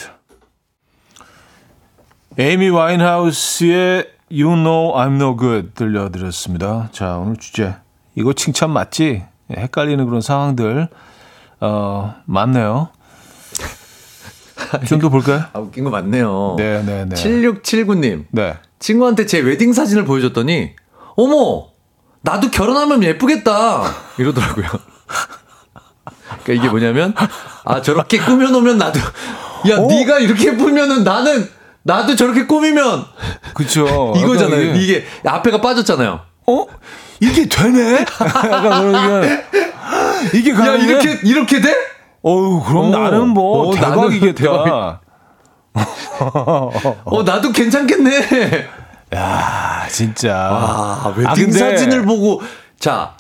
에이미 2.39 2.69
와인하우스의 2.71 4.07
You 4.31 4.55
Know 4.55 4.95
I'm 4.95 5.15
No 5.17 5.37
Good 5.37 5.71
들려드렸습니다. 5.75 6.89
자, 6.93 7.17
오늘 7.17 7.37
주제. 7.37 7.75
이거 8.15 8.33
칭찬 8.33 8.71
맞지? 8.71 9.25
헷갈리는 9.51 10.05
그런 10.07 10.21
상황들, 10.21 10.89
어, 11.61 12.15
많네요. 12.27 12.91
좀더 14.87 15.09
볼까요? 15.09 15.45
아, 15.53 15.59
웃긴 15.59 15.85
거 15.85 15.91
많네요. 15.91 16.55
네 16.59 16.83
네 16.85 17.05
네. 17.07 17.15
7679님. 17.15 18.25
네. 18.31 18.57
친구한테 18.79 19.27
제 19.27 19.39
웨딩 19.41 19.73
사진을 19.73 20.05
보여줬더니, 20.05 20.73
어머! 21.17 21.67
나도 22.23 22.51
결혼하면 22.51 23.03
예쁘겠다! 23.03 23.83
이러더라고요. 24.19 24.67
그러니까 26.45 26.53
이게 26.53 26.69
뭐냐면, 26.69 27.15
아, 27.65 27.81
저렇게 27.83 28.19
꾸며놓으면 28.19 28.79
나도, 28.79 29.01
야, 29.71 29.79
어? 29.79 29.87
네가 29.87 30.19
이렇게 30.19 30.49
예쁘면은 30.49 31.05
나는, 31.05 31.49
나도 31.83 32.17
저렇게 32.17 32.47
꾸미면, 32.47 33.05
그쵸. 33.55 34.13
이거잖아요. 34.19 34.63
약간 34.69 34.77
이게, 34.81 35.05
앞에가 35.25 35.61
빠졌잖아요. 35.61 36.21
어? 36.47 36.67
이게 37.21 37.49
되네? 37.49 38.05
약간 38.21 38.91
그러면, 38.93 39.43
이게 40.35 40.51
야, 40.51 40.57
가능해? 40.57 40.85
이렇게, 40.87 41.19
이렇게 41.25 41.61
돼? 41.61 41.75
어우, 42.29 42.63
그럼 42.65 42.85
어. 42.87 42.99
나는 42.99 43.29
뭐, 43.29 43.69
어, 43.69 43.75
대박이겠다. 43.75 44.43
대박. 44.43 45.01
어, 47.05 47.23
나도 47.25 47.53
괜찮겠네. 47.53 48.67
야 49.15 49.87
진짜. 49.91 50.35
아, 50.51 51.15
웨딩 51.17 51.27
아, 51.31 51.35
근데- 51.35 51.59
사진을 51.59 52.03
보고 52.05 52.43
자 52.79 53.13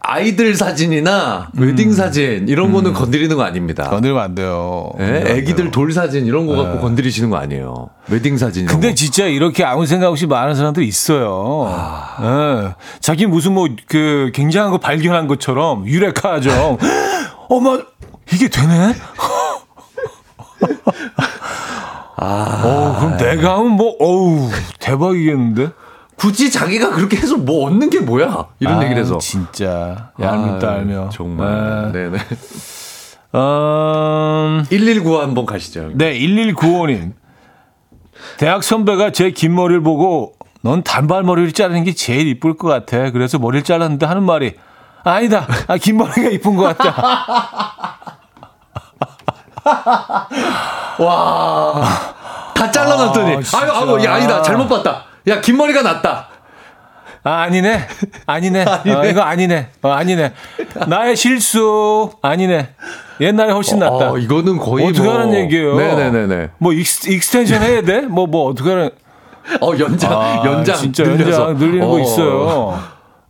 아이들 0.00 0.54
사진이나 0.54 1.48
웨딩 1.58 1.92
사진 1.92 2.46
이런 2.48 2.72
거는 2.72 2.92
건드리는 2.94 3.34
거 3.36 3.42
아닙니다. 3.42 3.84
건들면 3.90 4.22
안 4.22 4.34
돼요. 4.34 4.90
예, 5.00 5.24
애기들. 5.26 5.70
돌 5.70 5.92
사진 5.92 6.24
이런 6.26 6.46
거 6.46 6.56
갖고 6.56 6.80
건드리시는 6.80 7.30
거 7.30 7.36
아니에요. 7.36 7.90
웨딩 8.08 8.38
사진. 8.38 8.66
근데 8.66 8.88
거. 8.90 8.94
진짜 8.94 9.24
이렇게 9.26 9.64
아무 9.64 9.86
생각 9.86 10.08
없이 10.08 10.26
많은 10.26 10.54
사람들이 10.54 10.86
있어요. 10.86 11.70
예. 12.22 12.74
자기 13.00 13.26
무슨 13.26 13.52
뭐 13.52 13.66
그 13.88 14.30
굉장한 14.34 14.70
거 14.70 14.78
발견한 14.78 15.26
것처럼 15.26 15.86
유레카정. 15.86 16.78
어머 17.50 17.80
이게 18.32 18.48
되네? 18.48 18.94
아, 22.16 22.62
어, 22.64 22.96
그럼 23.00 23.16
내가 23.16 23.58
하면 23.58 23.72
뭐 23.72 23.96
어우 24.00 24.50
대박이겠는데? 24.80 25.70
굳이 26.16 26.50
자기가 26.50 26.90
그렇게 26.90 27.16
해서 27.16 27.36
뭐 27.36 27.66
얻는 27.66 27.90
게 27.90 28.00
뭐야? 28.00 28.46
이런 28.60 28.78
아, 28.78 28.84
얘기를 28.84 29.02
해서. 29.02 29.18
진짜 29.18 30.10
얄밉다 30.20 30.68
아유, 30.68 30.76
알며 30.78 31.08
정말. 31.10 31.92
네. 31.92 32.08
네네. 32.10 32.18
음, 33.34 34.64
119 34.70 35.20
한번 35.20 35.44
가시죠. 35.44 35.90
네 35.94 36.14
1195님 36.20 37.12
대학 38.38 38.62
선배가 38.62 39.10
제 39.10 39.30
긴 39.32 39.54
머리를 39.56 39.82
보고 39.82 40.34
넌 40.62 40.82
단발머리를 40.84 41.52
자르는 41.52 41.82
게 41.84 41.92
제일 41.94 42.28
이쁠 42.28 42.56
것 42.56 42.68
같아 42.68 43.10
그래서 43.10 43.38
머리를 43.40 43.64
잘랐는데 43.64 44.06
하는 44.06 44.22
말이 44.22 44.54
아니다 45.02 45.46
아, 45.66 45.76
긴 45.76 45.96
머리가 45.98 46.30
이쁜 46.30 46.54
것 46.56 46.62
같다 46.78 47.96
와. 50.98 51.82
다 52.54 52.70
잘라놨더니. 52.70 53.34
아. 53.36 53.58
아유, 53.58 53.70
아유, 53.72 54.04
야, 54.04 54.14
아니다. 54.14 54.42
잘못 54.42 54.68
봤다. 54.68 55.04
야, 55.28 55.40
긴 55.40 55.56
머리가 55.56 55.82
낫다. 55.82 56.28
아, 57.26 57.36
아니네 57.44 57.88
아니네 58.26 58.64
어, 58.66 59.04
이거 59.06 59.22
아니네 59.22 59.70
어, 59.80 59.88
아니네 59.88 60.34
나의 60.88 61.16
실수 61.16 62.10
아니네 62.20 62.74
옛날에 63.18 63.50
훨씬 63.50 63.78
낫다 63.78 64.10
어, 64.12 64.18
이거는 64.18 64.58
거의 64.58 64.86
어떻게 64.86 65.04
뭐- 65.08 65.14
하는 65.18 65.32
얘기예요 65.32 65.74
네네네네. 65.74 66.50
뭐 66.58 66.74
ex, 66.74 67.08
extension 67.08 67.62
해야 67.62 67.80
돼? 67.80 68.02
뭐 68.02 68.26
뭐 68.26 68.50
어떻게 68.50 68.68
하는 68.68 68.90
어, 69.62 69.70
연장, 69.78 70.12
아, 70.12 70.42
연장. 70.44 70.76
진짜 70.76 71.02
늘려서. 71.04 71.48
연장 71.48 71.66
늘리는 71.66 71.88
거 71.88 71.94
어. 71.94 71.98
있어요 72.00 72.78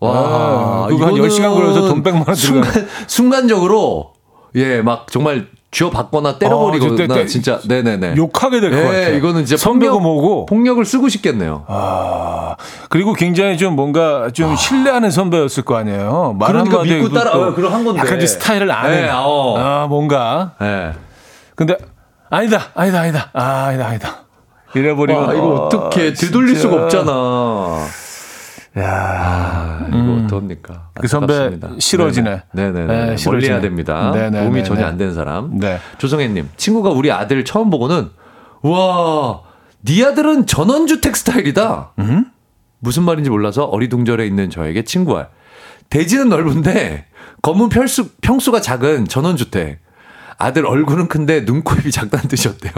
와, 0.01 0.11
아, 0.11 0.87
그거 0.91 1.07
한 1.07 1.15
이거는 1.15 1.29
10시간 1.31 1.55
걸려서 1.55 1.83
돈 1.87 2.03
100만 2.03 2.15
원 2.17 2.25
들어가. 2.25 2.35
순간, 2.35 2.89
순간적으로, 3.07 4.15
예, 4.57 4.83
막 4.83 5.07
정말 5.13 5.47
쥐어받거나 5.75 6.39
때려버리거나, 6.39 7.15
어, 7.23 7.27
진짜 7.27 7.59
네네네. 7.67 8.15
욕하게 8.17 8.61
될것 8.61 8.79
예, 8.79 8.85
같아. 8.85 9.09
이거는 9.17 9.45
선배고 9.45 9.99
폭력, 9.99 10.03
뭐고. 10.03 10.47
폭력을 10.47 10.85
쓰고 10.85 11.09
싶겠네요. 11.09 11.65
아, 11.67 12.55
그리고 12.89 13.13
굉장히 13.13 13.59
좀 13.59 13.75
뭔가 13.75 14.31
좀 14.33 14.55
신뢰하는 14.55 15.11
선배였을 15.11 15.65
거 15.65 15.77
아니에요. 15.77 16.37
말 16.39 16.53
그러니까 16.53 16.79
한마디에 16.79 17.01
믿고 17.01 17.13
따라- 17.13 17.33
어, 17.33 17.55
그럼 17.55 17.73
한 17.73 17.85
건데. 17.85 18.01
약간 18.01 18.21
좀 18.21 18.27
스타일을 18.27 18.71
아는. 18.71 18.91
네, 19.03 19.11
어. 19.13 19.55
아, 19.59 19.87
뭔가. 19.89 20.53
예. 20.63 20.93
근데 21.57 21.77
아니다, 22.31 22.61
아니다, 22.75 23.01
아니다. 23.01 23.31
아, 23.33 23.43
아니다, 23.67 23.87
아니다. 23.89 24.17
이래버리면 24.77 25.25
와, 25.27 25.35
이거 25.35 25.55
어떻게 25.55 26.09
아, 26.09 26.13
되돌릴. 26.15 26.57
수가 26.57 26.85
없잖아. 26.85 27.79
야, 28.77 28.85
아, 28.87 29.87
이거 29.89 30.25
어떡합니까? 30.25 30.89
그 30.95 31.07
선배. 31.07 31.59
싫어지네. 31.79 32.43
네네. 32.53 32.87
네, 32.87 32.97
멀리 33.07 33.17
싫어지네. 33.19 33.53
해야 33.53 33.61
됩니다. 33.61 34.11
네네네네. 34.13 34.43
도움이 34.43 34.65
전혀 34.65 34.85
안 34.85 34.97
되는 34.97 35.15
사람. 35.15 35.59
네. 35.59 35.79
조성혜님, 35.99 36.51
친구가 36.57 36.91
우리 36.91 37.13
아들 37.13 37.45
처음 37.45 37.71
보고는, 37.71 38.11
와, 38.63 39.43
네 39.83 40.05
아들은 40.05 40.47
전원주택 40.47 41.15
스타일이다. 41.15 41.93
음? 42.01 42.27
무슨 42.81 43.05
말인지 43.05 43.31
몰라서 43.31 43.65
어리둥절해 43.65 44.27
있는 44.27 44.51
저에게 44.51 44.85
친구와 44.85 45.29
대지는 45.89 46.29
넓은데 46.29 47.07
검은 47.43 47.69
평수, 47.69 48.11
평수가 48.23 48.61
작은 48.61 49.07
전원주택. 49.07 49.81
아들 50.37 50.67
얼굴은 50.67 51.07
큰데 51.07 51.45
눈, 51.45 51.63
코, 51.63 51.77
입이 51.77 51.93
작다는 51.93 52.29
뜻이었대요. 52.29 52.73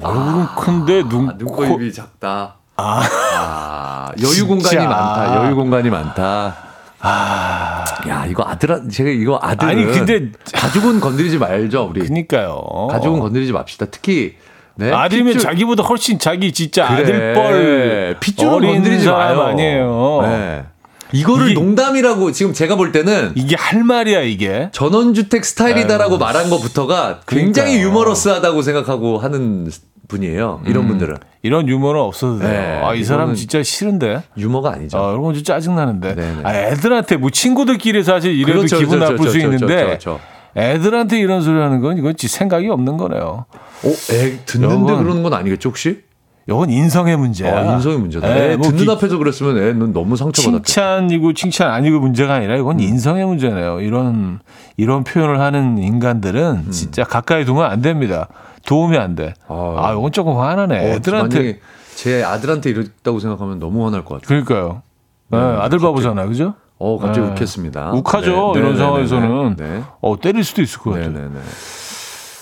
얼굴은 0.00 0.46
큰데 0.56 1.02
눈, 1.08 1.28
아, 1.28 1.36
눈, 1.36 1.48
코, 1.48 1.56
코, 1.56 1.64
입이 1.64 1.92
작다. 1.92 2.59
아, 2.82 4.12
여유 4.22 4.46
공간이. 4.46 4.76
많다. 4.76 5.44
여유 5.44 5.54
공간이 5.54 5.90
많다. 5.90 6.56
아, 7.02 7.84
야, 8.08 8.26
이거 8.28 8.44
아들, 8.46 8.68
제가 8.90 9.08
이거 9.10 9.38
아들. 9.42 9.68
아니, 9.68 9.84
근데- 9.86 10.30
가족은 10.52 11.00
건드리지 11.00 11.38
말죠, 11.38 11.88
우리. 11.90 12.00
그니까요. 12.00 12.88
가족은 12.90 13.20
건드리지 13.20 13.52
맙시다. 13.52 13.86
특히, 13.90 14.34
네. 14.74 14.92
아들이면 14.92 15.34
핏줄- 15.34 15.40
자기보다 15.42 15.82
훨씬 15.84 16.18
자기 16.18 16.52
진짜 16.52 16.88
그래. 16.88 17.00
아들뻘 17.02 18.16
핏줄은 18.20 18.66
건드리지 18.74 19.08
마요. 19.08 19.42
아니에요. 19.42 20.18
네. 20.22 20.64
이거를 21.12 21.50
이게- 21.50 21.54
농담이라고 21.60 22.30
지금 22.32 22.52
제가 22.52 22.76
볼 22.76 22.92
때는 22.92 23.32
이게 23.34 23.56
할 23.56 23.82
말이야 23.82 24.20
이게. 24.20 24.68
전원주택 24.72 25.44
스타일이다라고 25.44 26.18
말한 26.18 26.50
것부터가 26.50 27.20
굉장히 27.26 27.72
그러니까요. 27.78 27.88
유머러스하다고 27.88 28.62
생각하고 28.62 29.18
하는 29.18 29.70
분이에요. 30.10 30.60
이런 30.66 30.86
분들은. 30.88 31.16
이런 31.42 31.66
유머는 31.68 32.00
없어도 32.00 32.38
돼요. 32.40 32.50
네, 32.50 32.80
아, 32.84 32.92
이 32.94 33.02
사람 33.02 33.34
진짜 33.34 33.62
싫은데. 33.62 34.22
유머가 34.36 34.72
아니죠. 34.74 34.98
아, 34.98 35.10
이런 35.10 35.22
건좀 35.22 35.42
짜증나는데. 35.42 36.14
네네. 36.14 36.40
아, 36.42 36.54
애들한테 36.54 37.16
뭐 37.16 37.30
친구들끼리 37.30 38.02
사실 38.04 38.34
이래도 38.34 38.58
그렇죠, 38.58 38.78
기분 38.78 38.98
그렇죠, 38.98 39.12
나쁠 39.12 39.30
수 39.30 39.38
그렇죠, 39.38 39.46
있는데 39.54 39.66
그렇죠, 39.84 40.18
그렇죠. 40.18 40.20
애들한테 40.56 41.18
이런 41.18 41.40
소리 41.40 41.58
하는 41.58 41.80
건 41.80 41.96
이건 41.96 42.16
지 42.16 42.28
생각이 42.28 42.68
없는 42.68 42.96
거네요. 42.98 43.46
어, 43.84 43.88
애 44.12 44.38
듣는데 44.44 44.74
이건- 44.74 45.02
그러는 45.02 45.22
건 45.22 45.32
아니겠죠, 45.32 45.70
혹시? 45.70 46.00
이건 46.48 46.68
인성의 46.68 47.16
문제야. 47.16 47.56
아, 47.56 47.74
인성의 47.76 47.98
문제다. 47.98 48.28
예, 48.36 48.52
애뭐 48.54 48.62
듣는 48.62 48.84
기- 48.84 48.90
앞에서 48.90 49.18
그랬으면 49.18 49.56
애는 49.56 49.92
너무 49.92 50.16
상처받았겠다. 50.16 50.64
칭찬이고 50.64 51.32
칭찬 51.34 51.70
아니고 51.70 52.00
문제가 52.00 52.34
아니라 52.34 52.56
이건 52.56 52.80
인성의 52.80 53.24
문제네요. 53.24 53.80
이런 53.80 54.40
이런 54.76 55.04
표현을 55.04 55.38
하는 55.38 55.78
인간들은 55.78 56.64
음. 56.66 56.70
진짜 56.72 57.04
가까이 57.04 57.44
두면 57.44 57.64
안 57.70 57.80
됩니다. 57.82 58.26
도움이 58.66 58.96
안 58.96 59.14
돼. 59.14 59.34
아. 59.48 59.74
아, 59.78 59.92
이건 59.92 60.12
조금 60.12 60.38
화나네. 60.38 60.78
어, 60.78 60.94
애들한테 60.94 61.60
제 61.94 62.22
아들한테 62.22 62.70
이랬다고 62.70 63.18
생각하면 63.20 63.58
너무 63.58 63.84
화날 63.86 64.04
것 64.04 64.20
같아요. 64.20 64.44
그러니까요. 64.44 64.82
네, 65.28 65.38
아들 65.38 65.78
바보잖아, 65.78 66.26
그죠? 66.26 66.54
어, 66.78 66.98
갑자기 66.98 67.26
네. 67.26 67.32
욱했습니다. 67.32 67.92
욱하죠. 67.92 68.52
네, 68.54 68.60
이런 68.60 68.72
네, 68.72 68.78
상황에서는 68.78 69.56
네, 69.56 69.68
네. 69.68 69.82
어 70.00 70.18
때릴 70.18 70.42
수도 70.44 70.62
있을 70.62 70.78
것 70.80 70.94
네, 70.94 71.04
같아요. 71.06 71.28
네, 71.28 71.34
네. 71.34 71.40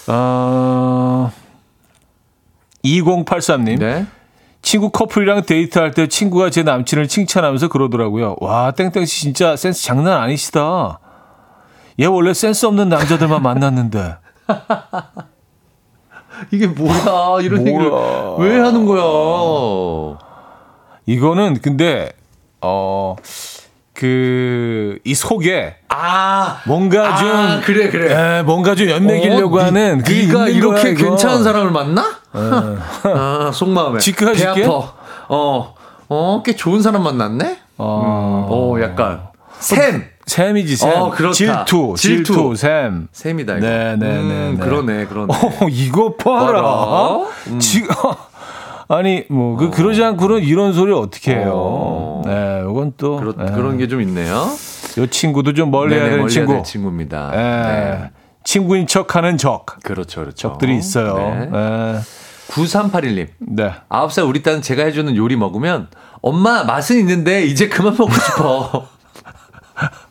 아 0.06 1.30
2083님 2.84 3.78
네. 3.80 4.06
친구 4.62 4.90
커플이랑 4.90 5.42
데이트할 5.42 5.90
때 5.92 6.06
친구가 6.06 6.50
제 6.50 6.62
남친을 6.62 7.08
칭찬하면서 7.08 7.68
그러더라고요. 7.68 8.36
와 8.40 8.70
땡땡 8.70 9.06
씨 9.06 9.22
진짜 9.22 9.56
센스 9.56 9.82
장난 9.82 10.20
아니시다. 10.20 11.00
얘 12.00 12.06
원래 12.06 12.32
센스 12.32 12.64
없는 12.66 12.88
남자들만 12.88 13.42
만났는데. 13.42 14.16
이게 16.50 16.66
뭐야? 16.66 17.38
이런 17.42 17.66
얘기를 17.66 17.88
뭐야. 17.90 18.36
왜 18.38 18.58
하는 18.60 18.86
거야? 18.86 20.18
이거는 21.06 21.60
근데 21.62 22.10
어 22.60 23.16
그이 23.94 25.14
속에 25.14 25.76
아, 25.88 26.60
뭔가 26.66 27.16
좀 27.16 27.28
아, 27.28 27.60
그래 27.64 27.88
그래. 27.90 28.38
에, 28.38 28.42
뭔가 28.42 28.74
좀 28.74 28.88
연맥이려고 28.88 29.58
어, 29.58 29.62
하는 29.62 29.98
니, 29.98 30.04
그게 30.04 30.26
네가 30.26 30.38
거야, 30.38 30.48
이렇게 30.48 30.90
이거. 30.90 31.04
괜찮은 31.10 31.42
사람을 31.42 31.70
만나? 31.72 32.04
아, 32.32 33.50
속마음에. 33.52 33.98
지크가 33.98 34.32
배 34.32 34.36
지게? 34.38 34.64
아파. 34.64 34.92
어, 35.28 35.74
어, 36.08 36.42
꽤 36.44 36.54
좋은 36.54 36.80
사람 36.82 37.02
만났네? 37.02 37.58
어. 37.78 38.46
어, 38.50 38.80
약간. 38.80 39.22
샘! 39.58 40.04
샘이지 40.28 40.76
샘. 40.76 40.90
어, 40.92 41.10
그렇다. 41.10 41.32
질투, 41.32 41.94
질투, 41.96 42.32
질투, 42.32 42.54
샘. 42.56 43.08
샘이다 43.12 43.56
이거. 43.58 43.66
네, 43.66 43.96
네, 43.96 44.06
음, 44.18 44.28
네, 44.28 44.50
네. 44.52 44.56
그러네, 44.58 45.06
그러네. 45.06 45.34
어, 45.34 45.66
이거 45.70 46.14
봐라. 46.14 47.18
음. 47.48 47.58
지금 47.58 47.88
아니 48.88 49.24
뭐그 49.28 49.66
어. 49.66 49.70
그러지 49.70 50.02
않고는 50.02 50.42
이런 50.42 50.72
소리 50.72 50.92
어떻게 50.92 51.34
해요? 51.34 51.52
어. 51.54 52.22
네, 52.24 52.62
이건 52.70 52.92
또 52.96 53.16
그러, 53.16 53.32
네. 53.36 53.52
그런 53.52 53.76
게 53.78 53.86
좀 53.88 54.00
있네요. 54.02 54.48
요 54.98 55.06
친구도 55.06 55.54
좀 55.54 55.70
멀리 55.70 55.94
해야 55.94 56.08
되는 56.10 56.28
친구. 56.28 56.52
될 56.52 56.62
친구입니다. 56.64 57.30
네. 57.32 57.36
네. 57.38 58.10
친구인 58.44 58.86
척하는 58.86 59.36
적. 59.38 59.66
그렇죠, 59.82 60.20
그렇죠. 60.22 60.36
적들이 60.36 60.76
있어요. 60.76 61.16
네. 61.16 61.46
네. 61.52 61.98
9381님. 62.48 63.28
네. 63.40 63.72
9살 63.90 64.26
우리 64.26 64.42
딸은 64.42 64.62
제가 64.62 64.84
해주는 64.84 65.14
요리 65.16 65.36
먹으면 65.36 65.88
엄마 66.22 66.64
맛은 66.64 66.96
있는데 66.98 67.44
이제 67.44 67.68
그만 67.68 67.94
먹고 67.96 68.10
싶어. 68.12 68.86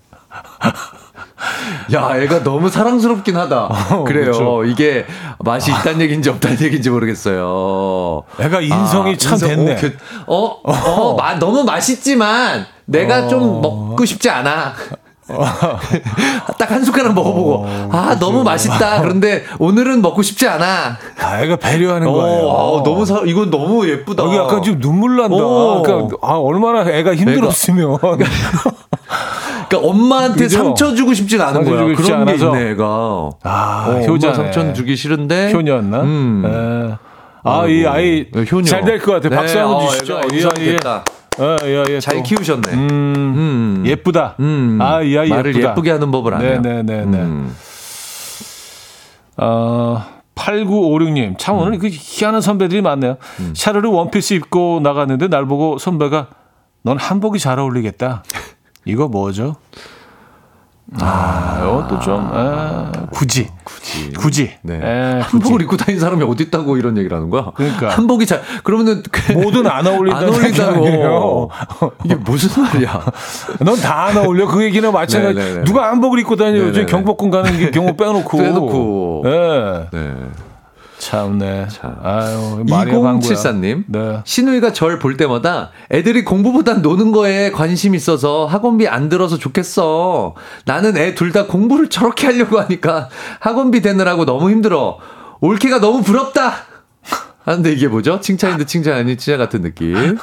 야, 1.93 2.17
애가 2.17 2.43
너무 2.43 2.69
사랑스럽긴 2.69 3.37
하다. 3.37 3.65
어, 3.65 4.03
그래요. 4.03 4.25
그렇죠. 4.25 4.65
이게 4.65 5.05
맛이 5.39 5.71
있다는 5.71 6.01
얘기인지 6.01 6.29
없다는 6.29 6.59
얘기인지 6.61 6.89
모르겠어요. 6.89 8.23
애가 8.39 8.61
인성이 8.61 9.13
아, 9.13 9.17
참 9.17 9.33
인성, 9.33 9.49
됐네. 9.49 9.73
어, 9.73 9.77
그, 9.79 9.97
어, 10.25 10.35
어, 10.63 10.71
어 10.71 11.15
마, 11.15 11.35
너무 11.35 11.63
맛있지만 11.63 12.65
내가 12.85 13.25
어. 13.25 13.27
좀 13.27 13.61
먹고 13.61 14.03
싶지 14.05 14.29
않아. 14.29 14.73
딱 16.57 16.71
한 16.71 16.83
숟가락 16.83 17.13
먹어보고 17.13 17.53
어, 17.65 17.89
아 17.91 18.05
그렇죠. 18.07 18.19
너무 18.19 18.43
맛있다 18.43 19.01
그런데 19.01 19.43
오늘은 19.59 20.01
먹고 20.01 20.21
싶지 20.21 20.47
않아 20.47 20.97
아 21.19 21.41
애가 21.41 21.55
배려하는 21.57 22.11
거예요 22.11 22.49
아, 22.49 22.83
너무 22.83 23.05
사, 23.05 23.21
이건 23.25 23.49
너무 23.49 23.87
예쁘다 23.87 24.23
여기 24.23 24.35
약간 24.35 24.61
좀 24.63 24.79
눈물 24.79 25.15
난다 25.17 25.35
그러니까 25.83 26.17
아, 26.21 26.33
얼마나 26.33 26.89
애가 26.89 27.15
힘들었으면 27.15 27.93
애가. 27.95 28.17
그러니까 29.69 29.89
엄마한테 29.89 30.43
그죠? 30.45 30.57
상처 30.57 30.95
주고 30.95 31.13
싶진 31.13 31.41
않은 31.41 31.63
거야. 31.65 31.83
그런 31.95 31.95
게 31.95 32.13
않아서. 32.13 32.55
있네, 32.57 32.71
애가. 32.71 32.83
아, 33.43 33.85
어, 33.89 33.99
효자 34.07 34.33
상처 34.33 34.71
주기 34.73 34.95
싫은데. 34.95 35.51
효녀였나? 35.51 36.01
음. 36.01 36.41
네. 36.43 36.95
아, 37.43 37.65
이 37.67 37.85
아이 37.85 38.27
네, 38.31 38.45
잘될 38.63 38.99
것 38.99 39.13
같아. 39.13 39.29
네, 39.29 39.35
박수 39.35 39.59
한번 39.59 39.75
어, 39.75 39.87
주시죠. 39.89 40.21
이 40.31 40.45
아이. 40.45 40.77
어, 41.39 41.55
예, 41.65 41.83
예, 41.89 41.99
잘 41.99 42.23
키우셨네. 42.23 42.73
음, 42.73 42.89
음. 42.91 43.83
예쁘다. 43.85 44.35
음. 44.39 44.79
아, 44.81 45.01
이 45.01 45.17
아이 45.17 45.29
말을 45.29 45.53
예쁘다. 45.53 45.71
예쁘게 45.71 45.91
하는 45.91 46.11
법을 46.11 46.33
아네요. 46.33 46.61
네, 46.61 46.81
네, 46.81 46.83
네, 46.83 47.05
네. 47.05 47.17
음. 47.19 47.55
어, 49.37 50.03
8956님, 50.35 51.35
참 51.37 51.57
오늘 51.57 51.73
음. 51.73 51.79
그 51.79 51.89
희한한 51.91 52.41
선배들이 52.41 52.81
많네요. 52.81 53.17
음. 53.39 53.53
샤르르 53.55 53.89
원피스 53.89 54.33
입고 54.35 54.79
나갔는데 54.81 55.27
날 55.27 55.45
보고 55.45 55.77
선배가 55.77 56.27
넌 56.83 56.97
한복이 56.97 57.37
잘 57.39 57.59
어울리겠다. 57.59 58.23
이거 58.85 59.07
뭐죠? 59.07 59.55
아, 60.99 61.59
이것도 61.61 61.99
좀, 61.99 62.31
에, 62.33 63.07
굳이. 63.11 63.49
굳이. 63.65 64.13
굳이. 64.13 64.51
네. 64.61 64.79
에, 64.81 65.19
한복을 65.21 65.61
입고 65.63 65.75
다니는 65.75 65.99
사람이 65.99 66.23
어디 66.23 66.43
있다고 66.43 66.77
이런 66.77 66.97
얘기를 66.97 67.15
하는 67.17 67.29
거야? 67.29 67.51
그러니까. 67.55 67.89
한복이 67.89 68.25
잘, 68.25 68.41
그러면은. 68.63 69.03
뭐든 69.33 69.67
안 69.67 69.85
어울린다. 69.85 70.19
안 70.19 70.29
어울린다고. 70.29 71.51
이게 72.05 72.15
무슨 72.15 72.63
말이야? 72.63 73.03
넌 73.59 73.75
다 73.81 74.05
안 74.07 74.17
어울려. 74.17 74.47
그 74.47 74.63
얘기는 74.63 74.89
마찬가지. 74.91 75.33
네네네. 75.35 75.53
네, 75.55 75.59
네. 75.59 75.65
누가 75.65 75.89
한복을 75.89 76.19
입고 76.19 76.37
다니요? 76.37 76.63
요즘 76.63 76.85
경복궁 76.85 77.31
가는 77.31 77.71
경우 77.71 77.93
빼놓고. 77.97 78.37
빼놓고. 78.37 79.21
네. 79.25 79.89
네. 79.91 80.13
참네. 80.99 81.67
참. 81.69 81.95
아유, 82.03 82.63
2074님. 82.67 83.83
네. 83.87 84.21
신우이가 84.25 84.73
절 84.73 84.97
볼 84.99 85.15
때마다 85.15 85.71
애들이 85.91 86.23
공부보다 86.25 86.75
노는 86.75 87.11
거에 87.11 87.51
관심 87.51 87.93
있어서 87.93 88.45
학원비 88.47 88.87
안 88.87 89.07
들어서 89.09 89.37
좋겠어. 89.37 90.33
나는 90.65 90.97
애 90.97 91.13
둘 91.13 91.31
다 91.31 91.45
공부를 91.45 91.89
저렇게 91.89 92.27
하려고 92.27 92.59
하니까 92.59 93.09
학원비 93.39 93.81
되느라고 93.81 94.25
너무 94.25 94.49
힘들어. 94.49 94.97
올케가 95.39 95.79
너무 95.79 96.01
부럽다. 96.01 96.53
하는데 97.45 97.71
이게 97.71 97.87
뭐죠? 97.87 98.19
칭찬인데 98.19 98.65
칭찬 98.65 98.93
아닌 98.95 99.17
칭찬 99.17 99.37
같은 99.37 99.61
느낌. 99.61 100.17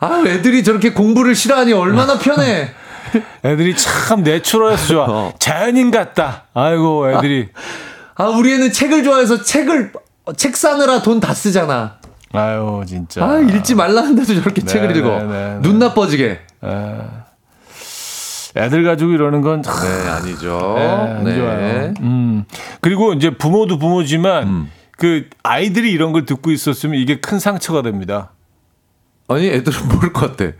아, 0.00 0.22
애들이 0.26 0.62
저렇게 0.64 0.92
공부를 0.92 1.34
싫어하니 1.34 1.72
얼마나 1.72 2.18
편해. 2.18 2.70
애들이 3.44 3.74
참 3.76 4.22
내추럴해서 4.22 4.86
좋아. 4.86 5.04
어. 5.08 5.32
자연인 5.38 5.90
같다. 5.90 6.44
아이고, 6.52 7.10
애들이. 7.10 7.48
아. 7.54 7.60
아, 8.16 8.24
우리 8.28 8.52
애는 8.54 8.72
책을 8.72 9.02
좋아해서 9.04 9.42
책을, 9.42 9.92
책 10.36 10.56
사느라 10.56 11.02
돈 11.02 11.20
다 11.20 11.34
쓰잖아. 11.34 11.98
아유, 12.32 12.82
진짜. 12.86 13.24
아, 13.24 13.38
읽지 13.38 13.74
말라는데도 13.74 14.34
저렇게 14.40 14.60
네, 14.62 14.66
책을 14.66 14.96
읽어. 14.96 15.08
네, 15.20 15.26
네, 15.26 15.58
눈 15.62 15.78
네. 15.78 15.86
나빠지게. 15.86 16.40
에. 16.64 16.96
애들 18.56 18.84
가지고 18.84 19.12
이러는 19.12 19.40
건. 19.40 19.62
네, 19.62 20.08
아니죠. 20.10 20.74
네, 20.76 21.22
네. 21.24 21.36
좋아요. 21.36 21.94
음. 22.00 22.44
그리고 22.80 23.12
이제 23.12 23.30
부모도 23.36 23.78
부모지만 23.78 24.46
음. 24.46 24.70
그 24.96 25.28
아이들이 25.42 25.90
이런 25.90 26.12
걸 26.12 26.24
듣고 26.24 26.50
있었으면 26.52 27.00
이게 27.00 27.18
큰 27.20 27.38
상처가 27.40 27.82
됩니다. 27.82 28.30
아니, 29.28 29.48
애들은 29.48 29.88
모를 29.90 30.12
것 30.12 30.36
같아. 30.36 30.52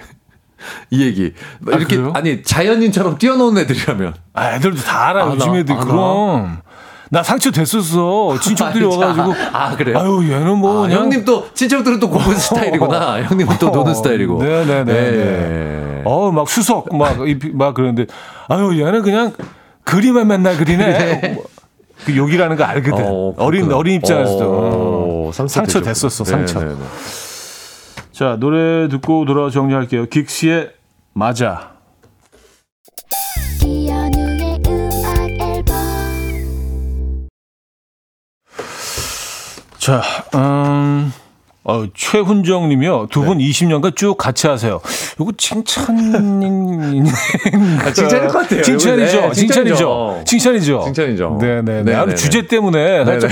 이 0.91 1.03
얘기. 1.05 1.35
아, 1.71 1.77
이렇게, 1.77 1.99
아, 2.15 2.21
니 2.21 2.43
자연인처럼 2.43 3.19
뛰어노는 3.19 3.63
애들이라면. 3.63 4.15
아, 4.33 4.55
애들도 4.55 4.79
다 4.83 5.09
알아. 5.09 5.27
요즘 5.33 5.55
애들. 5.57 5.77
그럼. 5.77 6.61
나 7.11 7.23
상처 7.23 7.51
됐었어. 7.51 8.39
친척들이 8.41 8.85
아, 8.87 8.89
와가지고. 8.89 9.35
아, 9.53 9.77
그래요? 9.77 9.99
아유, 9.99 10.33
얘는 10.33 10.59
뭐. 10.59 10.87
아, 10.87 10.91
형님 10.91 11.25
또, 11.25 11.47
친척들은 11.53 12.01
또 12.01 12.09
고른 12.11 12.35
스타일이구나. 12.37 13.23
형님은 13.23 13.57
또 13.59 13.71
노는 13.71 13.95
스타일이고. 13.95 14.43
네네네. 14.43 14.85
네. 14.85 15.11
네. 15.11 16.03
어, 16.05 16.31
막 16.31 16.49
수석, 16.49 16.95
막, 16.97 17.17
막 17.53 17.75
그러는데. 17.75 18.07
아유, 18.49 18.81
얘는 18.85 19.03
그냥 19.03 19.33
그림만 19.85 20.27
맨날 20.29 20.57
그리네. 20.57 20.87
네. 21.21 21.39
그 22.05 22.17
욕이라는 22.17 22.57
거 22.57 22.65
알거든. 22.65 23.05
어, 23.07 23.51
린 23.51 23.71
어린 23.73 23.95
입장에서도. 23.97 24.45
어, 24.47 25.31
상처, 25.33 25.55
상처 25.55 25.81
됐었어, 25.81 26.25
상처. 26.25 26.59
네네네. 26.59 26.79
자, 28.13 28.37
노래 28.39 28.89
듣고 28.89 29.25
돌아와 29.25 29.51
정리할게요. 29.51 30.07
긱스의 30.07 30.71
맞아. 31.13 31.74
자, 39.85 40.01
음, 40.35 41.13
어, 41.63 41.85
최훈정 41.95 42.71
님이요. 42.71 43.09
두분 43.11 43.37
네. 43.37 43.45
20년간 43.51 43.95
쭉 43.95 44.17
같이 44.17 44.47
하세요. 44.47 44.81
요거 45.21 45.33
칭찬인. 45.37 47.05
아, 47.85 47.93
칭찬일 47.93 48.29
것 48.29 48.39
같아요. 48.39 48.63
칭찬이죠. 48.63 49.21
네, 49.21 49.33
칭찬이죠. 49.33 50.23
칭찬이죠. 50.25 50.83
칭찬이죠. 50.87 51.39
네네. 51.39 51.83
네, 51.83 51.95
아, 51.95 52.07
주제 52.15 52.47
때문에. 52.47 53.05
살짝 53.05 53.31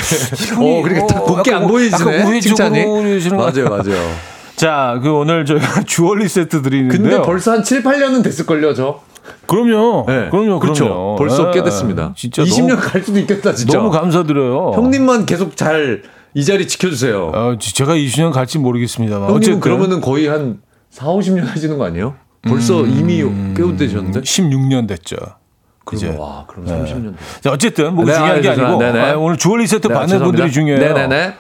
어, 0.59 0.83
그렇게 0.83 1.07
딱 1.07 1.25
곱게 1.25 1.55
안 1.55 1.67
보이시네. 1.67 2.41
칭찬이. 2.41 2.85
맞아요, 3.31 3.71
맞아요. 3.71 4.15
자, 4.55 5.01
그 5.03 5.11
오늘 5.11 5.47
저희가 5.47 5.85
주얼리 5.89 6.29
세트 6.29 6.61
드리는데요. 6.61 7.03
근데 7.03 7.23
벌써 7.23 7.53
한 7.53 7.65
7, 7.65 7.83
8년은 7.83 8.23
됐을걸요, 8.23 8.75
저. 8.75 9.01
그럼요. 9.47 10.05
네. 10.07 10.29
그럼요. 10.29 10.59
그렇죠. 10.59 10.85
그럼요. 10.85 11.17
벌써 11.17 11.45
네. 11.47 11.53
꽤 11.55 11.63
됐습니다. 11.63 12.13
진짜 12.15 12.43
20년 12.43 12.69
너무, 12.69 12.81
갈 12.83 13.03
수도 13.03 13.19
있겠다, 13.21 13.55
진짜. 13.55 13.79
너무 13.79 13.91
감사드려요. 13.91 14.73
형님만 14.75 15.25
계속 15.25 15.57
잘 15.57 16.03
이 16.35 16.45
자리 16.45 16.67
지켜주세요. 16.67 17.27
어, 17.35 17.59
제가 17.59 17.95
20년 17.95 18.33
갈지 18.33 18.59
모르겠습니다만. 18.59 19.31
어쨌든 19.31 19.61
그러면은 19.61 20.01
거의 20.01 20.29
한 20.29 20.61
4, 20.91 21.07
50년 21.07 21.45
하시는 21.45 21.77
거 21.79 21.85
아니에요? 21.85 22.15
벌써 22.43 22.81
음, 22.83 22.91
이미 22.91 23.23
꽤 23.55 23.77
되셨는데? 23.77 24.21
16년 24.21 24.89
됐죠. 24.89 25.17
그죠. 25.85 26.15
와, 26.19 26.45
그럼 26.47 26.67
30년. 26.67 27.15
자, 27.41 27.51
어쨌든 27.51 27.95
뭐 27.95 28.05
네, 28.05 28.15
중요한 28.15 28.41
게 28.41 28.49
아니고 28.49 28.83
아, 28.85 29.15
오늘 29.15 29.37
주얼리 29.37 29.67
세트 29.67 29.89
네, 29.89 29.95
받는 29.95 30.09
죄송합니다. 30.09 30.45
분들이 30.45 30.53
중요해요. 30.53 30.95
네네네. 30.95 31.35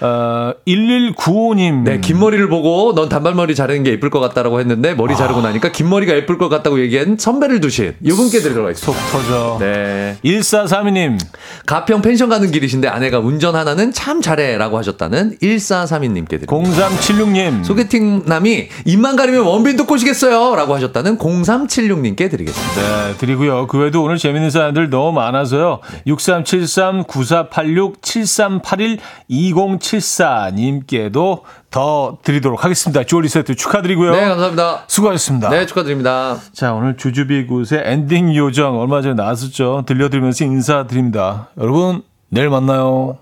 어, 0.00 0.52
1195님. 0.66 1.84
네, 1.84 2.00
긴 2.00 2.18
머리를 2.18 2.48
보고 2.48 2.94
넌 2.94 3.08
단발머리 3.08 3.54
자르는 3.54 3.82
게 3.82 3.92
예쁠 3.92 4.10
것 4.10 4.20
같다라고 4.20 4.60
했는데 4.60 4.94
머리 4.94 5.14
아. 5.14 5.16
자르고 5.16 5.40
나니까 5.40 5.72
긴 5.72 5.88
머리가 5.88 6.14
예쁠 6.14 6.38
것 6.38 6.48
같다고 6.48 6.80
얘기한 6.80 7.16
선배를 7.18 7.60
두신 7.60 7.94
이분께 8.02 8.40
들어가 8.40 8.70
있습니다. 8.70 9.02
속 9.02 9.12
터져. 9.12 9.56
네. 9.60 10.16
1432님. 10.24 11.18
가평 11.66 12.02
펜션 12.02 12.28
가는 12.28 12.50
길이신데 12.50 12.88
아내가 12.88 13.18
운전 13.18 13.56
하나는 13.56 13.92
참 13.92 14.20
잘해라고 14.20 14.78
하셨다는 14.78 15.38
1432님께 15.42 16.28
드립니다. 16.28 16.52
0376님. 16.52 17.64
소개팅 17.64 18.22
남이 18.26 18.68
입만 18.84 19.16
가리면 19.16 19.42
원빈도 19.42 19.86
꼬시겠어요 19.86 20.56
라고 20.56 20.74
하셨다는 20.74 21.18
0376님께 21.18 22.30
드리겠습니다. 22.30 23.08
네, 23.08 23.14
드리고요. 23.18 23.66
그 23.66 23.78
외에도 23.78 24.02
오늘 24.02 24.18
재밌는 24.18 24.50
사연들 24.50 24.90
너무 24.90 25.12
많아서요. 25.12 25.80
6373 26.06 27.04
9486 27.04 28.02
7381 28.02 28.98
20 29.28 29.85
74님께도 29.86 31.42
더 31.70 32.18
드리도록 32.22 32.64
하겠습니다. 32.64 33.04
주얼리 33.04 33.28
세트 33.28 33.54
축하드리고요. 33.54 34.12
네, 34.12 34.26
감사합니다. 34.26 34.84
수고하셨습니다. 34.86 35.50
네, 35.50 35.66
축하드립니다. 35.66 36.38
자, 36.52 36.72
오늘 36.72 36.96
주주비 36.96 37.46
굿의 37.46 37.82
엔딩 37.84 38.34
요정 38.34 38.78
얼마 38.80 39.02
전에 39.02 39.14
나왔었죠. 39.14 39.84
들려드리면서 39.86 40.44
인사드립니다. 40.44 41.48
여러분, 41.58 42.02
내일 42.28 42.50
만나요. 42.50 43.18